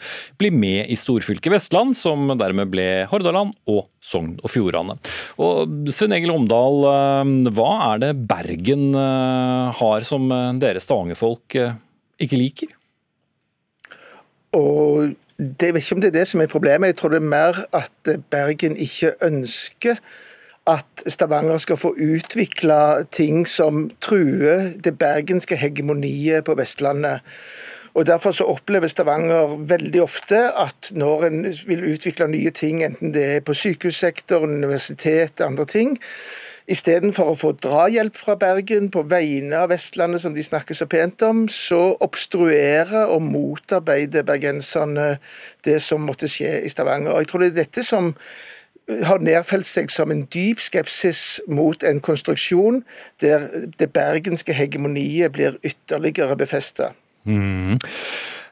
bli 0.41 0.49
med 0.49 0.89
i 0.89 0.97
storfylket 0.97 1.53
Vestland, 1.53 1.93
som 1.99 2.25
dermed 2.41 2.73
ble 2.73 2.87
Hordaland 3.11 3.53
og 3.69 3.85
Sogn 4.01 4.33
og 4.41 4.49
Fjordane. 4.49 4.97
Og 5.37 5.91
Svein 5.93 6.17
Egil 6.17 6.33
Omdal, 6.33 6.81
eh, 6.89 7.53
hva 7.53 7.69
er 7.91 8.03
det 8.07 8.11
Bergen 8.33 8.89
eh, 8.97 9.77
har 9.77 10.09
som 10.09 10.25
eh, 10.33 10.51
dere 10.57 10.81
stavangerfolk 10.81 11.61
eh, 11.61 11.79
ikke 12.25 12.43
liker? 12.43 12.75
Og 14.51 15.09
det, 15.37 15.65
Jeg 15.65 15.73
vet 15.73 15.83
ikke 15.83 15.95
om 15.95 16.01
det 16.01 16.07
er 16.07 16.19
det 16.19 16.27
som 16.27 16.41
er 16.41 16.51
problemet. 16.51 16.87
Jeg 16.87 16.97
tror 16.97 17.09
det 17.09 17.21
er 17.21 17.31
mer 17.31 17.59
at 17.73 18.21
Bergen 18.31 18.77
ikke 18.77 19.13
ønsker 19.23 19.95
at 20.67 21.03
Stavanger 21.07 21.57
skal 21.57 21.77
få 21.77 21.93
utvikle 21.95 23.05
ting 23.11 23.47
som 23.47 23.87
truer 24.01 24.73
det 24.83 24.97
bergenske 24.99 25.55
hegemoniet 25.55 26.43
på 26.45 26.55
Vestlandet. 26.59 27.23
Og 27.93 28.05
Derfor 28.05 28.31
så 28.31 28.43
opplever 28.43 28.87
Stavanger 28.87 29.55
veldig 29.69 30.01
ofte 30.01 30.37
at 30.61 30.91
når 30.91 31.25
en 31.25 31.39
vil 31.67 31.87
utvikle 31.93 32.27
nye 32.27 32.51
ting, 32.51 32.83
enten 32.85 33.13
det 33.13 33.25
er 33.25 33.41
på 33.41 33.53
sykehussektoren, 33.53 34.59
universitet, 34.63 35.41
andre 35.41 35.65
ting, 35.65 35.97
Istedenfor 36.69 37.31
å 37.31 37.37
få 37.37 37.49
drahjelp 37.57 38.17
fra 38.17 38.35
Bergen 38.37 38.91
på 38.93 39.01
vegne 39.09 39.63
av 39.63 39.71
Vestlandet, 39.71 40.21
som 40.21 40.35
de 40.35 40.43
snakker 40.45 40.77
så 40.77 40.85
pent 40.89 41.23
om, 41.25 41.47
så 41.49 41.95
obstruerer 42.05 43.09
og 43.09 43.25
motarbeider 43.25 44.27
bergenserne 44.27 45.15
det 45.65 45.79
som 45.81 46.05
måtte 46.05 46.29
skje 46.29 46.59
i 46.61 46.69
Stavanger. 46.69 47.15
Og 47.15 47.23
jeg 47.23 47.31
tror 47.31 47.43
det 47.43 47.49
er 47.49 47.59
dette 47.63 47.85
som 47.87 48.13
har 49.05 49.21
nedfelt 49.21 49.67
seg 49.67 49.89
som 49.93 50.13
en 50.13 50.23
dyp 50.33 50.61
skepsis 50.61 51.39
mot 51.49 51.83
en 51.85 52.01
konstruksjon 52.05 52.83
der 53.21 53.45
det 53.81 53.91
bergenske 53.93 54.53
hegemoniet 54.53 55.33
blir 55.33 55.57
ytterligere 55.65 56.37
befesta. 56.37 56.93
Mm. 57.25 57.77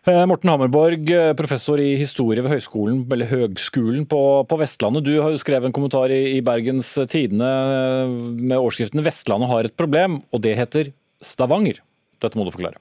Eh, 0.07 0.25
Morten 0.25 0.47
Hammerborg, 0.47 1.09
eh, 1.11 1.33
professor 1.35 1.81
i 1.83 1.97
historie 1.99 2.39
ved 2.39 2.53
høgskolen, 2.53 3.01
Høgskolen 3.27 4.05
på, 4.07 4.19
på, 4.47 4.57
Vestlandet. 4.61 5.03
Du 5.03 5.17
har 5.19 5.33
jo 5.33 5.39
skrevet 5.41 5.67
en 5.67 5.73
kommentar 5.75 6.13
i, 6.15 6.37
i 6.37 6.41
Bergens 6.41 6.93
Tidende 7.11 7.49
eh, 7.49 8.13
med 8.39 8.55
overskriften 8.55 9.03
'Vestlandet 9.03 9.51
har 9.51 9.67
et 9.67 9.75
problem', 9.75 10.21
og 10.31 10.41
det 10.45 10.53
heter 10.55 10.93
Stavanger. 11.19 11.81
Dette 12.23 12.39
må 12.39 12.45
du 12.47 12.53
forklare. 12.55 12.79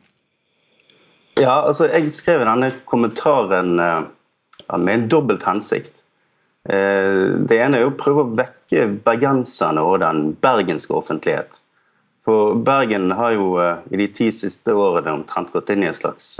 Ja, 1.40 1.66
altså 1.66 1.88
jeg 1.90 2.12
skrev 2.14 2.44
denne 2.46 2.70
kommentaren 2.86 3.74
med 3.74 4.92
en 4.94 5.08
dobbelt 5.10 5.42
hensikt. 5.44 5.92
Det 6.64 7.58
ene 7.58 7.76
er 7.76 7.84
å 7.90 7.96
prøve 7.98 8.22
å 8.22 8.30
vekke 8.38 8.86
bergenserne 9.04 9.82
og 9.84 9.98
den 10.00 10.30
bergenske 10.40 10.94
offentlighet. 10.96 11.58
For 12.24 12.56
Bergen 12.56 13.10
har 13.18 13.34
jo 13.36 13.50
i 13.60 14.00
de 14.00 14.08
ti 14.08 14.30
siste 14.32 14.72
årene 14.72 15.18
omtrent 15.18 15.52
gått 15.52 15.74
inn 15.74 15.84
i 15.84 15.90
en 15.90 16.00
slags 16.00 16.32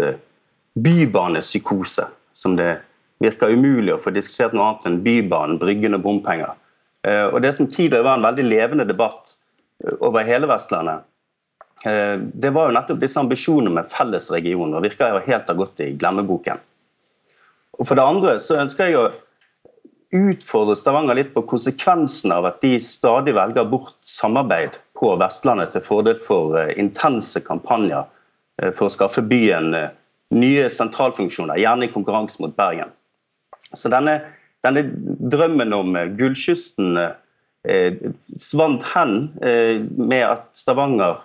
bybanepsykose, 0.76 2.06
som 2.34 2.56
det 2.56 2.76
virker 3.24 3.52
umulig 3.52 3.94
å 3.94 4.00
få 4.00 4.12
diskutert 4.12 4.54
noe 4.54 4.70
annet 4.70 4.88
enn 4.90 5.02
Bybanen, 5.04 5.58
Bryggen 5.60 5.96
og 5.96 6.04
bompenger. 6.04 6.52
Eh, 7.06 7.26
og 7.26 7.42
Det 7.42 7.54
som 7.56 7.68
tidligere 7.68 8.04
var 8.04 8.18
en 8.18 8.26
veldig 8.26 8.44
levende 8.44 8.88
debatt 8.88 9.36
eh, 9.84 9.94
over 10.00 10.26
hele 10.26 10.48
Vestlandet, 10.50 11.06
eh, 11.88 12.16
det 12.20 12.52
var 12.52 12.68
jo 12.68 12.76
nettopp 12.76 13.00
disse 13.00 13.20
ambisjonene 13.20 13.72
med 13.78 13.88
felles 13.92 14.30
og 14.30 14.82
virker 14.84 15.14
jo 15.14 15.26
helt 15.26 15.48
ha 15.48 15.54
gått 15.56 15.80
i 15.80 15.94
glemmeboken. 15.96 16.60
Og 17.78 17.86
For 17.86 17.96
det 17.96 18.04
andre 18.04 18.38
så 18.40 18.60
ønsker 18.60 18.90
jeg 18.90 19.00
å 19.00 19.12
utfordre 20.16 20.76
Stavanger 20.76 21.16
litt 21.18 21.32
på 21.34 21.44
konsekvensen 21.48 22.32
av 22.32 22.46
at 22.48 22.60
de 22.60 22.76
stadig 22.80 23.34
velger 23.36 23.66
bort 23.68 23.96
samarbeid 24.06 24.76
på 24.96 25.16
Vestlandet 25.20 25.72
til 25.74 25.84
fordel 25.84 26.20
for 26.24 26.56
intense 26.76 27.40
kampanjer 27.44 28.06
for 28.78 28.86
å 28.86 28.92
skaffe 28.94 29.20
byen 29.20 29.74
nye 30.34 30.70
sentralfunksjoner, 30.72 31.60
gjerne 31.60 31.86
i 31.86 31.92
konkurranse 31.92 32.42
mot 32.42 32.56
Bergen. 32.56 32.90
Så 33.74 33.90
denne, 33.92 34.20
denne 34.66 34.86
drømmen 35.32 35.74
om 35.76 35.96
eh, 35.98 36.10
gullkysten 36.18 36.98
eh, 36.98 38.00
svant 38.40 38.86
hen 38.94 39.16
eh, 39.42 39.82
med 39.98 40.24
at 40.26 40.48
Stavanger 40.58 41.22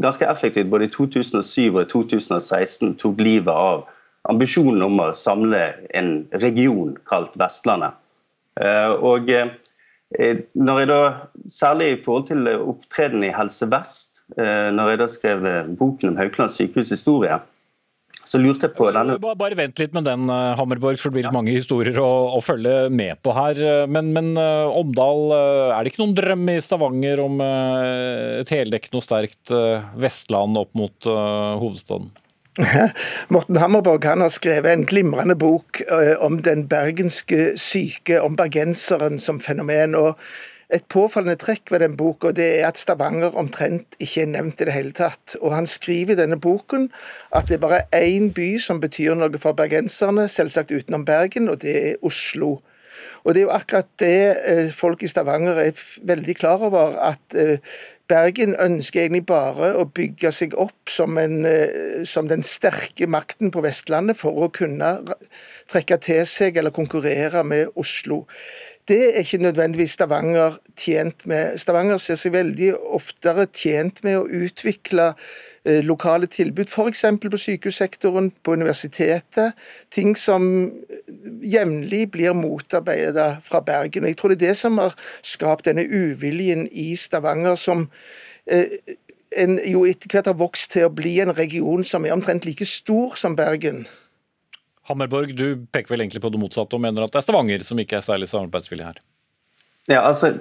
ganske 0.00 0.26
effektivt 0.26 0.70
både 0.70 0.88
i 0.88 0.92
2007 0.92 1.74
og 1.74 1.82
i 1.82 1.88
2016 1.90 2.94
tok 3.00 3.20
livet 3.20 3.52
av 3.52 3.86
ambisjonen 4.30 4.82
om 4.84 5.00
å 5.02 5.10
samle 5.16 5.62
en 5.96 6.12
region 6.42 6.94
kalt 7.08 7.34
Vestlandet. 7.40 7.96
Eh, 8.60 8.92
og 8.92 9.30
eh, 9.32 10.42
når 10.58 10.82
jeg 10.82 10.90
da, 10.90 11.02
Særlig 11.50 11.86
i 11.90 12.00
forhold 12.04 12.26
til 12.28 12.48
opptreden 12.48 13.24
i 13.26 13.32
Helse 13.34 13.66
Vest, 13.70 14.20
eh, 14.38 14.68
når 14.74 14.92
jeg 14.92 15.00
da 15.00 15.06
skrev 15.10 15.46
boken 15.78 16.12
om 16.12 16.18
Haukeland 16.20 16.52
sykehus 16.54 16.92
historie, 16.94 17.40
så 18.30 18.38
lurte 18.38 18.68
jeg 18.68 18.76
på 18.76 18.86
denne 18.94 19.16
Bare 19.18 19.56
vent 19.58 19.80
litt 19.82 19.94
med 19.96 20.06
den, 20.06 20.28
eh, 20.30 20.52
Hammerborg, 20.58 21.00
for 21.00 21.10
det 21.10 21.18
blir 21.18 21.28
ja. 21.28 21.34
mange 21.34 21.54
historier 21.54 21.98
å, 21.98 22.10
å, 22.36 22.40
følge 22.44 22.86
med 22.94 23.18
på 23.24 23.34
her. 23.34 23.58
Men, 23.90 24.12
men 24.14 24.32
uh, 24.38 24.70
Omdal, 24.78 25.34
er 25.34 25.82
det 25.82 25.92
ikke 25.92 26.04
noen 26.04 26.16
drøm 26.18 26.46
i 26.52 26.58
Stavanger 26.62 27.22
om 27.24 27.40
et 27.42 28.50
heldekkende 28.50 29.00
og 29.00 29.06
sterkt 29.06 29.52
Vestland 30.00 30.58
opp 30.60 30.70
mot 30.78 31.08
hovedstaden? 31.10 32.10
Morten 33.34 33.58
Hammerborg 33.62 34.06
han 34.08 34.22
har 34.24 34.32
skrevet 34.34 34.72
en 34.72 34.86
glimrende 34.88 35.36
bok 35.38 35.80
om 36.22 36.40
den 36.44 36.66
bergenske 36.70 37.54
syke, 37.60 38.20
om 38.22 38.36
bergenseren 38.38 39.20
som 39.22 39.40
fenomen. 39.42 39.96
og 39.98 40.18
et 40.70 40.86
påfallende 40.92 41.38
trekk 41.40 41.72
ved 41.72 41.82
den 41.84 41.96
boka 41.98 42.30
det 42.36 42.46
er 42.60 42.68
at 42.68 42.78
Stavanger 42.78 43.36
omtrent 43.38 43.96
ikke 43.98 44.24
er 44.24 44.32
nevnt 44.32 44.62
i 44.62 44.68
det 44.68 44.74
hele 44.76 44.94
tatt. 44.96 45.36
Og 45.40 45.54
Han 45.54 45.66
skriver 45.66 46.14
i 46.14 46.20
denne 46.22 46.38
boken 46.40 46.88
at 47.34 47.48
det 47.48 47.58
er 47.58 47.64
bare 47.66 47.84
én 47.96 48.30
by 48.34 48.52
som 48.62 48.80
betyr 48.82 49.18
noe 49.18 49.42
for 49.42 49.58
bergenserne, 49.58 50.28
selvsagt 50.28 50.70
utenom 50.70 51.04
Bergen, 51.04 51.48
og 51.50 51.62
det 51.62 51.76
er 51.76 52.02
Oslo. 52.06 52.60
Og 53.24 53.34
Det 53.34 53.42
er 53.42 53.46
jo 53.46 53.54
akkurat 53.54 53.88
det 54.00 54.36
eh, 54.48 54.68
folk 54.72 55.02
i 55.02 55.08
Stavanger 55.10 55.60
er 55.60 55.80
veldig 56.08 56.36
klar 56.36 56.62
over, 56.64 56.96
at 57.10 57.36
eh, 57.36 57.58
Bergen 58.10 58.56
ønsker 58.58 59.04
egentlig 59.04 59.26
bare 59.28 59.74
å 59.78 59.84
bygge 59.86 60.32
seg 60.34 60.56
opp 60.58 60.90
som, 60.90 61.18
en, 61.20 61.44
eh, 61.46 62.02
som 62.08 62.28
den 62.30 62.42
sterke 62.46 63.06
makten 63.06 63.52
på 63.54 63.62
Vestlandet 63.64 64.18
for 64.18 64.34
å 64.34 64.50
kunne 64.54 64.96
trekke 65.70 66.00
til 66.02 66.24
seg 66.26 66.58
eller 66.58 66.74
konkurrere 66.74 67.44
med 67.46 67.70
Oslo. 67.78 68.24
Det 68.90 68.98
er 69.14 69.18
ikke 69.22 69.38
nødvendigvis 69.38 69.90
Stavanger 69.90 70.56
tjent 70.76 71.26
med. 71.26 71.58
Stavanger 71.58 71.96
ser 72.02 72.16
seg 72.18 72.32
veldig 72.34 72.72
oftere 72.96 73.44
tjent 73.54 74.00
med 74.02 74.16
å 74.18 74.24
utvikle 74.26 75.12
eh, 75.62 75.78
lokale 75.86 76.26
tilbud, 76.26 76.66
f.eks. 76.66 77.04
på 77.22 77.38
sykehussektoren, 77.38 78.32
på 78.42 78.56
universitetet. 78.58 79.54
Ting 79.94 80.16
som 80.18 80.42
jevnlig 81.46 82.08
blir 82.16 82.34
motarbeidet 82.34 83.28
fra 83.46 83.62
Bergen. 83.62 84.10
Jeg 84.10 84.18
tror 84.18 84.34
det 84.34 84.40
er 84.40 84.48
det 84.48 84.58
som 84.58 84.82
har 84.82 84.98
skapt 85.22 85.70
denne 85.70 85.86
uviljen 85.86 86.66
i 86.74 86.90
Stavanger, 86.98 87.54
som 87.54 87.86
eh, 88.50 88.74
en 89.38 89.60
jo 89.70 89.86
etter 89.86 90.10
hvert 90.10 90.34
har 90.34 90.40
vokst 90.42 90.74
til 90.74 90.90
å 90.90 90.94
bli 90.98 91.20
en 91.22 91.30
region 91.38 91.86
som 91.86 92.02
er 92.02 92.18
omtrent 92.18 92.50
like 92.50 92.66
stor 92.66 93.14
som 93.14 93.38
Bergen. 93.38 93.84
Hammerborg, 94.90 95.32
du 95.38 95.66
peker 95.72 95.94
vel 95.94 96.04
egentlig 96.04 96.22
på 96.24 96.32
det 96.34 96.40
motsatte 96.42 96.76
og 96.76 96.82
mener 96.84 97.06
at 97.06 97.14
det 97.14 97.22
er 97.22 97.26
Stavanger 97.28 97.64
som 97.66 97.80
ikke 97.80 98.00
er 98.00 98.06
særlig 98.06 98.28
samarbeidsvillig 98.30 98.88
her? 98.90 99.00
Ja, 99.90 100.02
altså, 100.02 100.34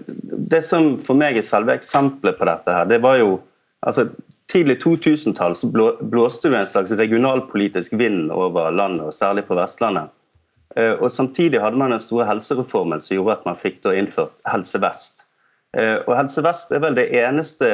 Det 0.52 0.62
som 0.66 0.98
for 1.02 1.18
meg 1.18 1.38
er 1.38 1.46
selve 1.46 1.74
eksempelet 1.78 2.38
på 2.38 2.48
dette, 2.50 2.74
her, 2.74 2.90
det 2.90 3.02
var 3.06 3.22
jo 3.22 3.40
altså, 3.86 4.10
Tidlig 4.50 4.80
2000-tall 4.82 5.54
så 5.54 5.68
blåste 6.10 6.50
det 6.50 6.58
en 6.58 6.70
slags 6.72 6.92
regionalpolitisk 6.98 7.94
vind 7.94 8.32
over 8.34 8.72
landet, 8.74 9.04
og 9.06 9.14
særlig 9.14 9.44
på 9.46 9.54
Vestlandet. 9.54 10.10
Eh, 10.76 10.96
og 10.96 11.12
Samtidig 11.14 11.62
hadde 11.62 11.78
man 11.78 11.94
den 11.94 12.02
store 12.02 12.26
helsereformen 12.26 12.98
som 12.98 13.14
gjorde 13.14 13.36
at 13.38 13.46
man 13.46 13.60
fikk 13.62 13.78
da 13.86 13.94
innført 13.94 14.42
Helse 14.50 14.82
Vest. 14.82 15.22
Eh, 15.78 16.02
og 16.02 16.16
Helse 16.18 16.42
Vest 16.42 16.74
er 16.74 16.82
vel 16.82 16.98
det 16.98 17.12
eneste 17.22 17.70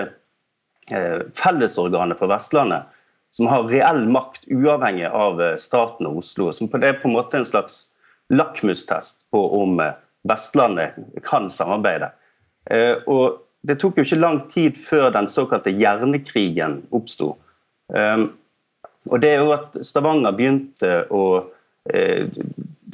eh, 0.91 1.23
fellesorganet 1.39 2.19
for 2.19 2.31
Vestlandet 2.33 2.91
som 3.35 3.47
har 3.51 3.67
reell 3.67 4.05
makt 4.07 4.45
uavhengig 4.47 5.09
av 5.11 5.41
eh, 5.43 5.57
staten 5.59 6.07
og 6.07 6.21
Oslo. 6.21 6.51
Som 6.55 6.69
det 6.71 6.87
er 6.87 6.99
på 7.01 7.09
en 7.09 7.17
måte 7.17 7.41
en 7.41 7.47
slags 7.47 7.89
lakmustest 8.31 9.25
på 9.35 9.41
om 9.57 9.81
eh, 9.83 9.97
Vestlandet 10.25 10.95
kan 11.27 11.49
samarbeide. 11.51 12.13
Eh, 12.71 12.95
og 13.11 13.41
Det 13.65 13.79
tok 13.81 13.97
jo 13.97 14.05
ikke 14.05 14.21
lang 14.21 14.39
tid 14.51 14.75
før 14.77 15.09
den 15.09 15.27
såkalte 15.27 15.71
hjernekrigen 15.73 16.83
oppsto. 16.93 17.31
Og 19.09 19.15
det 19.23 19.31
er 19.31 19.39
jo 19.41 19.55
at 19.55 19.79
Stavanger 19.81 20.35
begynte 20.37 20.91
å 21.09 21.23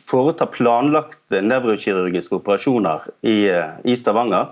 foreta 0.08 0.48
planlagte 0.48 1.42
nevrokirurgiske 1.44 2.38
operasjoner 2.40 3.04
i, 3.28 3.36
Stavanger. 4.00 4.48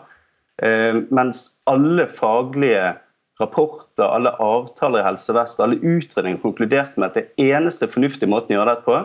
Mens 1.08 1.46
alle 1.72 2.10
faglige 2.12 2.98
rapporter, 3.40 4.04
alle 4.04 4.34
avtaler 4.44 5.00
i 5.00 5.06
Helse 5.08 5.34
Vest, 5.34 5.60
alle 5.64 5.80
utredninger 5.80 6.42
konkluderte 6.44 7.00
med 7.00 7.12
at 7.12 7.20
det 7.20 7.50
eneste 7.50 7.88
fornuftige 7.88 8.32
måten 8.32 8.56
å 8.56 8.60
gjøre 8.60 8.76
det 8.76 8.86
på, 8.88 9.00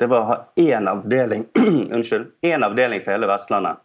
det 0.00 0.08
var 0.08 0.20
å 0.20 0.28
ha 0.30 0.36
én 0.60 0.88
avdeling, 0.88 1.46
unnskyld, 1.94 2.30
én 2.46 2.64
avdeling 2.64 3.02
for 3.04 3.14
hele 3.14 3.28
Vestlandet. 3.30 3.80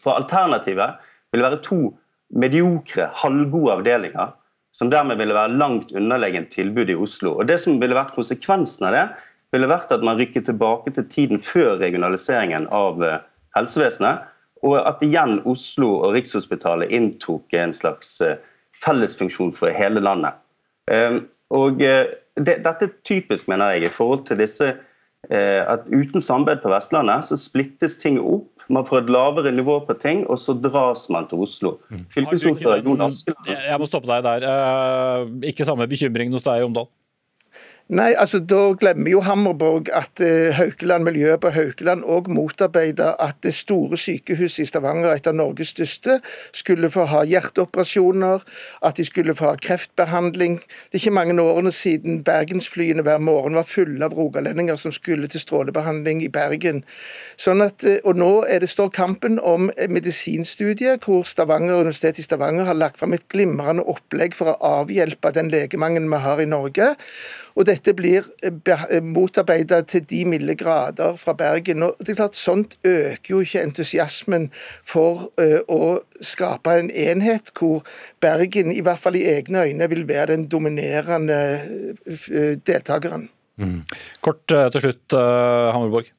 For 0.00 0.16
alternativet 0.16 0.98
ville 1.32 1.46
være 1.46 1.62
to 1.64 1.80
mediokre, 2.36 3.10
halvgode 3.14 3.78
avdelinger, 3.78 4.34
som 4.76 4.90
dermed 4.92 5.20
ville 5.20 5.36
være 5.36 5.56
langt 5.56 5.92
underlegent 5.96 6.50
tilbud 6.52 6.90
i 6.92 6.98
Oslo. 7.00 7.38
Og 7.40 7.48
Det 7.48 7.56
som 7.62 7.78
ville 7.80 7.96
vært 7.96 8.16
konsekvensen 8.16 8.88
av 8.88 8.96
det, 8.96 9.06
ville 9.54 9.70
vært 9.70 9.92
at 9.94 10.04
man 10.04 10.18
rykket 10.20 10.48
tilbake 10.50 10.92
til 10.92 11.06
tiden 11.08 11.40
før 11.40 11.78
regionaliseringen 11.80 12.66
av 12.74 13.00
eh, 13.04 13.22
helsevesenet, 13.56 14.26
og 14.66 14.76
at 14.80 15.00
igjen 15.04 15.38
Oslo 15.48 15.94
og 16.02 16.16
Rikshospitalet 16.16 16.92
inntok 16.96 17.54
en 17.56 17.74
slags 17.76 18.16
uh, 18.24 18.34
fellesfunksjon 18.82 19.54
for 19.56 19.72
hele 19.74 20.02
landet. 20.04 20.36
Ehm, 20.92 21.24
og 21.54 21.82
eh, 21.82 22.12
det, 22.36 22.60
Dette 22.66 22.88
er 22.88 22.98
typisk, 23.06 23.48
mener 23.48 23.74
jeg, 23.74 23.86
i 23.88 23.94
forhold 23.94 24.26
til 24.28 24.40
disse 24.42 24.74
eh, 24.74 25.62
at 25.62 25.86
uten 25.90 26.22
samarbeid 26.22 26.62
på 26.62 26.72
Vestlandet 26.74 27.30
så 27.30 27.38
splittes 27.40 27.98
ting 28.02 28.20
opp. 28.20 28.50
Man 28.68 28.86
får 28.86 29.04
et 29.04 29.10
lavere 29.14 29.52
nivå 29.54 29.78
på 29.86 29.94
ting, 30.02 30.24
og 30.26 30.40
så 30.42 30.56
dras 30.58 31.06
man 31.12 31.28
til 31.30 31.44
Oslo. 31.46 31.76
Mm. 31.88 32.04
Fylkesordfører 32.14 32.82
Jon 32.82 33.04
Askeland 33.06 33.50
Jeg 33.54 33.78
må 33.78 33.86
stoppe 33.86 34.10
deg 34.10 34.26
der. 34.26 34.46
Eh, 34.50 35.50
ikke 35.52 35.66
samme 35.68 35.86
bekymring 35.90 36.34
hos 36.34 36.46
deg, 36.46 36.66
Omdal? 36.66 36.90
Nei, 37.86 38.16
altså 38.18 38.40
Da 38.42 38.72
glemmer 38.74 39.12
jo 39.12 39.20
Hammerborg 39.22 39.92
at 39.94 40.18
uh, 40.18 40.50
Haukeland 40.56 41.04
miljøet 41.06 41.38
på 41.38 41.52
Haukeland 41.54 42.02
òg 42.02 42.26
motarbeider 42.34 43.12
at 43.22 43.38
det 43.46 43.52
store 43.54 43.94
sykehuset 43.94 44.64
i 44.64 44.66
Stavanger, 44.66 45.12
et 45.14 45.28
av 45.30 45.36
Norges 45.38 45.70
største, 45.70 46.16
skulle 46.50 46.90
få 46.90 47.04
ha 47.12 47.20
hjerteoperasjoner, 47.30 48.42
at 48.82 48.98
de 48.98 49.06
skulle 49.06 49.36
få 49.38 49.52
ha 49.52 49.60
kreftbehandling. 49.62 50.58
Det 50.58 50.98
er 50.98 51.04
ikke 51.04 51.14
mange 51.14 51.38
årene 51.38 51.70
siden 51.70 52.24
bergensflyene 52.26 53.06
hver 53.06 53.22
morgen 53.22 53.54
var 53.54 53.70
fulle 53.70 54.02
av 54.02 54.18
rogalendinger 54.18 54.82
som 54.82 54.90
skulle 54.90 55.30
til 55.30 55.46
strålebehandling 55.46 56.26
i 56.26 56.32
Bergen. 56.34 56.82
Sånn 57.38 57.62
at, 57.62 57.86
uh, 57.86 58.00
og 58.02 58.18
Nå 58.18 58.32
er 58.50 58.66
det 58.66 58.72
står 58.74 58.90
kampen 58.98 59.38
om 59.38 59.70
medisinstudiet, 59.78 61.06
hvor 61.06 61.22
Stavanger, 61.22 61.86
Universitetet 61.86 62.24
i 62.24 62.26
Stavanger 62.26 62.66
har 62.66 62.82
lagt 62.82 62.98
fram 62.98 63.14
et 63.14 63.30
glimrende 63.30 63.86
opplegg 63.86 64.34
for 64.34 64.56
å 64.56 64.76
avhjelpe 64.82 65.36
den 65.38 65.54
legemangelen 65.54 66.10
vi 66.10 66.24
har 66.26 66.42
i 66.42 66.50
Norge. 66.50 66.96
Og 67.56 67.64
dette 67.68 67.94
blir 67.96 68.26
eh, 68.44 68.52
eh, 68.52 69.02
motarbeidet 69.04 69.86
til 69.92 70.04
de 70.10 70.22
milde 70.28 70.56
grader 70.60 71.16
fra 71.20 71.32
Bergen. 71.36 71.82
Og 71.86 71.96
det 72.00 72.12
er 72.12 72.20
klart, 72.20 72.36
Sånt 72.36 72.76
øker 72.84 73.32
jo 73.32 73.40
ikke 73.44 73.62
entusiasmen 73.64 74.50
for 74.84 75.30
uh, 75.40 75.62
å 75.72 75.96
skape 76.20 76.74
en 76.76 76.90
enhet 76.90 77.48
hvor 77.56 77.86
Bergen, 78.20 78.72
i 78.72 78.82
hvert 78.84 79.00
fall 79.00 79.16
i 79.16 79.24
egne 79.30 79.64
øyne, 79.64 79.88
vil 79.90 80.04
være 80.08 80.34
den 80.34 80.46
dominerende 80.52 81.38
deltakeren. 82.66 83.28
Mm. 83.56 83.80
Kort 84.20 84.44
til 84.46 84.82
slutt, 84.84 85.16
Hammerborg. 85.16 86.12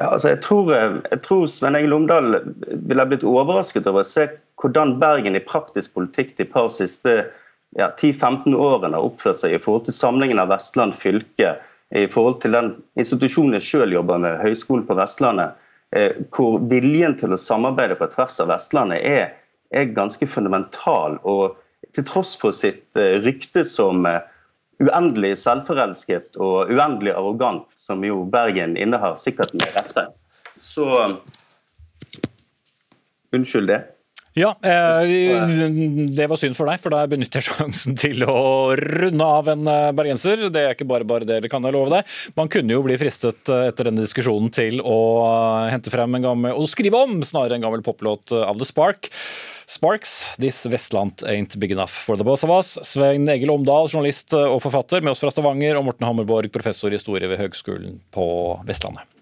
Ja, 0.00 0.12
altså 0.14 0.30
jeg 0.32 0.40
tror, 0.44 0.70
jeg 0.72 1.20
tror 1.26 1.48
Svein 1.50 1.76
Egil 1.76 1.92
Omdal 1.92 2.38
ville 2.70 3.08
blitt 3.10 3.26
overrasket 3.26 3.88
over 3.90 4.04
å 4.04 4.08
se 4.08 4.28
hvordan 4.60 4.98
Bergen 5.02 5.36
i 5.36 5.44
praktisk 5.44 5.92
politikk 5.98 6.36
de 6.38 6.46
par 6.48 6.70
siste 6.72 7.24
ja, 7.78 7.90
10-15 8.00 8.54
årene 8.54 8.96
har 8.96 9.06
oppført 9.06 9.40
seg 9.42 9.54
i 9.54 9.60
forhold 9.62 9.86
til 9.86 9.96
samlingen 9.96 10.40
av 10.42 10.50
Vestland 10.50 10.96
fylke, 10.98 11.54
i 11.90 12.06
forhold 12.10 12.40
til 12.42 12.54
den 12.54 12.70
institusjonen 13.00 13.56
jeg 13.58 13.66
selv 13.66 13.94
jobber 13.96 14.20
med, 14.22 14.38
Høgskolen 14.42 14.86
på 14.86 14.96
Vestlandet, 14.98 15.56
eh, 15.96 16.20
hvor 16.34 16.60
viljen 16.70 17.16
til 17.18 17.34
å 17.34 17.40
samarbeide 17.40 17.98
på 17.98 18.10
tvers 18.12 18.38
av 18.42 18.50
Vestlandet 18.52 19.02
er, 19.06 19.32
er 19.74 19.94
ganske 19.96 20.26
fundamental. 20.30 21.18
og 21.22 21.58
Til 21.94 22.06
tross 22.06 22.36
for 22.38 22.54
sitt 22.54 22.86
eh, 22.98 23.18
rykte 23.24 23.64
som 23.66 24.06
eh, 24.06 24.22
uendelig 24.80 25.36
selvforelsket 25.42 26.38
og 26.38 26.70
uendelig 26.70 27.14
arrogant, 27.16 27.66
som 27.74 28.04
jo 28.06 28.22
Bergen 28.30 28.78
innehar, 28.78 29.18
sikkert 29.18 29.54
med 29.58 29.74
rette, 29.76 30.08
så 30.60 31.16
Unnskyld 33.30 33.68
det. 33.70 33.82
Ja, 34.38 34.52
eh, 34.62 35.00
det 36.16 36.26
var 36.30 36.38
synd 36.38 36.54
for 36.54 36.70
deg, 36.70 36.78
for 36.78 36.94
da 36.94 37.02
benytter 37.10 37.42
jeg 37.42 37.50
sjansen 37.50 37.96
til 37.98 38.22
å 38.22 38.76
runde 38.78 39.26
av 39.26 39.50
en 39.50 39.66
eh, 39.66 39.90
bergenser. 39.96 40.44
Det 40.54 40.62
er 40.62 40.76
ikke 40.76 40.86
bare 40.86 41.06
bare 41.08 41.26
det, 41.26 41.40
det 41.42 41.50
kan 41.50 41.66
jeg 41.66 41.74
love 41.74 41.90
deg. 41.90 42.06
Man 42.38 42.50
kunne 42.52 42.76
jo 42.76 42.84
bli 42.86 42.98
fristet 43.00 43.50
eh, 43.50 43.66
etter 43.72 43.90
denne 43.90 44.06
diskusjonen 44.06 44.52
til 44.54 44.78
å 44.86 45.00
hente 45.72 45.90
frem 45.90 46.14
en 46.14 46.28
gammel, 46.28 46.54
og 46.54 46.70
skrive 46.70 47.02
om 47.02 47.18
snarere 47.26 47.58
en 47.58 47.66
gammel 47.66 47.82
poplåt 47.86 48.30
av 48.38 48.54
The 48.60 48.70
Spark. 48.70 49.10
Sparks, 49.70 50.36
This 50.42 50.64
Vestland 50.66 51.22
Ain't 51.30 51.58
Big 51.58 51.74
Enough 51.74 51.94
for 51.94 52.18
the 52.18 52.26
Both 52.26 52.46
of 52.46 52.54
Us. 52.54 52.76
Svein 52.86 53.26
Egil 53.30 53.50
Omdal, 53.54 53.90
journalist 53.90 54.34
og 54.38 54.60
forfatter, 54.62 55.02
med 55.02 55.14
oss 55.14 55.22
fra 55.26 55.34
Stavanger, 55.34 55.78
og 55.78 55.90
Morten 55.90 56.06
Hammerborg, 56.06 56.50
professor 56.54 56.90
i 56.90 56.98
historie 56.98 57.30
ved 57.30 57.42
Høgskolen 57.42 57.98
på 58.14 58.26
Vestlandet. 58.66 59.19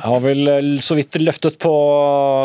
Jeg 0.00 0.08
har 0.08 0.22
vel 0.24 0.48
eh, 0.48 0.68
så 0.84 0.96
vidt 0.96 1.18
løftet 1.20 1.58
på 1.60 1.72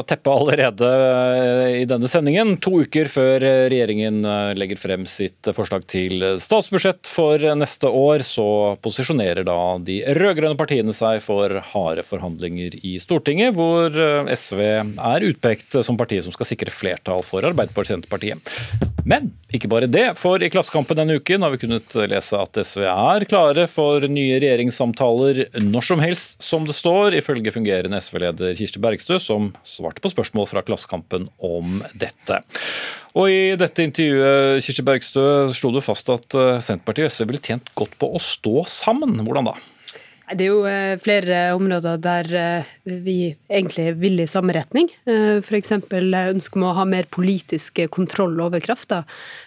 teppet 0.10 0.32
allerede 0.32 0.90
eh, 0.90 1.70
i 1.82 1.86
denne 1.88 2.10
sendingen. 2.12 2.56
To 2.64 2.82
uker 2.84 3.08
før 3.12 3.44
eh, 3.48 3.68
regjeringen 3.72 4.20
legger 4.60 4.80
frem 4.80 5.06
sitt 5.08 5.48
forslag 5.56 5.86
til 5.92 6.24
statsbudsjett 6.42 7.08
for 7.08 7.40
neste 7.56 7.88
år, 7.88 8.26
så 8.28 8.48
posisjonerer 8.84 9.48
da 9.48 9.58
de 9.86 10.02
rød-grønne 10.18 10.60
partiene 10.60 10.96
seg 10.96 11.22
for 11.24 11.54
harde 11.72 12.04
forhandlinger 12.06 12.76
i 12.84 12.98
Stortinget, 13.02 13.56
hvor 13.56 13.96
SV 14.36 14.62
er 14.66 15.28
utpekt 15.30 15.80
som 15.86 16.00
partiet 16.00 16.26
som 16.26 16.36
skal 16.36 16.50
sikre 16.50 16.74
flertall 16.74 17.24
for 17.26 17.46
Arbeiderpartiet 17.46 17.86
og 17.86 17.94
Senterpartiet. 17.96 18.94
Men 19.06 19.30
ikke 19.54 19.70
bare 19.70 19.88
det, 19.92 20.16
for 20.18 20.42
i 20.42 20.50
Klassekampen 20.52 20.98
denne 20.98 21.20
uken 21.20 21.46
har 21.46 21.54
vi 21.54 21.62
kunnet 21.62 21.94
lese 22.10 22.40
at 22.42 22.58
SV 22.58 22.88
er 22.90 23.26
klare 23.30 23.68
for 23.70 24.04
nye 24.10 24.40
regjeringssamtaler 24.42 25.44
når 25.62 25.86
som 25.92 26.02
helst, 26.02 26.42
som 26.42 26.66
det 26.66 26.74
står, 26.76 27.20
ifølge 27.20 27.45
fungerende 27.54 28.00
SV-leder 28.02 28.56
Kirsti 28.58 28.82
Bergstø, 28.82 29.20
som 29.22 29.52
svarte 29.68 30.02
på 30.04 30.12
spørsmål 30.14 30.48
fra 30.50 30.64
Klassekampen 30.66 31.28
om 31.44 31.82
dette. 31.94 32.40
Og 33.16 33.32
I 33.32 33.56
dette 33.60 33.86
intervjuet 33.86 34.64
Kirsti 34.66 34.84
Bergstø, 34.86 35.28
slo 35.56 35.72
du 35.76 35.80
fast 35.84 36.10
at 36.14 36.36
eh, 36.36 36.58
Senterpartiet 36.64 37.08
og 37.10 37.16
SV 37.16 37.30
ville 37.30 37.44
tjent 37.44 37.72
godt 37.78 37.96
på 38.02 38.12
å 38.12 38.22
stå 38.22 38.66
sammen. 38.72 39.16
Hvordan 39.22 39.52
da? 39.52 39.56
Det 40.26 40.42
er 40.42 40.50
jo 40.50 40.66
eh, 40.68 40.98
flere 41.00 41.40
områder 41.56 42.02
der 42.02 42.30
eh, 42.42 42.76
vi 43.06 43.18
egentlig 43.48 43.92
vil 44.02 44.20
i 44.24 44.30
samme 44.30 44.56
retning. 44.58 44.90
F.eks. 45.06 45.78
ønsker 45.78 46.60
vi 46.60 46.68
å 46.68 46.76
ha 46.80 46.88
mer 46.90 47.08
politisk 47.14 47.86
kontroll 47.94 48.36
over 48.44 48.64
krafta. 48.64 49.04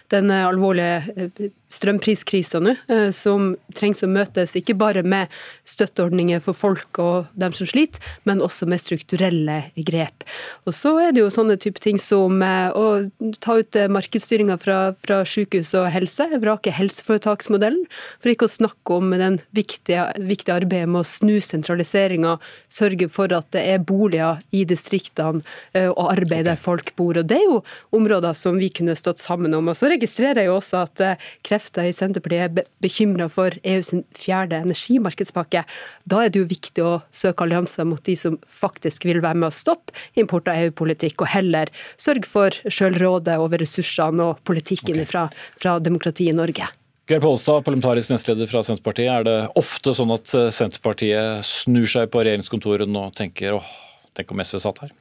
Den 0.09 0.31
alvorlige 0.33 1.51
strømpriskrisa 1.69 2.59
nå, 2.63 2.73
eh, 2.89 3.09
som 3.13 3.53
trengs 3.77 4.01
å 4.03 4.09
møtes 4.09 4.55
ikke 4.57 4.75
bare 4.77 5.03
med 5.05 5.29
støtteordninger 5.69 6.41
for 6.43 6.57
folk 6.57 6.99
og 7.01 7.29
dem 7.39 7.53
som 7.55 7.69
sliter, 7.69 8.01
men 8.25 8.41
også 8.43 8.67
med 8.69 8.81
strukturelle 8.81 9.59
grep. 9.77 10.25
Og 10.65 10.73
Så 10.79 10.95
er 10.97 11.11
det 11.13 11.21
jo 11.21 11.29
sånne 11.33 11.59
type 11.61 11.81
ting 11.83 11.99
som 12.01 12.41
eh, 12.41 12.71
å 12.73 13.09
ta 13.39 13.59
ut 13.59 13.75
eh, 13.77 13.89
markedsstyringa 13.91 14.57
fra, 14.61 14.79
fra 15.05 15.21
sykehus 15.27 15.75
og 15.77 15.89
helse, 15.93 16.25
vrake 16.41 16.73
helseforetaksmodellen, 16.73 17.85
for 18.19 18.33
ikke 18.33 18.49
å 18.49 18.55
snakke 18.55 18.97
om 18.97 19.13
den 19.13 19.39
viktige, 19.53 20.07
viktige 20.17 20.57
arbeidet 20.57 20.89
med 20.89 21.03
å 21.03 21.07
snu 21.07 21.37
sentraliseringa, 21.43 22.37
sørge 22.71 23.09
for 23.13 23.31
at 23.35 23.51
det 23.53 23.65
er 23.75 23.83
boliger 23.83 24.41
i 24.55 24.63
distriktene 24.67 25.43
og 25.89 26.05
arbeid 26.09 26.47
der 26.47 26.57
folk 26.59 26.91
bor. 26.97 27.17
Og 27.19 27.27
Det 27.29 27.37
er 27.37 27.45
jo 27.45 27.59
områder 27.95 28.33
som 28.37 28.57
vi 28.59 28.69
kunne 28.73 28.95
stått 28.97 29.21
sammen 29.21 29.53
om. 29.53 29.69
Og 29.69 29.77
Så 29.77 29.89
registrerer 29.91 30.43
jeg 30.43 30.49
jo 30.49 30.57
også 30.57 30.83
at 30.85 31.03
kreft 31.45 31.58
bekrefta 31.59 31.83
i 31.85 31.93
Senterpartiet 31.93 32.57
er 32.59 32.67
bekymra 32.81 33.27
for 33.29 33.51
EUs 33.63 33.91
fjerde 34.15 34.61
energimarkedspakke. 34.63 35.65
Da 36.05 36.23
er 36.23 36.29
det 36.31 36.39
jo 36.39 36.47
viktig 36.47 36.83
å 36.83 37.01
søke 37.11 37.43
allianser 37.43 37.85
mot 37.85 38.01
de 38.03 38.15
som 38.15 38.37
faktisk 38.47 39.05
vil 39.05 39.21
være 39.21 39.37
med 39.37 39.49
å 39.49 39.53
stoppe 39.53 39.93
import 40.15 40.47
av 40.47 40.55
EU-politikk, 40.55 41.21
og 41.21 41.33
heller 41.33 41.69
sørge 41.97 42.27
for 42.27 42.55
sjølrådet 42.69 43.37
over 43.39 43.59
ressursene 43.59 44.31
og 44.31 44.39
politikken 44.47 45.01
okay. 45.01 45.09
fra, 45.09 45.25
fra 45.59 45.79
demokratiet 45.79 46.33
i 46.33 46.37
Norge. 46.37 46.69
Geir 47.09 47.21
Pollestad, 47.23 47.63
parlamentarisk 47.65 48.11
nestleder 48.13 48.47
fra 48.47 48.61
Senterpartiet. 48.63 49.09
Er 49.09 49.25
det 49.25 49.37
ofte 49.57 49.95
sånn 49.97 50.13
at 50.13 50.29
Senterpartiet 50.29 51.45
snur 51.47 51.89
seg 51.89 52.11
på 52.13 52.21
regjeringskontorene 52.21 53.07
og 53.07 53.15
tenker 53.17 53.57
åh, 53.57 53.71
tenk 54.13 54.31
om 54.31 54.45
SV 54.45 54.61
satt 54.61 54.83
her? 54.85 54.93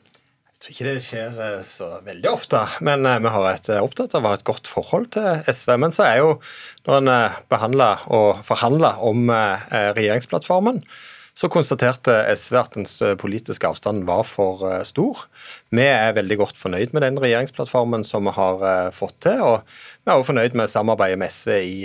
Jeg 0.58 0.64
tror 0.64 0.74
ikke 0.74 0.86
det 0.88 1.02
skjer 1.06 1.36
eh, 1.38 1.58
så 1.62 1.86
veldig 2.02 2.30
ofte, 2.32 2.60
men 2.82 3.06
eh, 3.06 3.20
vi 3.22 3.30
har 3.30 3.44
et, 3.46 3.68
eh, 3.70 3.78
opptatt 3.78 4.16
av 4.18 4.24
å 4.24 4.32
ha 4.32 4.38
et 4.40 4.42
godt 4.48 4.66
forhold 4.66 5.04
til 5.14 5.44
SV. 5.46 5.70
Men 5.78 5.92
så 5.94 6.02
er 6.02 6.16
jo, 6.18 6.32
når 6.88 6.96
en 6.98 7.10
behandler 7.46 8.02
og 8.10 8.40
forhandler 8.42 8.98
om 9.06 9.30
regjeringsplattformen, 9.30 10.80
så 11.38 11.46
konstaterte 11.54 12.16
SV 12.34 12.58
at 12.58 12.74
den 12.74 12.88
politiske 13.22 13.70
avstanden 13.70 14.08
var 14.08 14.24
for 14.26 14.64
stor. 14.82 15.28
Vi 15.70 15.86
er 15.86 16.16
veldig 16.16 16.40
godt 16.40 16.58
fornøyd 16.58 16.90
med 16.90 17.06
den 17.06 17.22
regjeringsplattformen 17.22 18.02
som 18.02 18.26
vi 18.26 18.34
har 18.34 18.90
fått 18.96 19.14
til, 19.28 19.38
og 19.38 19.62
vi 19.62 20.10
er 20.10 20.16
også 20.16 20.32
fornøyd 20.32 20.58
med 20.58 20.74
samarbeidet 20.74 21.22
med 21.22 21.30
SV 21.30 21.54
i 21.54 21.78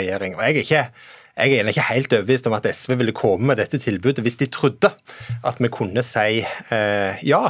regjering. 0.00 0.38
Og 0.38 0.46
jeg 0.46 0.56
er 0.56 0.64
ikke 0.64 0.84
jeg 1.36 1.58
er 1.60 1.68
ikke 1.68 1.90
helt 1.90 2.14
overbevist 2.16 2.46
om 2.48 2.54
at 2.56 2.66
SV 2.72 2.94
ville 2.96 3.12
komme 3.12 3.50
med 3.50 3.58
dette 3.60 3.76
tilbudet 3.76 4.22
hvis 4.24 4.38
de 4.40 4.48
trodde 4.48 4.88
at 5.44 5.58
vi 5.60 5.68
kunne 5.68 6.00
si 6.06 6.40
eh, 6.40 7.24
ja. 7.28 7.42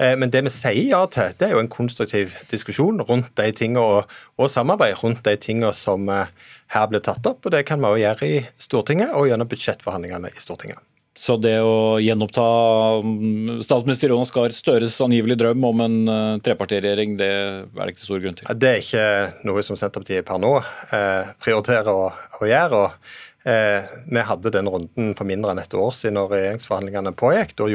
Eh, 0.00 0.16
men 0.16 0.32
det 0.32 0.44
vi 0.46 0.52
sier 0.54 0.92
ja 0.94 1.02
til, 1.12 1.32
det 1.36 1.48
er 1.48 1.56
jo 1.56 1.62
en 1.62 1.72
konstruktiv 1.72 2.36
diskusjon 2.52 3.02
rundt 3.08 3.34
de 3.36 3.50
tingene 3.56 3.84
og, 3.84 4.20
og 4.40 4.52
samarbeid 4.52 4.96
rundt 5.02 5.24
de 5.26 5.36
tingene 5.40 5.72
som 5.76 6.08
eh, 6.12 6.30
her 6.74 6.86
blir 6.90 7.04
tatt 7.04 7.26
opp. 7.28 7.44
og 7.44 7.52
Det 7.52 7.66
kan 7.68 7.82
vi 7.82 7.90
også 7.90 8.04
gjøre 8.04 8.30
i 8.30 8.38
Stortinget 8.68 9.12
og 9.18 9.28
gjennom 9.28 9.50
budsjettforhandlingene 9.50 10.32
i 10.32 10.40
Stortinget. 10.40 10.80
Så 11.20 11.34
det 11.42 11.56
å 11.60 11.98
gjenoppta 12.00 12.42
mm, 13.02 13.58
statsminister 13.66 14.12
Jonas 14.12 14.30
Gahr 14.32 14.54
Støres 14.56 14.94
angivelig 15.04 15.36
drøm 15.40 15.66
om 15.68 15.82
en 15.84 15.96
uh, 16.08 16.38
trepartiregjering, 16.40 17.16
det 17.18 17.30
er 17.34 17.80
det 17.82 17.92
ikke 17.92 18.06
stor 18.06 18.22
grunn 18.22 18.38
til? 18.38 18.46
Det 18.62 18.70
er 18.70 18.80
ikke 18.80 19.48
noe 19.50 19.64
som 19.66 19.76
Senterpartiet 19.76 20.24
per 20.24 20.40
nå 20.40 20.54
eh, 20.62 21.34
prioriterer 21.42 21.90
å, 21.90 22.06
å 22.14 22.48
gjøre. 22.48 22.84
og 22.86 23.18
Eh, 23.48 23.86
vi 24.12 24.20
hadde 24.28 24.52
den 24.52 24.68
runden 24.68 25.14
for 25.16 25.24
mindre 25.28 25.54
enn 25.54 25.62
et 25.62 25.74
år 25.76 25.94
siden 25.96 26.18
når 26.18 26.32
regjeringsforhandlingene 26.34 27.14
pågikk. 27.16 27.54
Da 27.56 27.68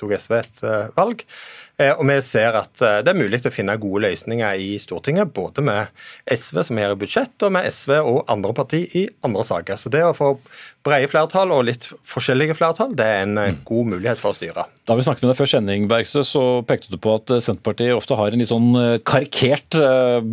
tok 0.00 0.14
SV 0.18 0.38
et 0.40 0.62
eh, 0.66 0.88
valg. 0.96 1.22
Eh, 1.76 1.92
og 1.92 2.06
vi 2.08 2.14
ser 2.24 2.56
at 2.56 2.80
eh, 2.80 3.02
det 3.04 3.12
er 3.12 3.18
mulig 3.18 3.42
å 3.44 3.52
finne 3.52 3.74
gode 3.80 4.06
løsninger 4.06 4.60
i 4.64 4.78
Stortinget, 4.80 5.34
både 5.36 5.64
med 5.64 5.90
SV 6.32 6.62
som 6.70 6.78
er 6.80 6.94
i 6.94 6.96
budsjett, 6.96 7.34
og 7.44 7.52
med 7.52 7.68
SV 7.68 7.98
og 7.98 8.22
andre 8.32 8.54
partier 8.56 8.94
i 8.96 9.02
andre 9.26 9.44
saker. 9.44 9.76
Så 9.76 9.92
det 9.92 10.00
å 10.06 10.14
få 10.16 10.30
brede 10.86 11.10
flertall 11.12 11.52
og 11.52 11.66
litt 11.68 11.84
forskjellige 12.06 12.56
flertall, 12.56 12.96
det 12.96 13.10
er 13.12 13.26
en 13.26 13.42
eh, 13.42 13.60
god 13.68 13.92
mulighet 13.92 14.22
for 14.22 14.32
å 14.32 14.38
styre. 14.38 14.64
Da 14.88 14.96
vi 14.96 15.04
snakket 15.04 15.26
med 15.26 15.34
deg 15.34 15.40
før 15.42 15.52
sending, 15.52 15.86
Bergstø, 15.92 16.24
så 16.24 16.46
pekte 16.64 16.94
du 16.94 16.96
på 17.02 17.18
at 17.18 17.36
Senterpartiet 17.44 17.92
ofte 17.98 18.16
har 18.16 18.32
en 18.32 18.40
litt 18.40 18.52
sånn 18.52 18.72
karikert 19.04 19.76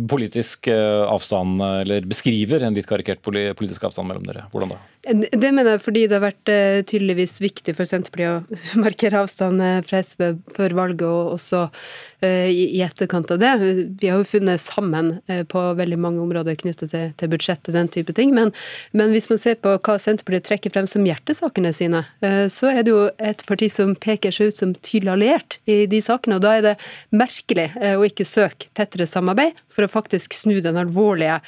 politisk 0.08 0.70
avstand, 0.72 1.60
eller 1.82 2.08
beskriver 2.08 2.64
en 2.64 2.76
litt 2.78 2.88
karikert 2.88 3.20
politisk 3.24 3.90
avstand 3.90 4.08
mellom 4.08 4.24
dere. 4.30 4.48
Hvordan 4.54 4.76
da? 4.76 4.80
Det 5.04 5.50
mener 5.52 5.74
jeg 5.74 5.82
fordi 5.84 6.06
det 6.08 6.16
har 6.16 6.22
vært 6.24 6.50
tydeligvis 6.88 7.34
viktig 7.42 7.74
for 7.76 7.88
Senterpartiet 7.88 8.54
å 8.74 8.80
markere 8.84 9.20
avstand 9.20 9.60
fra 9.84 10.00
SV 10.00 10.30
før 10.56 10.76
valget, 10.78 11.04
og 11.04 11.34
også 11.36 11.66
Eh, 11.66 12.13
i 12.24 12.80
etterkant 12.82 13.30
av 13.30 13.38
det. 13.38 13.52
Vi 14.00 14.08
har 14.08 14.20
jo 14.20 14.26
funnet 14.26 14.60
sammen 14.60 15.18
eh, 15.26 15.42
på 15.48 15.60
veldig 15.78 15.98
mange 16.00 16.22
områder 16.22 16.56
knyttet 16.60 16.92
til, 16.92 17.12
til 17.18 17.30
budsjettet 17.32 17.70
og 17.72 17.78
den 17.78 17.90
type 17.92 18.14
ting. 18.16 18.32
Men, 18.36 18.52
men, 18.92 19.12
hvis 19.14 19.28
man 19.30 19.40
ser 19.40 19.58
på 19.62 19.76
hva 19.76 19.96
Senterpartiet 20.00 20.48
trekker 20.48 20.74
frem 20.74 20.88
som 20.90 21.06
hjertesakene 21.06 21.72
sine, 21.76 22.04
eh, 22.24 22.44
så 22.52 22.70
er 22.72 22.82
det 22.84 22.94
jo 22.94 23.04
et 23.18 23.44
parti 23.48 23.68
som 23.72 23.94
peker 23.96 24.34
seg 24.34 24.52
ut 24.52 24.60
som 24.60 24.74
tydelig 24.76 25.14
alliert 25.14 25.58
i 25.70 25.84
de 25.90 26.00
sakene. 26.04 26.38
og 26.38 26.44
Da 26.46 26.56
er 26.58 26.66
det 26.68 26.74
merkelig 27.14 27.70
å 27.74 28.04
ikke 28.06 28.26
søke 28.28 28.70
tettere 28.76 29.06
samarbeid 29.08 29.60
for 29.70 29.86
å 29.86 29.90
faktisk 29.90 30.34
snu 30.36 30.58
den 30.64 30.78
alvorlige 30.80 31.40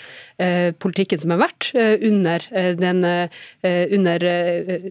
politikken 0.83 1.21
som 1.21 1.33
har 1.33 1.41
vært 1.41 1.71
under 2.05 2.43
den, 2.77 2.99
under 3.65 4.25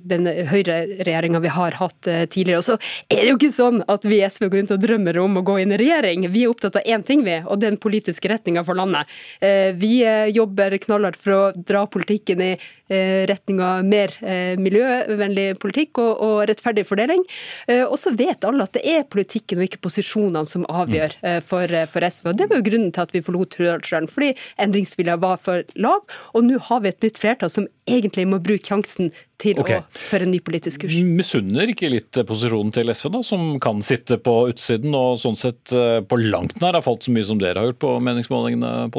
den 0.09 0.29
høyreregjeringa 0.49 1.41
vi 1.43 1.51
har 1.53 1.77
hatt 1.77 2.09
tidligere. 2.33 2.61
Og 2.61 2.65
så 2.65 2.77
er 3.13 3.21
det 3.21 3.29
jo 3.29 3.37
ikke 3.37 3.51
sånn 3.53 3.83
at 3.91 4.07
vi 4.09 4.19
i 4.19 4.25
SV 4.25 4.47
går 4.47 4.61
rundt 4.61 4.73
og 4.73 4.81
drømmer 4.81 5.19
om 5.21 5.39
å 5.39 5.45
gå 5.45 5.59
inn 5.61 5.74
regjering. 5.79 6.27
Vi 6.31 6.45
er 6.45 6.51
opptatt 6.51 6.79
av 6.79 6.87
én 6.87 7.03
ting, 7.05 7.23
vi, 7.25 7.37
og 7.43 7.59
det 7.59 7.67
er 7.67 7.75
den 7.75 7.81
politiske 7.81 8.29
retninga 8.31 8.63
for 8.65 8.77
landet. 8.77 9.11
Eh, 9.39 9.73
vi 9.77 9.99
eh, 10.05 10.31
jobber 10.35 10.77
knallhardt 10.85 11.19
for 11.21 11.35
å 11.35 11.41
dra 11.55 11.85
politikken 11.91 12.43
i 12.43 12.51
eh, 12.55 13.23
retning 13.29 13.61
av 13.63 13.85
mer 13.85 14.13
miljøvennlig 14.61 15.59
politikk 15.61 15.99
og, 16.01 16.11
og 16.25 16.35
rettferdig 16.49 16.85
fordeling. 16.87 17.23
Og 17.89 17.95
så 17.99 18.11
vet 18.17 18.45
alle 18.45 18.65
at 18.65 18.75
det 18.77 18.83
er 18.87 19.07
politikken 19.09 19.59
og 19.59 19.67
ikke 19.67 19.81
posisjonene 19.85 20.45
som 20.47 20.65
avgjør 20.69 21.15
for, 21.45 21.71
for 21.91 22.05
SV. 22.05 22.29
og 22.31 22.39
Det 22.39 22.47
var 22.49 22.59
jo 22.59 22.67
grunnen 22.67 22.93
til 22.93 23.05
at 23.05 23.15
vi 23.15 23.23
forlot 23.25 23.57
Hurdalsdalen, 23.59 24.09
fordi 24.11 24.33
endringsvilja 24.61 25.17
var 25.21 25.39
for 25.41 25.65
lav. 25.81 26.05
Og 26.37 26.45
nå 26.47 26.59
har 26.69 26.83
vi 26.83 26.91
et 26.91 27.07
nytt 27.07 27.21
flertall 27.21 27.53
som 27.53 27.67
egentlig 27.85 28.25
må 28.29 28.39
bruke 28.43 28.65
sjansen 28.65 29.11
til 29.41 29.59
okay. 29.61 29.81
å 29.81 29.99
føre 30.09 30.25
en 30.27 30.33
ny 30.33 30.39
politisk 30.43 30.85
kurs. 30.85 30.97
Misunner 31.05 31.69
ikke 31.71 31.91
litt 31.91 32.17
posisjonen 32.27 32.73
til 32.75 32.91
SV, 32.93 33.11
da, 33.13 33.21
som 33.25 33.47
kan 33.63 33.81
sitte 33.85 34.17
på 34.21 34.35
utsiden 34.51 34.95
og 34.97 35.19
sånn 35.21 35.37
sett 35.39 35.73
eh, 35.75 35.99
på 36.05 36.19
langt 36.23 36.57
nær 36.63 36.77
har 36.77 36.85
falt 36.85 37.05
så 37.05 37.13
mye 37.13 37.27
som 37.27 37.41
dere 37.41 37.61
har 37.61 37.71
gjort 37.71 37.83
på 37.85 37.95
meningsmålingene, 38.07 38.89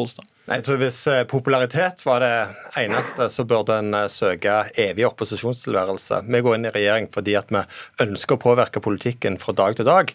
Polstad? 0.47 0.55
Jeg 0.57 0.65
tror 0.65 0.79
Hvis 0.81 1.07
eh, 1.07 1.25
popularitet 1.27 2.05
var 2.07 2.21
det 2.21 2.47
eneste, 2.79 3.29
så 3.29 3.45
burde 3.45 3.79
en 3.79 3.95
eh, 3.95 4.09
søke 4.09 4.71
evig 4.79 5.07
opposisjonstilværelse. 5.07 6.23
Vi 6.27 6.41
går 6.41 6.57
inn 6.57 6.67
i 6.67 6.75
regjering 6.75 7.09
fordi 7.13 7.35
at 7.37 7.51
vi 7.51 7.63
ønsker 8.03 8.37
å 8.37 8.43
påvirke 8.43 8.81
politikken 8.81 9.39
fra 9.39 9.53
dag 9.53 9.77
til 9.77 9.87
dag. 9.87 10.13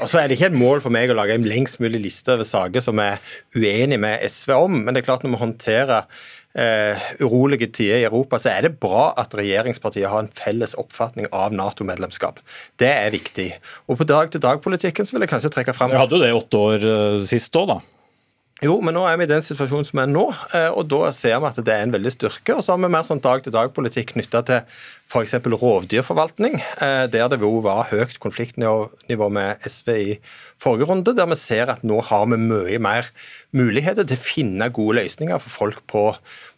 Og 0.00 0.06
så 0.08 0.20
er 0.20 0.28
det 0.28 0.38
ikke 0.38 0.52
et 0.52 0.58
mål 0.58 0.80
for 0.80 0.90
meg 0.94 1.10
å 1.10 1.18
lage 1.18 1.34
en 1.34 1.44
lengst 1.46 1.80
mulig 1.80 2.00
liste 2.02 2.34
over 2.34 2.44
saker 2.44 2.80
som 2.80 2.96
vi 2.98 3.10
er 3.10 3.20
uenig 3.54 3.98
med 4.00 4.22
SV 4.22 4.54
om, 4.54 4.80
men 4.84 4.94
det 4.94 5.02
er 5.02 5.10
klart 5.10 5.24
når 5.24 5.36
vi 5.36 5.44
håndterer 5.44 6.08
Uh, 6.54 6.94
urolige 7.18 7.66
tider 7.66 7.96
i 7.98 8.04
Europa, 8.06 8.38
så 8.38 8.52
er 8.52 8.62
det 8.62 8.76
bra 8.78 9.08
at 9.18 9.32
regjeringspartiet 9.34 10.06
har 10.06 10.22
en 10.22 10.30
felles 10.30 10.76
oppfatning 10.78 11.26
av 11.34 11.50
Nato-medlemskap. 11.50 12.38
Det 12.78 12.92
er 12.92 13.10
viktig. 13.10 13.48
Og 13.90 13.98
på 13.98 14.06
dag-til-dag-politikken 14.06 15.02
så 15.02 15.16
vil 15.16 15.26
jeg 15.26 15.32
kanskje 15.32 15.50
trekke 15.50 15.74
fram 15.74 15.90
Dere 15.90 16.04
hadde 16.04 16.14
jo 16.14 16.22
det 16.22 16.30
i 16.30 16.38
åtte 16.38 16.60
år 16.68 16.86
eh, 16.92 17.18
sist 17.26 17.58
òg, 17.58 17.72
da? 17.72 17.80
Jo, 18.62 18.76
men 18.84 18.94
nå 18.94 19.02
er 19.08 19.16
vi 19.18 19.26
i 19.26 19.30
den 19.32 19.42
situasjonen 19.42 19.86
som 19.88 19.98
er 19.98 20.10
nå, 20.12 20.28
eh, 20.54 20.68
og 20.70 20.86
da 20.92 21.08
ser 21.12 21.40
vi 21.42 21.48
at 21.48 21.58
det 21.66 21.74
er 21.74 21.82
en 21.88 21.94
veldig 21.94 22.12
styrke. 22.14 22.54
Og 22.54 22.62
så 22.62 22.72
har 22.72 22.78
vi 22.78 22.90
mer 22.92 23.06
sånn 23.06 23.22
dag-til-dag-politikk 23.24 24.12
knytta 24.14 24.44
til 24.46 24.78
f.eks. 25.04 25.36
rovdyrforvaltning, 25.44 26.56
eh, 26.82 27.04
der 27.12 27.28
det 27.30 27.38
jo 27.42 27.60
var 27.64 27.90
høyt 27.90 28.16
konfliktnivå 28.22 29.28
med 29.30 29.62
SV 29.68 29.90
i 29.94 30.16
forrige 30.60 30.88
runde, 30.88 31.14
der 31.14 31.28
vi 31.30 31.36
ser 31.38 31.70
at 31.72 31.84
nå 31.86 32.00
har 32.08 32.24
vi 32.30 32.38
mye 32.40 32.80
mer 32.82 33.10
muligheter 33.54 34.06
til 34.08 34.18
å 34.18 34.24
finne 34.24 34.70
gode 34.74 34.98
løsninger 35.02 35.38
for 35.42 35.54
folk 35.60 35.82
på, 35.90 36.04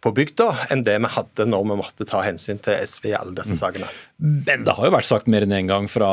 på 0.05 0.15
bygda 0.17 0.49
enn 0.73 0.85
det 0.87 0.97
vi 1.03 1.13
hadde 1.17 1.49
når 1.51 1.67
vi 1.69 1.79
måtte 1.83 2.09
ta 2.09 2.23
hensyn 2.25 2.61
til 2.63 2.79
SV 2.87 3.11
i 3.11 3.17
alle 3.19 3.37
disse 3.37 3.57
mm. 3.57 3.61
sakene. 3.61 3.91
Men 4.23 4.65
det 4.65 4.77
har 4.79 4.89
jo 4.89 4.95
vært 4.95 5.11
sagt 5.11 5.31
mer 5.33 5.45
enn 5.45 5.53
én 5.53 5.67
en 5.67 5.73
gang 5.73 5.91
fra 5.91 6.11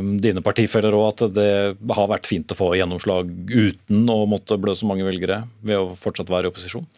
um, 0.00 0.14
dine 0.22 0.42
partifeller 0.44 0.96
òg 0.96 1.10
at 1.12 1.36
det 1.36 1.50
har 1.94 2.10
vært 2.10 2.30
fint 2.30 2.54
å 2.54 2.58
få 2.58 2.72
gjennomslag 2.78 3.30
uten 3.52 4.08
å 4.10 4.22
måtte 4.30 4.58
blø 4.60 4.74
så 4.78 4.88
mange 4.88 5.06
velgere 5.06 5.44
ved 5.60 5.78
å 5.78 5.92
fortsatt 5.98 6.32
være 6.32 6.48
i 6.48 6.52
opposisjon? 6.54 6.88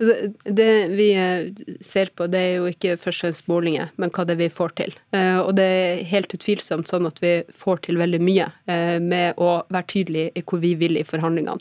Altså, 0.00 0.30
det 0.44 0.88
vi 0.96 1.10
eh, 1.12 1.50
ser 1.84 2.08
på, 2.16 2.24
det 2.32 2.40
er 2.40 2.54
jo 2.56 2.68
ikke 2.70 2.96
først 2.96 3.20
og 3.20 3.26
fremst 3.26 3.48
målinger, 3.50 3.90
men 4.00 4.12
hva 4.14 4.24
det 4.24 4.36
er 4.36 4.40
vi 4.40 4.48
får 4.52 4.72
til. 4.80 4.94
Eh, 5.12 5.36
og 5.42 5.52
det 5.58 5.66
er 5.66 6.04
helt 6.08 6.32
utvilsomt 6.36 6.88
sånn 6.88 7.08
at 7.10 7.20
vi 7.20 7.34
får 7.52 7.82
til 7.84 8.00
veldig 8.00 8.22
mye 8.24 8.46
eh, 8.70 8.96
med 9.04 9.36
å 9.36 9.50
være 9.68 9.90
tydelige 9.92 10.32
i 10.40 10.44
hvor 10.46 10.62
vi 10.64 10.72
vil 10.80 10.96
i 10.96 11.04
forhandlingene. 11.04 11.60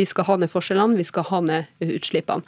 Vi 0.00 0.08
skal 0.08 0.28
ha 0.30 0.38
ned 0.40 0.52
forskjellene, 0.52 0.98
vi 0.98 1.06
skal 1.06 1.28
ha 1.28 1.42
ned 1.44 1.84
utslippene. 1.84 2.44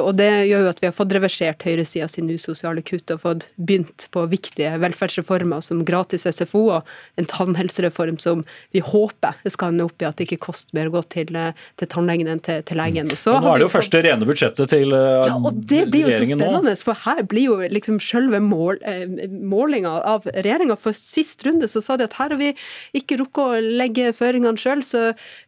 Og 0.00 0.12
det 0.18 0.30
gjør 0.48 0.66
jo 0.66 0.70
at 0.70 0.82
vi 0.82 0.88
har 0.88 0.94
fått 0.94 1.14
reversert 1.16 1.66
høyresida 1.66 2.08
sin 2.10 2.30
usosiale 2.30 2.84
kutt 2.86 3.10
og 3.14 3.22
fått 3.24 3.48
begynt 3.58 4.06
på 4.14 4.24
viktige 4.30 4.76
velferdsreformer 4.82 5.64
som 5.64 5.82
gratis 5.86 6.26
SFO 6.30 6.62
og 6.78 6.92
en 7.20 7.28
tannhelsereform 7.30 8.18
som 8.22 8.44
vi 8.74 8.82
håper 8.84 9.38
skal 9.50 9.74
ende 9.74 9.86
opp 9.86 10.02
i 10.02 10.08
at 10.08 10.18
det 10.18 10.28
ikke 10.28 10.46
koster 10.48 10.76
mer 10.76 10.90
å 10.90 10.96
gå 10.96 11.02
til, 11.12 11.32
til 11.78 11.90
tannlegen 11.92 12.30
enn 12.30 12.42
til, 12.44 12.62
til 12.66 12.80
legen. 12.80 13.10
Og 13.12 13.20
så 13.20 13.36
nå 13.40 13.52
er 13.52 13.60
det 13.60 13.66
jo 13.66 13.72
første 13.72 14.02
rene 14.04 14.28
budsjettet 14.28 14.72
til 14.72 14.94
regjeringen 14.94 15.26
nå. 15.26 15.30
ja, 15.30 15.36
og 15.40 15.60
Det 15.72 15.82
blir 15.92 16.06
jo 16.06 16.12
så 16.12 16.28
spennende, 16.30 16.74
nå. 16.74 16.84
for 16.88 17.02
her 17.06 17.22
blir 17.30 17.48
jo 17.50 17.58
liksom 17.76 18.00
selve 18.02 18.40
mål, 18.44 18.80
eh, 18.86 19.26
målinga 19.26 19.94
av 20.14 20.28
regjeringa. 20.34 20.78
For 20.80 20.96
sist 20.96 21.44
runde 21.46 21.70
så 21.70 21.82
sa 21.84 21.98
de 21.98 22.06
at 22.08 22.16
her 22.20 22.34
har 22.34 22.40
vi 22.40 22.52
ikke 22.96 23.20
rukket 23.22 23.42
å 23.42 23.76
legge 23.82 24.12
føringene 24.16 24.60
sjøl, 24.60 24.84
så 24.86 25.04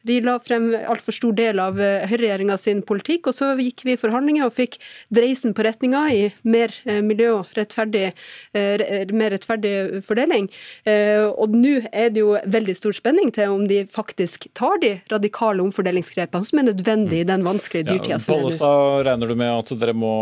de 0.09 0.20
la 0.24 0.39
frem 0.43 0.70
altfor 0.89 1.16
stor 1.29 1.37
del 1.37 1.61
av 1.61 1.79
uh, 1.79 2.07
høyreregjeringa 2.09 2.57
sin 2.59 2.83
politikk. 2.83 3.29
Og 3.29 3.37
så 3.37 3.53
gikk 3.59 3.85
vi 3.85 3.95
i 3.95 4.01
forhandlinger 4.01 4.47
og 4.47 4.55
fikk 4.55 4.79
dreisen 5.14 5.55
på 5.55 5.64
retninga 5.66 6.05
i 6.12 6.22
mer 6.45 6.72
uh, 6.89 7.01
miljø 7.05 7.41
og 7.41 7.53
rettferdig, 7.57 8.12
uh, 8.57 9.12
mer 9.12 9.33
rettferdig 9.35 10.03
fordeling. 10.05 10.49
Og 10.89 11.55
nå 11.55 11.74
er 11.93 12.11
det 12.12 12.22
jo 12.22 12.35
veldig 12.49 12.74
stor 12.76 12.95
spenning 12.97 13.31
til 13.35 13.53
om 13.53 13.66
de 13.68 13.83
faktisk 13.89 14.49
tar 14.57 14.81
de 14.83 14.95
radikale 15.11 15.62
omfordelingsgrepene 15.64 16.49
som 16.49 16.61
er 16.61 16.68
nødvendig 16.70 17.22
i 17.22 17.29
den 17.29 17.45
vanskelige 17.47 17.89
dyrtida 17.91 18.18
som 18.22 18.39
er 18.39 18.59
nå 18.59 19.05
regner 19.07 19.31
du 19.31 19.37
med 19.39 19.53
at 19.53 19.72
dere 19.81 19.97
må 19.97 20.14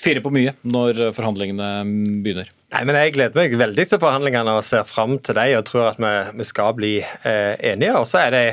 fire 0.00 0.22
på 0.24 0.32
mye 0.34 0.56
når 0.62 1.06
forhandlingene 1.16 1.70
begynner? 2.24 2.50
Nei, 2.70 2.84
men 2.86 2.94
Jeg 2.94 3.16
gleder 3.16 3.34
meg 3.34 3.54
veldig 3.58 3.84
til 3.90 3.98
forhandlingene 3.98 4.52
og 4.54 4.62
ser 4.62 4.84
fram 4.86 5.16
til 5.18 5.34
dem 5.34 5.56
og 5.58 5.64
tror 5.66 5.88
at 5.88 5.96
vi, 5.98 6.10
vi 6.38 6.44
skal 6.46 6.76
bli 6.78 6.90
eh, 7.02 7.56
enige. 7.72 7.96
Og 7.98 8.06
så 8.06 8.20
er 8.22 8.30
Det 8.30 8.44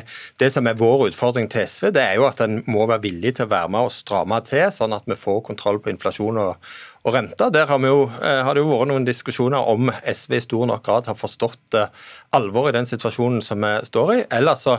det 0.41 0.49
som 0.53 0.65
er 0.65 0.79
vår 0.79 1.11
utfordring 1.11 1.45
til 1.53 1.67
SV, 1.69 1.91
det 1.93 2.01
er 2.01 2.15
jo 2.17 2.25
at 2.25 2.41
en 2.41 2.63
må 2.65 2.87
være 2.89 3.03
villig 3.03 3.35
til 3.37 3.45
å 3.45 3.51
være 3.51 3.69
med 3.69 3.85
og 3.85 3.93
stramme 3.93 4.39
til, 4.41 4.65
sånn 4.73 4.95
at 4.97 5.05
vi 5.05 5.13
får 5.13 5.43
kontroll 5.45 5.77
på 5.77 5.93
inflasjon 5.93 6.39
og, 6.41 6.57
og 7.07 7.15
renta. 7.15 7.49
Der 7.53 7.69
har, 7.69 7.79
jo, 7.87 8.05
eh, 8.19 8.41
har, 8.43 8.53
det 8.55 8.63
jo 8.63 8.71
vært 8.71 8.91
noen 8.91 9.07
diskusjoner 9.07 9.69
om 9.71 9.91
SV 10.03 10.37
i 10.37 10.43
stor 10.43 10.67
nok 10.69 10.83
grad 10.85 11.09
har 11.09 11.17
forstått 11.17 11.77
eh, 11.79 11.91
alvoret 12.35 12.75
i 12.75 12.77
den 12.79 12.89
situasjonen 12.89 13.41
som 13.45 13.63
vi 13.63 13.73
står 13.87 14.13
i. 14.13 14.19
Ellers 14.37 14.65
så 14.67 14.77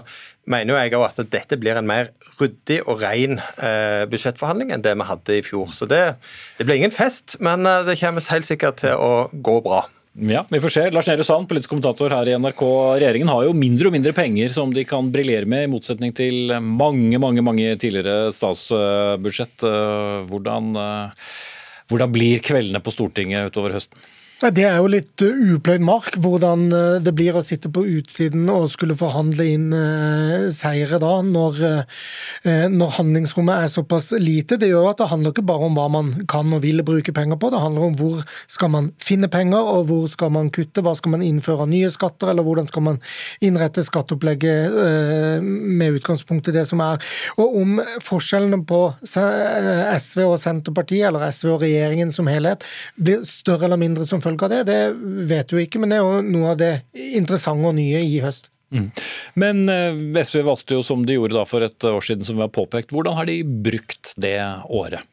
mener 0.48 0.80
jeg 0.82 0.96
at 1.00 1.22
dette 1.32 1.58
blir 1.60 1.80
en 1.80 1.88
mer 1.88 2.12
ryddig 2.40 2.82
og 2.86 3.02
ren 3.04 3.40
eh, 3.40 4.04
budsjettforhandling 4.10 4.74
enn 4.74 4.84
det 4.84 4.96
vi 4.98 5.08
hadde 5.08 5.38
i 5.38 5.44
fjor. 5.44 5.72
Så 5.72 5.88
det, 5.88 6.02
det 6.58 6.68
blir 6.68 6.80
ingen 6.80 6.94
fest, 6.94 7.38
men 7.40 7.64
det 7.64 7.98
kommer 8.00 8.32
helt 8.34 8.48
sikkert 8.48 8.82
til 8.84 8.98
å 8.98 9.28
gå 9.32 9.60
bra. 9.64 9.86
Ja, 10.18 10.40
vi 10.50 10.58
får 10.58 10.72
se. 10.74 10.82
Lars 10.90 11.06
Nehru 11.06 11.22
Sand, 11.22 11.46
politisk 11.46 11.70
kommentator 11.70 12.10
her 12.10 12.26
i 12.26 12.32
NRK. 12.40 12.62
Regjeringen 12.98 13.30
har 13.30 13.44
jo 13.46 13.52
mindre 13.54 13.86
og 13.86 13.94
mindre 13.94 14.12
penger 14.16 14.50
som 14.50 14.72
de 14.74 14.82
kan 14.88 15.12
briljere 15.14 15.46
med, 15.46 15.68
i 15.68 15.70
motsetning 15.70 16.10
til 16.16 16.50
mange 16.58 17.20
mange, 17.22 17.44
mange 17.44 17.76
tidligere 17.78 18.32
statsbudsjett. 18.34 19.62
Hvordan, 20.26 20.72
hvordan 21.88 22.14
blir 22.14 22.44
kveldene 22.44 22.82
på 22.84 22.94
Stortinget 22.94 23.52
utover 23.52 23.76
høsten? 23.78 24.00
Det 24.38 24.62
er 24.62 24.76
jo 24.78 24.86
litt 24.86 25.22
uh, 25.26 25.38
upløyd 25.56 25.82
mark, 25.82 26.14
hvordan 26.22 26.68
uh, 26.70 27.00
det 27.02 27.10
blir 27.18 27.34
å 27.34 27.42
sitte 27.42 27.72
på 27.74 27.82
utsiden 27.98 28.46
og 28.52 28.68
skulle 28.70 28.94
forhandle 28.98 29.48
inn 29.50 29.72
uh, 29.74 30.46
seire 30.54 31.00
da, 31.02 31.16
når, 31.26 31.58
når, 32.44 32.94
handlingsrommet 32.98 33.64
er 33.64 33.72
såpass 33.72 34.10
lite. 34.20 34.58
Det 34.60 34.70
gjør 34.70 34.90
at 34.92 35.00
det 35.00 35.08
handler 35.10 35.34
ikke 35.34 35.46
bare 35.48 35.68
om 35.68 35.76
hva 35.78 35.86
man 35.92 36.10
kan 36.30 36.52
og 36.54 36.62
vil 36.64 36.82
bruke 36.86 37.12
penger 37.14 37.38
på, 37.40 37.50
det 37.52 37.60
handler 37.62 37.88
om 37.88 37.96
hvor 37.98 38.22
skal 38.50 38.72
man 38.72 38.90
finne 39.02 39.30
penger, 39.32 39.58
og 39.58 39.88
hvor 39.90 40.06
skal 40.10 40.32
man 40.34 40.50
kutte, 40.54 40.82
hva 40.84 40.94
skal 40.98 41.14
man 41.16 41.24
innføre 41.26 41.66
av 41.66 41.70
nye 41.72 41.90
skatter, 41.92 42.32
eller 42.32 42.46
hvordan 42.46 42.68
skal 42.70 42.84
man 42.86 43.00
innrette 43.44 43.84
skatteopplegget 43.86 44.78
med 45.42 45.98
utgangspunkt 45.98 46.50
i 46.50 46.56
det 46.56 46.66
som 46.70 46.82
er. 46.84 47.02
Og 47.38 47.58
om 47.62 47.78
forskjellene 48.04 48.62
på 48.68 48.80
SV 49.04 50.24
og 50.26 50.38
Senterpartiet, 50.42 51.08
eller 51.08 51.28
SV 51.32 51.54
og 51.56 51.64
regjeringen 51.64 52.12
som 52.14 52.30
helhet, 52.30 52.66
blir 52.96 53.24
større 53.28 53.68
eller 53.68 53.80
mindre 53.80 54.06
som 54.08 54.22
følge 54.24 54.46
av 54.46 54.54
det, 54.54 54.62
det 54.68 55.26
vet 55.28 55.50
du 55.50 55.58
ikke, 55.60 55.82
men 55.82 55.92
det 55.92 56.00
er 56.00 56.06
jo 56.06 56.22
noe 56.26 56.54
av 56.54 56.60
det 56.60 56.72
interessante 56.94 57.68
og 57.68 57.76
nye 57.78 58.04
i 58.04 58.20
høst. 58.24 58.52
Mm. 58.74 58.90
Men 59.34 59.68
eh, 59.72 60.24
SV 60.24 60.42
valgte 60.48 60.76
jo 60.76 60.84
som 60.84 61.06
de 61.06 61.16
gjorde 61.16 61.44
for 61.48 61.64
et 61.64 61.88
år 61.88 62.04
siden, 62.04 62.26
som 62.26 62.36
vi 62.36 62.44
har 62.44 62.52
påpekt. 62.52 62.92
Hvordan 62.92 63.16
har 63.16 63.28
de 63.28 63.40
brukt 63.44 64.12
det 64.20 64.40
året? 64.68 65.04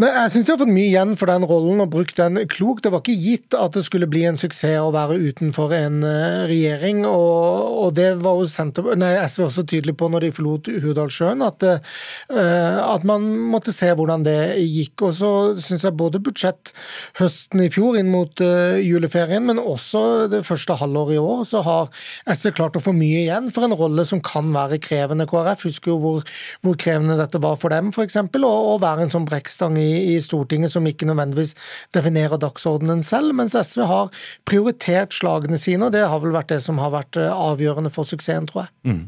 Nei, 0.00 0.08
jeg 0.08 0.32
syns 0.34 0.46
de 0.48 0.54
har 0.54 0.60
fått 0.62 0.72
mye 0.72 0.88
igjen 0.88 1.14
for 1.20 1.30
den 1.30 1.44
rollen 1.48 1.82
og 1.84 1.90
brukt 1.92 2.18
den 2.18 2.40
klokt. 2.50 2.84
Det 2.86 2.92
var 2.94 3.02
ikke 3.02 3.18
gitt 3.18 3.56
at 3.58 3.76
det 3.76 3.84
skulle 3.86 4.08
bli 4.10 4.24
en 4.28 4.38
suksess 4.40 4.78
å 4.82 4.92
være 4.94 5.18
utenfor 5.18 5.72
en 5.76 6.00
uh, 6.06 6.44
regjering. 6.48 7.02
Og, 7.08 7.78
og, 7.82 7.88
det 7.98 8.08
var 8.22 8.38
jo 8.38 8.48
Senter, 8.52 8.92
nei, 8.98 9.14
SV 9.26 9.46
også 9.46 9.64
tydelig 9.68 9.94
på 9.98 10.08
når 10.12 10.26
de 10.26 10.32
forlot 10.36 10.70
Hurdalssjøen, 10.84 11.42
at, 11.44 11.66
uh, 11.66 12.78
at 12.84 13.06
man 13.08 13.26
måtte 13.52 13.74
se 13.74 13.90
hvordan 13.96 14.26
det 14.26 14.36
gikk. 14.60 15.08
Og 15.08 15.16
så 15.18 15.32
syns 15.62 15.86
jeg 15.88 15.98
både 15.98 16.22
budsjett 16.22 16.72
høsten 17.20 17.64
i 17.64 17.70
fjor 17.72 17.98
inn 18.00 18.12
mot 18.12 18.44
uh, 18.44 18.78
juleferien, 18.80 19.44
men 19.48 19.60
også 19.62 20.28
det 20.32 20.44
første 20.46 20.76
halvåret 20.80 21.16
i 21.16 21.22
år, 21.22 21.44
så 21.48 21.64
har 21.66 21.90
SV 22.30 22.52
klart 22.58 22.78
å 22.78 22.84
få 22.84 22.94
mye 22.96 23.24
igjen 23.24 23.50
for 23.54 23.66
en 23.66 23.76
rolle 23.76 24.06
som 24.08 24.22
kan 24.24 24.52
være 24.54 24.80
krevende. 24.82 25.26
KrF 25.30 25.66
husker 25.68 25.94
jo 25.94 25.98
hvor, 26.02 26.34
hvor 26.62 26.78
krevende 26.80 27.18
dette 27.20 27.40
var 27.42 27.58
for 27.60 27.74
dem, 27.74 27.90
f.eks. 27.92 28.18
Å 28.22 28.78
være 28.82 29.06
en 29.06 29.12
sånn 29.12 29.26
brekk 29.28 29.41
brekkstang 29.42 29.78
i, 29.78 30.14
i, 30.14 30.22
Stortinget 30.22 30.72
som 30.72 30.86
ikke 30.86 31.06
nødvendigvis 31.08 31.54
definerer 31.94 32.38
dagsordenen 32.40 33.02
selv, 33.04 33.34
mens 33.34 33.54
SV 33.54 33.82
har 33.88 34.10
prioritert 34.48 35.12
slagene 35.12 35.58
sine, 35.58 35.86
og 35.86 35.92
det 35.92 36.04
har 36.06 36.22
vel 36.22 36.34
vært 36.34 36.52
det 36.52 36.60
som 36.62 36.78
har 36.78 36.92
vært 36.94 37.18
eh, 37.18 37.30
avgjørende 37.32 37.92
for 37.92 38.08
suksessen, 38.08 38.46
tror 38.50 38.64
jeg. 38.64 38.72
Mm. 38.86 39.02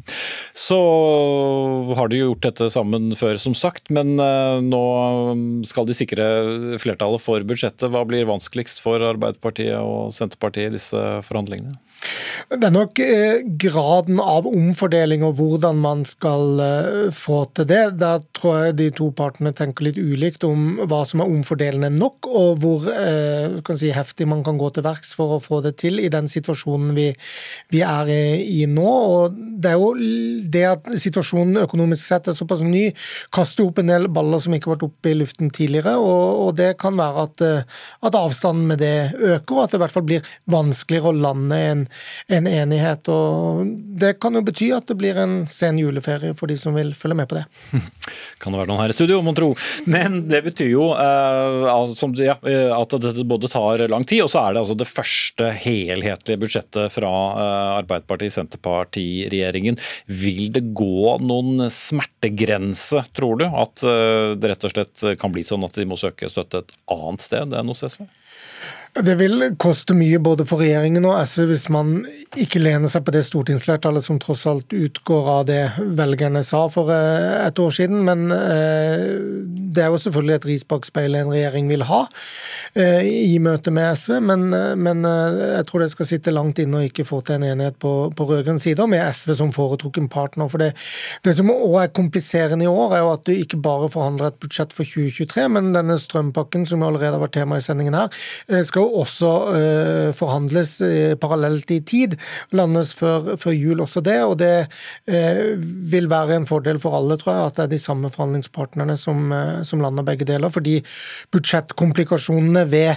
Så 0.55 0.81
har 1.99 2.11
de 2.11 2.23
gjort 2.23 2.45
dette 2.45 2.71
sammen 2.73 3.13
før, 3.19 3.39
som 3.41 3.55
sagt, 3.55 3.91
men 3.95 4.17
uh, 4.19 4.61
nå 4.63 4.85
skal 5.67 5.87
de 5.89 5.97
sikre 5.97 6.27
flertallet 6.83 7.23
for 7.23 7.45
budsjettet. 7.47 7.91
Hva 7.93 8.05
blir 8.09 8.29
vanskeligst 8.29 8.83
for 8.83 9.03
Arbeiderpartiet 9.05 9.79
og 9.79 10.15
Senterpartiet 10.15 10.73
i 10.73 10.77
disse 10.79 11.03
forhandlingene? 11.27 11.79
Det 12.51 12.69
er 12.69 12.75
nok 12.75 13.01
eh, 13.01 13.43
graden 13.61 14.19
av 14.21 14.47
omfordeling 14.49 15.25
og 15.27 15.39
hvordan 15.39 15.79
man 15.81 16.03
skal 16.09 16.61
eh, 16.61 17.09
få 17.15 17.39
til 17.57 17.69
det. 17.71 17.81
Da 18.01 18.19
tror 18.37 18.59
jeg 18.59 18.77
de 18.79 18.89
to 18.99 19.09
partene 19.17 19.55
tenker 19.57 19.89
litt 19.89 19.99
ulikt 19.99 20.45
om 20.47 20.83
hva 20.85 21.03
som 21.09 21.23
er 21.25 21.33
omfordelende 21.33 21.91
nok, 21.95 22.29
og 22.29 22.61
hvor 22.63 22.87
kan 23.65 23.79
si, 23.79 23.91
heftig 23.95 24.27
man 24.29 24.43
kan 24.45 24.59
gå 24.61 24.69
til 24.75 24.85
verks 24.85 25.15
for 25.17 25.37
å 25.37 25.41
få 25.43 25.61
det 25.65 25.75
til 25.81 26.01
i 26.03 26.11
den 26.13 26.29
situasjonen 26.31 26.93
vi, 26.97 27.09
vi 27.73 27.81
er 27.87 28.11
i 28.13 28.65
nå. 28.71 28.85
Og 28.85 29.39
det 29.65 29.73
er 29.73 29.81
jo 29.81 29.91
det 30.55 30.65
at 30.69 30.93
situasjonen 31.01 31.63
økonomisk 31.65 32.05
sett 32.05 32.31
er 32.31 32.37
såpass 32.37 32.65
ny, 32.67 32.87
kaster 33.35 33.67
opp 33.67 33.81
en 33.81 33.93
del 33.93 34.09
baller 34.13 34.43
som 34.45 34.55
ikke 34.55 34.71
har 34.71 34.77
vært 34.77 34.89
oppe 34.91 35.13
i 35.13 35.17
luften 35.19 35.53
tidligere, 35.55 35.97
og, 36.01 36.45
og 36.45 36.55
det 36.61 36.75
kan 36.81 36.99
være 37.01 37.27
at, 37.29 37.45
at 38.05 38.21
avstanden 38.21 38.69
med 38.71 38.83
det 38.85 39.15
øker, 39.15 39.57
og 39.57 39.65
at 39.65 39.75
det 39.75 39.81
i 39.81 39.85
hvert 39.85 39.97
fall 39.97 40.09
blir 40.09 40.33
vanskeligere 40.51 41.11
å 41.11 41.23
lande 41.25 41.61
en 41.71 41.87
en 42.27 42.47
enighet. 42.49 43.09
og 43.09 43.67
Det 44.01 44.15
kan 44.23 44.35
jo 44.37 44.43
bety 44.45 44.71
at 44.77 44.87
det 44.91 44.97
blir 45.01 45.17
en 45.21 45.47
sen 45.51 45.79
juleferie 45.81 46.35
for 46.37 46.47
de 46.51 46.57
som 46.61 46.75
vil 46.77 46.95
følge 46.97 47.17
med 47.19 47.29
på 47.31 47.39
det. 47.39 47.45
Kan 48.43 48.53
det 48.53 48.61
være 48.61 48.71
noen 48.71 48.83
her 48.83 48.93
i 48.93 48.97
studio, 48.97 49.21
mon 49.25 49.37
tro. 49.37 49.51
Men 49.91 50.29
det 50.31 50.43
betyr 50.47 50.71
jo 50.73 50.85
ja, 50.95 52.37
eh, 52.37 52.73
at 52.75 52.97
dette 53.05 53.25
både 53.29 53.49
tar 53.53 53.89
lang 53.91 54.05
tid, 54.09 54.23
og 54.25 54.31
så 54.33 54.39
er 54.45 54.51
det 54.55 54.63
altså 54.65 54.77
det 54.79 54.89
første 54.91 55.45
helhetlige 55.65 56.41
budsjettet 56.41 56.93
fra 56.93 57.13
uh, 57.35 57.79
Arbeiderparti-Senterparti-regjeringen. 57.81 59.77
Vil 60.07 60.53
det 60.55 60.65
gå 60.77 61.19
noen 61.25 61.71
smertegrense, 61.73 63.05
tror 63.17 63.35
du? 63.41 63.47
At 63.49 63.83
det 63.85 64.49
rett 64.51 64.65
og 64.67 64.73
slett 64.73 64.97
kan 65.21 65.33
bli 65.35 65.45
sånn 65.47 65.65
at 65.67 65.77
de 65.79 65.87
må 65.89 65.97
søke 66.01 66.29
støtte 66.31 66.59
et 66.65 66.73
annet 66.93 67.23
sted 67.25 67.49
enn 67.57 67.71
hos 67.71 67.85
SV? 67.87 68.03
Det 68.95 69.17
vil 69.19 69.43
koste 69.59 69.91
mye 69.99 70.21
både 70.23 70.45
for 70.47 70.63
regjeringen 70.63 71.03
og 71.09 71.17
SV 71.27 71.49
hvis 71.49 71.65
man 71.75 71.97
ikke 72.39 72.61
lener 72.63 72.87
seg 72.91 73.03
på 73.03 73.11
det 73.15 73.25
stortingsflertallet 73.27 74.05
som 74.07 74.21
tross 74.23 74.45
alt 74.47 74.71
utgår 74.71 75.31
av 75.33 75.41
det 75.49 75.63
velgerne 75.99 76.45
sa 76.47 76.61
for 76.71 76.93
eh, 76.95 77.41
et 77.43 77.59
år 77.59 77.75
siden. 77.75 78.05
Men 78.07 78.31
eh, 78.31 79.03
det 79.75 79.83
er 79.83 79.91
jo 79.91 79.99
selvfølgelig 79.99 80.37
et 80.37 80.47
ris 80.47 80.65
bak 80.71 80.87
speilet 80.87 81.25
en 81.25 81.33
regjering 81.35 81.67
vil 81.73 81.83
ha 81.89 82.05
eh, 82.79 83.03
i 83.35 83.41
møte 83.43 83.73
med 83.75 83.99
SV. 83.99 84.21
Men, 84.31 84.47
men 84.79 85.03
jeg 85.09 85.67
tror 85.67 85.83
det 85.83 85.91
skal 85.97 86.11
sitte 86.13 86.37
langt 86.37 86.63
inne 86.63 86.79
og 86.79 86.87
ikke 86.87 87.09
få 87.09 87.19
til 87.27 87.41
en 87.41 87.49
enighet 87.51 87.81
på, 87.83 87.97
på 88.15 88.29
rød-grønn 88.31 88.63
side, 88.63 88.79
og 88.79 88.93
med 88.95 89.03
SV 89.11 89.35
som 89.41 89.51
foretrukken 89.59 90.07
partner. 90.07 90.47
For 90.53 90.63
det, 90.63 90.71
det 91.27 91.35
som 91.41 91.51
òg 91.51 91.81
er 91.83 91.93
kompliserende 91.99 92.69
i 92.69 92.71
år, 92.71 92.95
er 92.95 93.03
jo 93.03 93.11
at 93.17 93.27
du 93.27 93.35
ikke 93.35 93.59
bare 93.59 93.91
forhandler 93.91 94.31
et 94.31 94.39
budsjett 94.39 94.71
for 94.77 94.87
2023, 94.87 95.51
men 95.59 95.75
denne 95.75 95.99
strømpakken, 95.99 96.71
som 96.71 96.87
allerede 96.87 97.19
har 97.19 97.27
vært 97.27 97.41
tema 97.41 97.59
i 97.59 97.67
sendingen 97.67 97.99
her, 97.99 98.23
skal 98.63 98.84
også 99.01 99.31
uh, 99.55 100.15
forhandles 100.17 100.77
uh, 100.85 101.15
parallelt 101.21 101.71
i 101.75 101.81
tid. 101.87 102.17
Landes 102.53 102.95
før, 102.99 103.35
før, 103.41 103.55
jul 103.55 103.83
også 103.85 104.03
det, 104.05 104.17
og 104.25 104.39
det 104.41 104.67
uh, 105.11 105.55
vil 105.93 106.11
være 106.11 106.39
en 106.41 106.49
fordel 106.49 106.81
for 106.83 106.97
alle, 106.99 107.19
tror 107.21 107.35
jeg, 107.35 107.53
at 107.53 107.61
det 107.61 107.67
er 107.67 107.73
de 107.75 107.83
samme 107.83 108.11
forhandlingspartnerne 108.11 108.97
som, 109.01 109.33
som 109.65 109.83
lander 109.85 110.07
begge 110.07 110.29
deler. 110.29 110.53
Fordi 110.53 110.81
budsjettkomplikasjonene 111.35 112.67
ved 112.71 112.95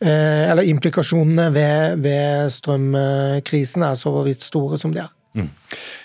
eller 0.00 0.64
implikasjonene 0.64 1.50
ved, 1.54 1.96
ved 2.00 2.50
strømkrisen 2.50 3.84
er 3.84 3.98
så 4.00 4.14
vidt 4.24 4.46
store 4.46 4.78
som 4.80 4.94
de 4.94 5.02
er. 5.04 5.19
Mm. 5.36 5.50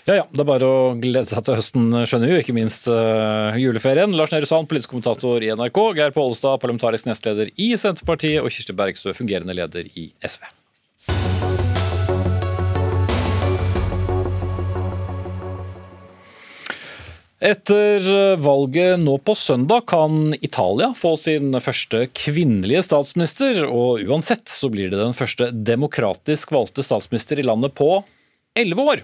Ja 0.05 0.19
ja, 0.19 0.25
det 0.29 0.43
er 0.43 0.47
bare 0.47 0.67
å 0.69 0.81
glede 1.01 1.25
seg 1.25 1.47
til 1.47 1.57
høsten, 1.57 1.87
skjønner 2.05 2.29
vi, 2.29 2.41
ikke 2.43 2.53
minst 2.53 2.85
uh, 2.91 3.55
juleferien. 3.57 4.13
Lars 4.13 4.35
Nehru 4.35 4.45
Sand, 4.49 4.69
politisk 4.69 4.93
kommentator 4.93 5.41
i 5.41 5.49
NRK, 5.57 5.79
Geir 5.97 6.13
Pollestad, 6.13 6.59
parlamentarisk 6.61 7.09
nestleder 7.09 7.49
i 7.57 7.71
Senterpartiet, 7.79 8.43
og 8.43 8.53
Kirsti 8.53 8.77
Bergstø, 8.77 9.15
fungerende 9.17 9.57
leder 9.57 9.89
i 9.97 10.11
SV. 10.21 10.45
Etter 17.45 18.05
valget 18.41 19.01
nå 19.01 19.17
på 19.21 19.33
søndag 19.37 19.83
kan 19.91 20.31
Italia 20.37 20.93
få 20.97 21.15
sin 21.19 21.51
første 21.61 22.05
kvinnelige 22.15 22.85
statsminister, 22.87 23.65
og 23.67 24.05
uansett 24.05 24.47
så 24.49 24.69
blir 24.73 24.93
det 24.93 25.01
den 25.01 25.17
første 25.17 25.51
demokratisk 25.53 26.53
valgte 26.55 26.85
statsminister 26.85 27.41
i 27.41 27.45
landet 27.45 27.75
på 27.77 27.99
elleve 28.55 28.87
år. 28.93 29.03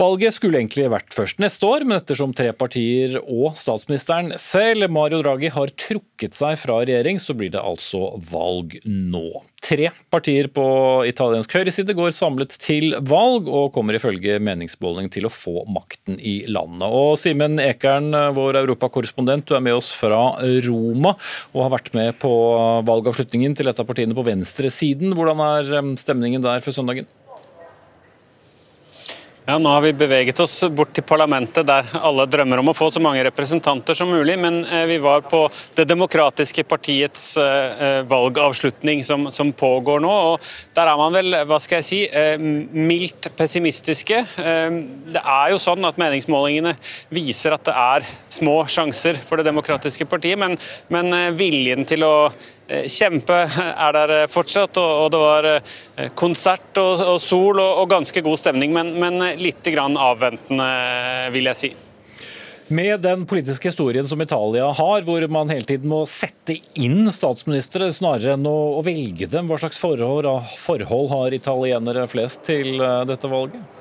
Valget 0.00 0.32
skulle 0.32 0.56
egentlig 0.56 0.86
vært 0.88 1.12
først 1.12 1.40
neste 1.42 1.66
år, 1.68 1.84
men 1.84 1.98
ettersom 1.98 2.32
tre 2.36 2.54
partier 2.56 3.18
og 3.20 3.58
statsministeren 3.60 4.32
selv, 4.40 4.86
Mario 4.88 5.18
Draghi, 5.20 5.50
har 5.52 5.72
trukket 5.76 6.36
seg 6.38 6.56
fra 6.56 6.78
regjering, 6.80 7.20
så 7.20 7.36
blir 7.36 7.52
det 7.52 7.60
altså 7.60 8.14
valg 8.30 8.78
nå. 8.86 9.42
Tre 9.60 9.90
partier 10.08 10.48
på 10.56 10.64
italiensk 11.04 11.52
høyreside 11.52 11.92
går 11.98 12.14
samlet 12.16 12.56
til 12.62 12.96
valg, 13.04 13.50
og 13.50 13.74
kommer 13.76 13.98
ifølge 13.98 14.38
meningsmåling 14.40 15.10
til 15.12 15.28
å 15.28 15.34
få 15.34 15.66
makten 15.68 16.16
i 16.16 16.38
landet. 16.48 16.88
Og 16.88 17.18
Simen 17.20 17.60
Ekern, 17.60 18.08
vår 18.36 18.62
europakorrespondent, 18.62 19.50
du 19.50 19.58
er 19.58 19.64
med 19.68 19.76
oss 19.82 19.92
fra 19.92 20.22
Roma 20.64 21.12
og 21.52 21.64
har 21.66 21.74
vært 21.76 21.92
med 21.98 22.16
på 22.22 22.32
valgavslutningen 22.88 23.58
til 23.58 23.68
et 23.68 23.82
av 23.82 23.88
partiene 23.90 24.16
på 24.16 24.24
venstresiden. 24.24 25.12
Hvordan 25.18 25.44
er 25.44 25.74
eh, 25.76 25.96
stemningen 26.00 26.46
der 26.46 26.64
for 26.64 26.72
søndagen? 26.72 27.10
Ja, 29.50 29.58
Nå 29.58 29.68
har 29.68 29.80
vi 29.80 29.90
beveget 29.92 30.38
oss 30.40 30.52
bort 30.70 30.92
til 30.94 31.02
parlamentet, 31.02 31.66
der 31.66 31.88
alle 31.98 32.22
drømmer 32.30 32.60
om 32.60 32.68
å 32.70 32.74
få 32.76 32.86
så 32.94 33.00
mange 33.02 33.24
representanter 33.26 33.96
som 33.98 34.12
mulig. 34.14 34.36
Men 34.38 34.60
eh, 34.62 34.84
vi 34.86 34.98
var 35.02 35.24
på 35.26 35.40
Det 35.74 35.88
demokratiske 35.90 36.62
partiets 36.70 37.24
eh, 37.34 37.82
eh, 37.82 37.96
valgavslutning 38.06 39.02
som, 39.02 39.26
som 39.34 39.50
pågår 39.50 40.04
nå. 40.04 40.12
og 40.12 40.46
Der 40.76 40.92
er 40.92 41.00
man 41.00 41.18
vel, 41.18 41.34
hva 41.50 41.58
skal 41.58 41.80
jeg 41.80 41.88
si, 41.88 41.98
mildt 42.70 43.32
pessimistiske. 43.34 44.22
Det 44.38 45.24
er 45.24 45.50
jo 45.50 45.58
sånn 45.58 45.82
at 45.88 45.98
meningsmålingene 45.98 46.76
viser 47.10 47.58
at 47.58 47.66
det 47.66 47.74
er 47.74 48.06
små 48.30 48.60
sjanser 48.70 49.18
for 49.18 49.40
Det 49.40 49.50
demokratiske 49.50 50.06
partiet, 50.06 50.38
men, 50.38 50.54
men 50.94 51.34
viljen 51.34 51.82
til 51.90 52.06
å 52.06 52.14
kjempe 52.90 53.36
er 53.50 53.94
der 53.96 54.14
eh, 54.20 54.26
fortsatt, 54.30 54.78
og, 54.80 55.10
det 55.12 55.20
var 55.20 55.48
eh, 55.50 56.10
konsert 56.18 56.80
og, 56.80 57.16
sol 57.22 57.60
og, 57.62 57.86
ganske 57.90 58.22
god 58.24 58.40
stemning, 58.40 58.74
men, 58.74 59.20
litt 59.40 59.70
avventende, 59.70 60.68
vil 61.34 61.50
jeg 61.50 61.60
si. 61.60 61.72
Med 62.70 63.00
den 63.02 63.24
politiske 63.26 63.66
historien 63.72 64.06
som 64.06 64.20
Italia 64.22 64.68
har, 64.70 65.02
hvor 65.02 65.24
man 65.26 65.50
hele 65.50 65.66
tiden 65.66 65.90
må 65.90 66.04
sette 66.06 66.54
inn 66.78 67.10
statsministre 67.10 67.88
snarere 67.90 68.36
enn 68.36 68.46
å, 68.46 68.78
velge 68.86 69.26
dem, 69.26 69.50
hva 69.50 69.58
slags 69.58 69.80
forhold, 69.82 70.28
har 71.10 71.34
italienere 71.34 72.06
flest 72.10 72.46
til 72.46 72.78
eh, 72.78 73.02
dette 73.10 73.30
valget? 73.30 73.79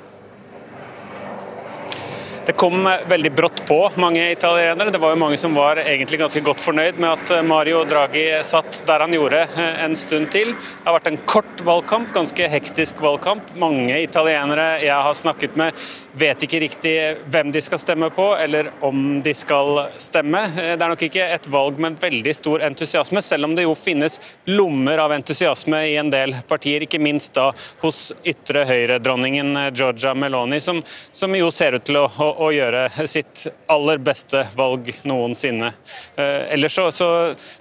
Det 2.50 2.56
kom 2.58 2.82
veldig 3.08 3.30
brått 3.38 3.60
på 3.68 3.76
mange 4.02 4.24
italienere. 4.32 4.90
Det 4.90 4.98
var 4.98 5.12
jo 5.14 5.20
mange 5.22 5.38
som 5.38 5.54
var 5.54 5.78
egentlig 5.84 6.18
ganske 6.18 6.42
godt 6.42 6.64
fornøyd 6.66 6.98
med 6.98 7.12
at 7.12 7.46
Mario 7.46 7.84
Draghi 7.86 8.24
satt 8.42 8.80
der 8.88 9.04
han 9.06 9.14
gjorde 9.14 9.44
eh, 9.46 9.84
en 9.84 9.94
stund 9.94 10.32
til. 10.34 10.56
Det 10.58 10.88
har 10.88 10.96
vært 10.96 11.12
en 11.12 11.20
kort 11.30 11.62
valgkamp, 11.68 12.10
ganske 12.16 12.50
hektisk 12.50 13.04
valgkamp. 13.06 13.54
Mange 13.62 14.00
italienere 14.02 14.80
jeg 14.82 14.98
har 14.98 15.20
snakket 15.20 15.62
med 15.62 15.78
vet 16.20 16.44
ikke 16.46 16.60
riktig 16.64 16.94
hvem 17.32 17.52
de 17.54 17.62
skal 17.64 17.80
stemme 17.82 18.10
på, 18.14 18.26
eller 18.38 18.72
om 18.86 19.20
de 19.24 19.34
skal 19.38 19.86
stemme. 20.00 20.42
Eh, 20.60 20.74
det 20.76 20.84
er 20.86 20.92
nok 20.92 21.06
ikke 21.08 21.28
et 21.36 21.50
valg 21.52 21.80
med 21.82 22.00
veldig 22.02 22.34
stor 22.36 22.64
entusiasme, 22.66 23.22
selv 23.24 23.50
om 23.50 23.56
det 23.58 23.66
jo 23.66 23.76
finnes 23.78 24.20
lommer 24.50 25.02
av 25.04 25.14
entusiasme 25.16 25.82
i 25.90 25.96
en 26.02 26.12
del 26.14 26.36
partier, 26.50 26.86
ikke 26.86 27.02
minst 27.02 27.36
da 27.38 27.50
hos 27.84 28.10
ytre 28.28 28.66
høyre-dronningen 28.70 29.64
eh, 29.64 29.70
Georgia 29.76 30.16
Meloni, 30.16 30.60
som, 30.64 30.82
som 30.86 31.36
jo 31.38 31.52
ser 31.56 31.80
ut 31.80 31.88
til 31.88 32.02
å, 32.02 32.08
å 32.10 32.30
å 32.40 32.52
gjøre 32.56 33.08
sitt 33.10 33.48
aller 33.72 34.00
beste 34.02 34.46
valg 34.58 34.90
noensinne. 35.08 35.74
Eh, 36.16 36.54
ellers 36.56 36.76
så, 36.76 36.88
så, 36.96 37.10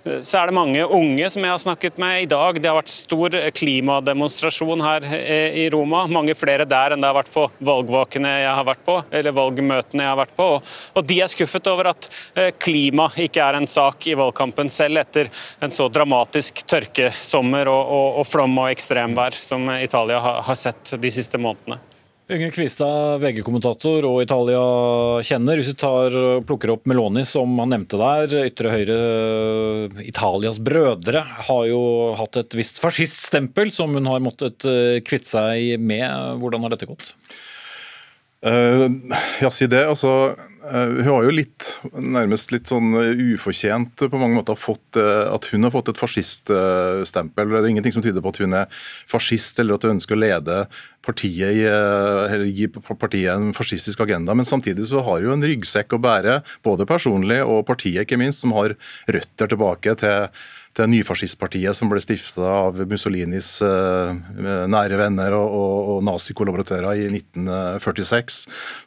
så, 0.05 0.39
er 0.39 0.49
det 0.49 0.57
mange 0.57 0.85
unge 0.85 1.31
som 1.33 1.45
jeg 1.45 1.53
har 1.53 1.63
snakket 1.63 1.99
med 2.01 2.23
i 2.25 2.29
dag. 2.31 2.61
Det 2.61 2.71
har 2.71 2.79
vært 2.79 2.93
stor 2.93 3.35
klimademonstrasjon 3.59 4.85
her 4.85 5.07
i 5.09 5.67
Roma. 5.73 6.05
Mange 6.11 6.37
flere 6.39 6.67
der 6.69 6.95
enn 6.95 7.03
det 7.03 7.11
har 7.11 7.19
vært 7.19 7.35
på 7.35 7.49
valgvakene 7.65 8.37
jeg 8.39 8.48
har 8.57 8.69
vært 8.69 8.85
på, 8.87 8.97
eller 9.11 9.37
valgmøtene 9.37 10.05
jeg 10.05 10.13
har 10.13 10.21
vært 10.21 10.37
på. 10.39 10.49
Og 10.97 11.09
de 11.09 11.21
er 11.25 11.33
skuffet 11.33 11.71
over 11.73 11.93
at 11.93 12.09
eh, 12.35 12.51
klima 12.57 13.09
ikke 13.17 13.45
er 13.45 13.59
en 13.59 13.69
sak 13.71 14.09
i 14.09 14.17
valgkampen 14.19 14.73
selv, 14.73 15.03
etter 15.03 15.31
en 15.65 15.75
så 15.75 15.91
dramatisk 15.93 16.65
tørkesommer 16.69 17.71
og, 17.73 17.83
og, 17.99 18.09
og 18.23 18.29
flom 18.29 18.59
og 18.65 18.73
ekstremvær 18.73 19.37
som 19.37 19.69
Italia 19.79 20.23
har, 20.25 20.43
har 20.49 20.59
sett 20.59 20.97
de 21.01 21.13
siste 21.13 21.41
månedene. 21.41 21.81
Yngve 22.29 22.51
Kvistad, 22.53 23.23
VG-kommentator 23.23 24.05
og 24.05 24.19
Italia-kjenner. 24.21 25.57
Hvis 25.57 25.71
du 25.73 25.79
tar, 25.81 26.13
plukker 26.45 26.75
opp 26.75 26.85
Meloni, 26.85 27.23
som 27.25 27.55
han 27.57 27.73
nevnte 27.73 27.97
der. 27.97 28.35
Ytre 28.51 28.73
høyre 28.75 28.99
Italias 30.05 30.59
brødre 30.61 31.23
har 31.49 31.63
jo 31.71 31.81
hatt 32.21 32.37
et 32.43 32.59
visst 32.59 32.83
fasciststempel 32.85 33.73
som 33.73 33.97
hun 33.97 34.11
har 34.13 34.21
måttet 34.21 34.69
eh, 34.69 34.99
kvitte 35.01 35.31
seg 35.31 35.81
med. 35.81 36.05
Hvordan 36.43 36.67
har 36.67 36.77
dette 36.77 36.91
gått? 36.91 37.15
Uh, 38.39 38.87
ja, 39.43 39.49
si 39.51 39.67
det. 39.67 39.81
Altså, 39.91 40.11
uh, 40.63 40.91
hun 41.01 41.09
har 41.09 41.25
jo 41.27 41.33
litt, 41.35 41.65
nærmest 41.91 42.53
litt 42.55 42.71
sånn 42.71 42.93
ufortjent 43.35 44.05
på 44.05 44.21
mange 44.21 44.37
måter 44.39 44.59
fått 44.59 44.99
at 44.99 45.49
hun 45.51 45.67
har 45.67 45.73
fått 45.75 45.91
et 45.91 45.99
fasciststempel. 45.99 47.51
Det 47.51 47.59
er 47.65 47.71
ingenting 47.73 47.97
som 47.97 48.05
tyder 48.05 48.23
på 48.23 48.31
at 48.31 48.41
hun 48.45 48.55
er 48.61 48.85
fascist 49.11 49.59
eller 49.59 49.75
at 49.75 49.87
hun 49.87 49.97
ønsker 49.97 50.15
å 50.15 50.23
lede 50.23 50.61
partiet 51.03 51.65
eller 51.65 52.47
gi 52.53 52.69
partiet 52.71 53.33
en 53.33 53.51
fascistisk 53.57 54.05
agenda. 54.05 54.37
Men 54.39 54.47
samtidig 54.47 54.87
så 54.91 55.03
har 55.07 55.25
hun 55.25 55.39
en 55.39 55.49
ryggsekk 55.49 55.97
å 55.97 56.03
bære, 56.05 56.39
både 56.67 56.87
personlig 56.87 57.41
og 57.43 57.65
partiet 57.67 58.05
ikke 58.07 58.21
minst, 58.21 58.45
som 58.45 58.55
har 58.55 58.77
røtter 59.11 59.51
tilbake 59.51 59.99
til 59.99 60.29
det 60.79 60.87
nyfascistpartiet 60.93 61.77
som 61.77 61.91
ble 61.91 62.01
stifta 62.03 62.47
av 62.47 62.79
Mussolinis 62.89 63.59
uh, 63.65 64.15
nære 64.71 64.99
venner 65.01 65.35
og, 65.37 65.55
og, 65.59 65.91
og 65.95 66.05
nazikollaboratører 66.07 67.03
i 67.03 67.09
1946. 67.11 68.39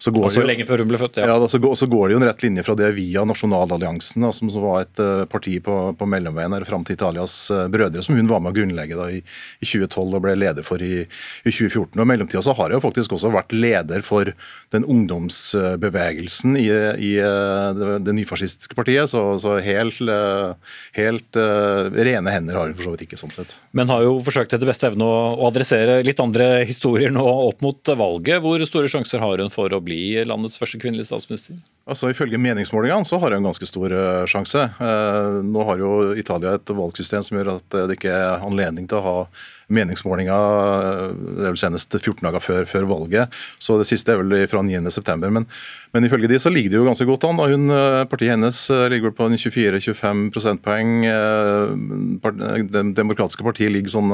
Så 0.01 0.13
går 0.13 0.29
altså 0.29 0.45
lenge 0.47 0.67
før 0.69 0.83
hun 0.83 0.91
ble 0.91 1.01
født, 1.01 1.21
ja. 1.21 1.29
ja 1.31 1.49
så, 1.51 1.59
går, 1.61 1.75
så, 1.79 1.89
går, 1.91 2.07
det 2.07 2.15
jo 2.15 2.21
en 2.21 2.27
rett 2.29 2.45
linje 2.45 2.65
fra 2.67 2.75
det 2.79 2.91
via 2.97 3.25
Nasjonalalliansen, 3.27 4.23
da, 4.25 4.31
som, 4.35 4.51
som, 4.53 4.63
var 4.63 4.85
et 4.85 5.03
uh, 5.03 5.23
parti 5.31 5.57
på, 5.63 5.77
på 5.97 6.09
mellomveien 6.09 6.55
her 6.55 6.67
fram 6.67 6.85
til 6.87 6.97
Italias 6.97 7.35
uh, 7.53 7.65
brødre, 7.71 8.03
som 8.05 8.17
hun 8.17 8.29
var 8.31 8.43
med 8.43 8.53
å 8.53 8.59
grunnlegge 8.61 8.99
da, 8.99 9.09
i, 9.11 9.21
i, 9.21 9.67
2012 9.67 10.17
og 10.19 10.25
ble 10.27 10.37
leder 10.39 10.65
for 10.67 10.83
i, 10.83 11.03
i 11.03 11.51
2014. 11.51 11.95
Og 11.97 12.05
I 12.05 12.09
mellomtida 12.13 12.43
så 12.45 12.55
har 12.57 12.75
hun 12.75 12.83
faktisk 12.83 13.17
også 13.17 13.33
vært 13.33 13.55
leder 13.55 14.05
for 14.05 14.33
den 14.71 14.87
ungdomsbevegelsen 14.87 16.55
i, 16.59 16.67
i 17.11 17.11
det, 17.19 17.91
det 18.07 18.15
nyfascistiske 18.15 18.77
partiet, 18.77 19.11
så, 19.11 19.23
så 19.41 19.57
helt, 19.63 19.99
helt 20.95 21.41
rene 21.89 22.33
hender 22.33 22.57
har 22.59 22.69
hun 22.69 22.77
for 22.77 22.89
så 22.89 22.93
vidt 22.93 23.05
ikke. 23.07 23.19
sånn 23.19 23.33
sett. 23.33 23.55
Men 23.77 23.91
har 23.91 24.03
jo 24.05 24.17
forsøkt 24.23 24.53
etter 24.55 24.69
beste 24.69 24.89
evne 24.89 25.07
å 25.07 25.47
adressere 25.47 25.99
litt 26.05 26.21
andre 26.23 26.63
historier 26.67 27.13
nå 27.13 27.25
opp 27.25 27.63
mot 27.65 27.93
valget. 27.97 28.41
Hvor 28.43 28.63
store 28.67 28.91
sjanser 28.91 29.23
har 29.23 29.43
hun 29.43 29.53
for 29.53 29.73
å 29.73 29.81
bli 29.83 30.21
landets 30.27 30.59
første 30.61 30.81
kvinnelige 30.81 31.09
statsminister? 31.11 31.59
Altså 31.89 32.11
Ifølge 32.11 32.39
meningsmålingene 32.41 33.07
så 33.07 33.19
har 33.21 33.33
hun 33.33 33.41
en 33.41 33.49
ganske 33.51 33.69
stor 33.69 33.95
eh, 33.95 34.25
sjanse. 34.29 34.67
Eh, 34.77 35.39
nå 35.47 35.65
har 35.69 35.81
jo 35.81 35.95
Italia 36.19 36.55
et 36.57 36.75
valgsystem 36.75 37.25
som 37.25 37.39
gjør 37.39 37.55
at 37.57 37.81
det 37.89 37.97
ikke 37.99 38.13
er 38.13 38.45
anledning 38.45 38.89
til 38.89 39.01
å 39.01 39.05
ha 39.07 39.17
meningsmålinga 39.71 40.37
det 41.11 41.45
er 41.45 41.53
vel 41.53 41.59
senest 41.59 41.95
14 41.97 42.23
dager 42.25 42.43
før, 42.43 42.65
før, 42.69 42.87
valget. 42.89 43.41
Så 43.61 43.77
det 43.79 43.87
siste 43.89 44.13
er 44.13 44.21
vel 44.21 44.45
fra 44.49 44.63
9.9. 44.65 45.29
Men, 45.31 45.47
men 45.95 46.07
ifølge 46.07 46.29
de 46.31 46.39
så 46.41 46.51
ligger 46.53 46.73
det 46.73 46.79
jo 46.79 46.87
ganske 46.87 47.07
godt 47.07 47.25
an. 47.27 47.41
Hun, 47.51 47.67
eh, 47.73 48.03
partiet 48.11 48.35
hennes 48.35 48.59
eh, 48.73 48.87
ligger 48.91 49.13
på 49.15 49.29
24-25 49.31 50.23
prosentpoeng. 50.35 50.93
Eh, 51.09 52.63
det 52.71 52.85
demokratiske 52.97 53.45
partiet 53.47 53.73
ligger 53.73 53.95
sånn 53.95 54.11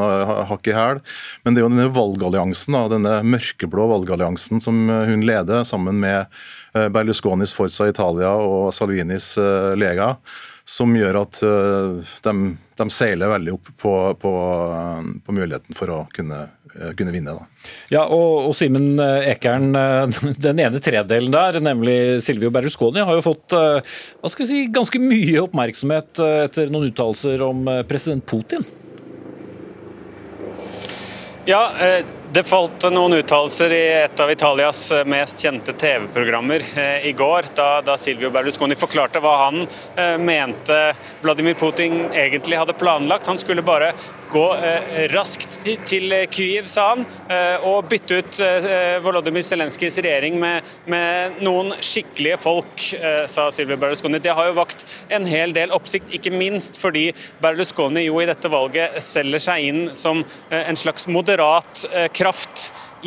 hakk 0.52 0.70
i 0.72 0.78
hæl. 0.78 1.02
Men 1.44 1.56
det 1.56 1.62
er 1.62 1.68
jo 1.68 1.72
denne 1.74 1.90
valgalliansen, 1.96 2.78
denne 2.94 3.18
mørkeblå 3.28 3.90
valgalliansen 3.94 4.64
som 4.64 4.86
hun 4.88 5.26
leder, 5.28 5.66
sammen 5.68 6.00
med 6.04 6.32
Berlusconis 6.94 7.56
Forza 7.58 7.88
Italia 7.90 8.30
og 8.38 8.70
Salvinis 8.76 9.32
Lega 9.80 10.14
som 10.68 10.92
gjør 10.96 11.22
at 11.22 11.40
eh, 11.48 12.14
de, 12.28 12.34
de 12.80 12.86
seiler 12.92 13.32
veldig 13.32 13.54
opp 13.56 13.70
på, 13.80 13.94
på, 14.20 14.32
på, 15.24 15.36
muligheten 15.36 15.78
for 15.78 15.94
å 15.96 16.00
kunne, 16.12 16.42
eh, 16.74 16.92
kunne 17.00 17.14
vinne. 17.16 17.36
Da. 17.38 17.70
Ja, 17.94 18.02
og, 18.12 18.50
og 18.50 18.56
Simen 18.58 19.00
Ekern, 19.00 19.70
eh, 19.80 20.20
den 20.48 20.60
ene 20.66 20.82
tredelen 20.84 21.32
der, 21.32 21.62
nemlig 21.64 21.96
Silvio 22.26 22.52
Berlusconi, 22.52 23.00
har 23.00 23.16
jo 23.16 23.24
fått 23.24 23.56
hva 23.56 24.32
skal 24.34 24.44
vi 24.44 24.50
si, 24.50 24.66
ganske 24.76 25.00
mye 25.00 25.46
oppmerksomhet 25.46 26.20
etter 26.50 26.74
noen 26.74 26.92
uttalelser 26.92 27.48
om 27.48 27.64
president 27.88 28.28
Putin. 28.28 28.68
Ja, 31.48 31.62
det 32.34 32.44
falt 32.44 32.84
noen 32.92 33.14
uttalelser 33.22 33.74
i 33.74 33.84
et 34.02 34.20
av 34.20 34.32
Italias 34.32 34.82
mest 35.08 35.44
kjente 35.44 35.72
TV-programmer 35.80 36.64
eh, 36.76 37.08
i 37.08 37.14
går, 37.16 37.48
da, 37.56 37.68
da, 37.86 37.96
Silvio 37.98 38.30
Berlusconi 38.34 38.76
forklarte 38.76 39.22
hva 39.24 39.36
han 39.46 39.62
eh, 39.64 40.18
mente 40.20 40.80
Vladimir 41.24 41.56
Putin 41.60 42.10
egentlig 42.12 42.60
hadde 42.60 42.76
planlagt. 42.76 43.30
Han 43.32 43.40
skulle 43.40 43.64
bare 43.64 43.94
gå 44.32 44.46
eh, 44.56 45.08
raskt 45.14 45.60
til, 45.64 45.80
til 45.88 46.14
Kyiv, 46.32 46.68
sa 46.70 46.90
han, 46.92 47.06
eh, 47.32 47.64
og 47.68 47.88
bytte 47.92 48.20
ut 48.20 48.40
eh, 48.44 48.98
Volodymyr 49.04 49.46
Zelenskyjs 49.46 50.00
regjering 50.04 50.38
med, 50.42 50.68
med, 50.90 51.40
noen 51.44 51.74
skikkelige 51.84 52.40
folk, 52.42 52.84
sa 53.30 53.48
Silvio 53.54 53.78
Berlusconi. 53.80 54.20
Det 54.24 54.34
har 54.36 54.50
jo 54.50 54.58
vakt 54.58 54.84
en 55.14 55.26
hel 55.28 55.54
del 55.56 55.72
oppsikt, 55.76 56.10
ikke 56.16 56.34
minst 56.34 56.80
fordi 56.82 57.10
Berlusconi 57.44 58.04
jo 58.08 58.20
i 58.22 58.28
dette 58.28 58.50
valget 58.52 58.98
selger 59.04 59.44
seg 59.44 59.68
inn 59.68 59.82
som 59.98 60.24
en 60.54 60.80
slags 60.80 61.08
moderat 61.12 61.84
kraft 62.16 62.27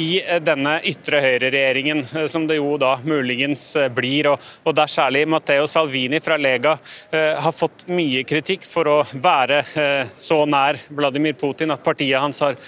i 0.01 0.21
eh, 0.23 0.39
denne 0.43 0.77
ytre 0.87 1.21
høyre-regjeringen, 1.25 2.05
eh, 2.14 2.27
som 2.31 2.47
det 2.49 2.61
jo 2.61 2.77
da 2.81 2.97
muligens 3.05 3.64
eh, 3.77 3.91
blir. 3.93 4.31
Og, 4.33 4.51
og 4.64 4.77
der 4.77 4.91
særlig 4.91 5.27
Matteo 5.29 5.66
Salvini 5.71 6.21
fra 6.23 6.39
Lega 6.41 6.77
eh, 7.11 7.35
har 7.41 7.57
fått 7.57 7.87
mye 7.91 8.25
kritikk 8.29 8.66
for 8.68 8.91
å 8.91 8.99
være 9.12 9.62
eh, 9.75 10.14
så 10.16 10.45
nær 10.49 10.79
Vladimir 10.89 11.37
Putin 11.41 11.75
at 11.75 11.85
partiet 11.85 12.21
hans 12.21 12.43
har 12.45 12.59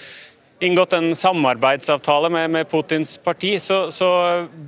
inngått 0.63 0.93
en 0.95 1.11
samarbeidsavtale 1.17 2.29
med, 2.31 2.51
med 2.53 2.69
Putins 2.71 3.17
parti, 3.19 3.57
så, 3.59 3.89
så 3.91 4.09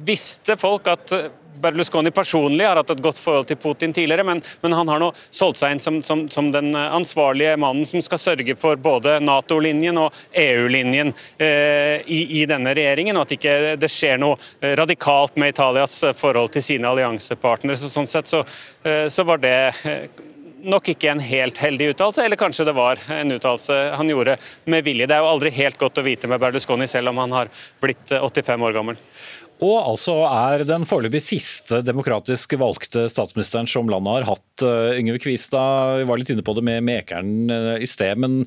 visste 0.04 0.58
folk 0.60 0.90
at 0.92 1.14
Berlusconi 1.62 2.12
personlig 2.16 2.68
har 2.68 2.80
hatt 2.80 2.94
et 2.94 3.04
godt 3.04 3.20
forhold 3.22 3.50
til 3.50 3.60
Putin 3.62 3.94
tidligere, 3.96 4.26
men, 4.28 4.42
men 4.62 4.76
han 4.78 4.92
har 4.92 5.02
nå 5.02 5.12
solgt 5.30 5.62
seg 5.62 5.76
inn 5.76 5.84
som, 5.84 6.02
som, 6.06 6.26
som, 6.32 6.52
den 6.54 6.76
ansvarlige 6.76 7.56
mannen 7.62 7.88
som 7.90 8.04
skal 8.06 8.22
sørge 8.22 8.58
for 8.60 8.80
både 8.82 9.18
Nato-linjen 9.24 10.00
og 10.02 10.16
EU-linjen 10.32 11.14
eh, 11.38 12.04
i, 12.06 12.22
i, 12.42 12.46
denne 12.50 12.76
regjeringen, 12.78 13.18
og 13.18 13.26
at 13.26 13.36
ikke 13.38 13.58
det 13.82 13.92
skjer 13.92 14.22
noe 14.22 14.76
radikalt 14.78 15.40
med 15.42 15.56
Italias 15.56 16.02
forhold 16.16 16.54
til 16.56 16.66
sine 16.66 16.92
alliansepartnere. 16.92 17.78
Så, 17.80 17.92
sånn 17.92 18.10
sett 18.10 18.32
så, 18.32 18.44
eh, 18.86 19.08
så 19.14 19.26
var 19.28 19.42
det 19.44 19.58
eh, 19.86 20.24
nok 20.66 20.90
ikke 20.96 21.12
en 21.12 21.22
helt 21.22 21.60
heldig 21.62 21.92
uttalelse, 21.94 22.26
eller 22.26 22.40
kanskje 22.40 22.66
det 22.66 22.76
var 22.78 23.02
en 23.14 23.36
uttalelse 23.36 23.78
han 24.00 24.10
gjorde 24.10 24.38
med 24.72 24.86
vilje. 24.86 25.08
Det 25.08 25.16
er 25.16 25.24
jo 25.24 25.32
aldri 25.32 25.54
helt 25.56 25.78
godt 25.82 26.02
å 26.02 26.06
vite 26.06 26.30
med 26.32 26.42
Berlusconi, 26.42 26.88
selv 26.90 27.14
om 27.14 27.22
han 27.22 27.36
har 27.36 27.52
blitt 27.84 28.14
85 28.18 28.66
år 28.66 28.78
gammel. 28.80 29.02
Og 29.64 29.76
altså 29.80 30.18
er 30.28 30.66
den 30.68 30.88
foreløpig 30.88 31.22
siste 31.24 31.80
demokratisk 31.86 32.58
valgte 32.60 33.06
statsministeren 33.12 33.70
som 33.70 33.92
landet 33.92 34.18
har 34.18 34.32
hatt. 34.34 34.66
Eh, 34.66 34.98
Yngve 35.00 35.22
Kvistad 35.24 36.04
var 36.10 36.20
litt 36.20 36.34
inne 36.34 36.44
på 36.46 36.58
det 36.58 36.66
med 36.68 36.84
Mekeren 36.84 37.52
eh, 37.54 37.76
i 37.84 37.90
sted. 37.90 38.20
men 38.20 38.44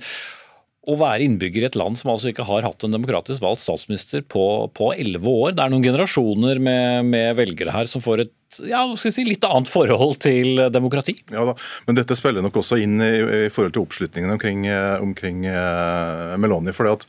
å 0.88 0.94
være 0.96 1.26
innbygger 1.26 1.64
i 1.64 1.66
et 1.68 1.76
land 1.76 1.98
som 2.00 2.14
altså 2.14 2.30
ikke 2.30 2.46
har 2.48 2.64
hatt 2.64 2.84
en 2.86 2.94
demokratisk 2.94 3.42
valgt 3.44 3.60
statsminister 3.60 4.22
på 4.24 4.86
elleve 4.94 5.28
år. 5.28 5.52
Det 5.52 5.60
er 5.60 5.72
noen 5.74 5.84
generasjoner 5.84 6.62
med, 6.64 7.10
med, 7.10 7.34
velgere 7.36 7.74
her 7.74 7.90
som 7.90 8.00
får 8.00 8.22
et 8.24 8.60
ja, 8.64 8.80
skal 8.96 9.12
si, 9.12 9.26
litt 9.28 9.44
annet 9.44 9.68
forhold 9.68 10.16
til 10.24 10.62
demokrati. 10.72 11.18
Ja 11.34 11.44
da, 11.50 11.52
Men 11.84 11.98
dette 11.98 12.16
spiller 12.16 12.40
nok 12.44 12.56
også 12.62 12.80
inn 12.80 12.96
i, 13.04 13.12
i 13.20 13.52
forhold 13.52 13.76
til 13.76 13.84
oppslutningen 13.84 14.32
omkring, 14.32 14.64
omkring 15.04 15.44
eh, 15.50 16.32
Meloni. 16.40 16.72
fordi 16.72 16.96
at 16.96 17.06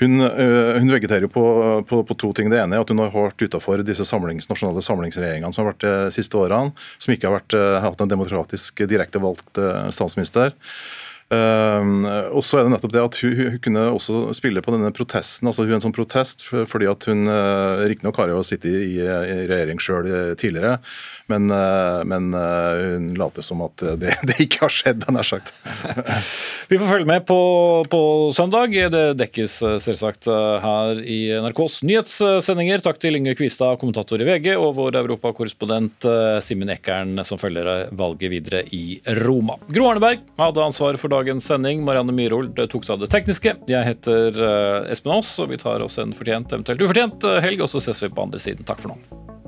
hun, 0.00 0.20
uh, 0.22 0.76
hun 0.78 0.92
vegeterer 0.92 1.26
jo 1.26 1.32
på, 1.32 1.44
på, 1.88 2.02
på, 2.06 2.18
to 2.18 2.32
ting. 2.36 2.52
Det 2.52 2.60
ene 2.62 2.78
er 2.78 2.84
at 2.84 2.92
hun 2.92 3.02
har 3.02 3.14
vært 3.14 3.42
utafor 3.42 3.82
disse 3.86 4.06
samlings, 4.08 4.50
nasjonale 4.50 4.84
samlingsregjeringene 4.84 5.54
som 5.54 5.64
har 5.64 5.74
vært 5.74 5.86
de 5.86 6.14
siste 6.14 6.38
årene, 6.38 6.74
som 6.98 7.14
ikke 7.14 7.30
har 7.30 7.38
vært, 7.40 7.58
uh, 7.58 7.80
hatt 7.84 8.04
en 8.04 8.14
demokratisk 8.14 8.86
direkte 8.88 9.22
valgt 9.22 9.58
statsminister. 9.94 10.54
Uh, 11.28 12.30
og 12.32 12.40
så 12.40 12.56
er 12.56 12.64
det 12.64 12.72
nettopp 12.72 12.92
det 12.94 13.02
at 13.04 13.16
hun, 13.20 13.34
hun, 13.36 13.56
kunne 13.60 13.82
også 13.92 14.30
spille 14.36 14.62
på 14.64 14.72
denne 14.72 14.88
protesten. 14.96 15.50
altså 15.50 15.66
Hun 15.66 15.74
er 15.74 15.76
en 15.76 15.84
sånn 15.84 15.96
protest 15.96 16.46
fordi 16.48 16.88
at 16.88 17.04
hun 17.10 17.28
uh, 17.28 17.84
riktignok 17.84 18.16
har 18.22 18.32
jo 18.32 18.40
sittet 18.46 18.72
i, 18.72 18.96
i 18.96 19.36
regjering 19.50 19.82
sjøl 19.82 20.08
tidligere, 20.40 20.78
men, 21.30 21.50
uh, 21.52 22.04
men 22.08 22.30
uh, 22.34 22.94
hun 22.94 23.10
later 23.18 23.44
som 23.44 23.62
at 23.66 23.84
det, 24.00 24.14
det 24.28 24.38
ikke 24.44 24.64
har 24.66 24.74
skjedd, 24.74 25.06
nær 25.14 25.26
sagt. 25.26 25.52
Vi 26.70 26.78
får 26.78 26.90
følge 26.90 27.08
med 27.08 27.26
på, 27.28 27.38
på, 27.90 28.02
søndag. 28.36 28.74
Det 28.92 29.04
dekkes 29.18 29.58
selvsagt 29.84 30.28
her 30.28 31.00
i 31.00 31.20
NRKs 31.40 31.80
nyhetssendinger. 31.88 32.82
Takk 32.84 33.00
til 33.00 33.16
Inge 33.16 33.32
Kvistad, 33.38 33.78
kommentator 33.80 34.20
i 34.20 34.26
VG, 34.28 34.50
og 34.60 34.74
vår 34.76 35.00
europakorrespondent 35.00 36.04
Simen 36.44 36.74
Ekern, 36.74 37.16
som 37.24 37.40
følger 37.40 37.88
valget 37.96 38.32
videre 38.32 38.62
i 38.76 38.98
Roma. 39.22 39.56
Gro 39.72 39.88
Arneberg 39.90 40.20
hadde 40.38 40.64
ansvaret 40.64 41.00
for 41.00 41.12
dagens 41.12 41.48
sending. 41.48 41.82
Marianne 41.86 42.14
Myhrol 42.14 42.50
tok 42.66 42.84
seg 42.84 42.96
av 42.96 43.04
det 43.04 43.10
tekniske. 43.14 43.54
Jeg 43.70 43.88
heter 43.88 44.42
eh, 44.50 44.92
Espen 44.92 45.16
Aas, 45.16 45.32
og 45.42 45.52
vi 45.52 45.60
tar 45.60 45.84
oss 45.84 45.98
en 46.02 46.14
fortjent, 46.16 46.52
eventuelt 46.52 46.84
ufortjent 46.84 47.28
eh, 47.28 47.40
helg, 47.44 47.64
og 47.64 47.72
så 47.72 47.82
ses 47.82 48.04
vi 48.04 48.12
på 48.12 48.28
andre 48.28 48.42
siden. 48.42 48.68
Takk 48.68 48.84
for 48.84 48.94
nå. 48.94 49.47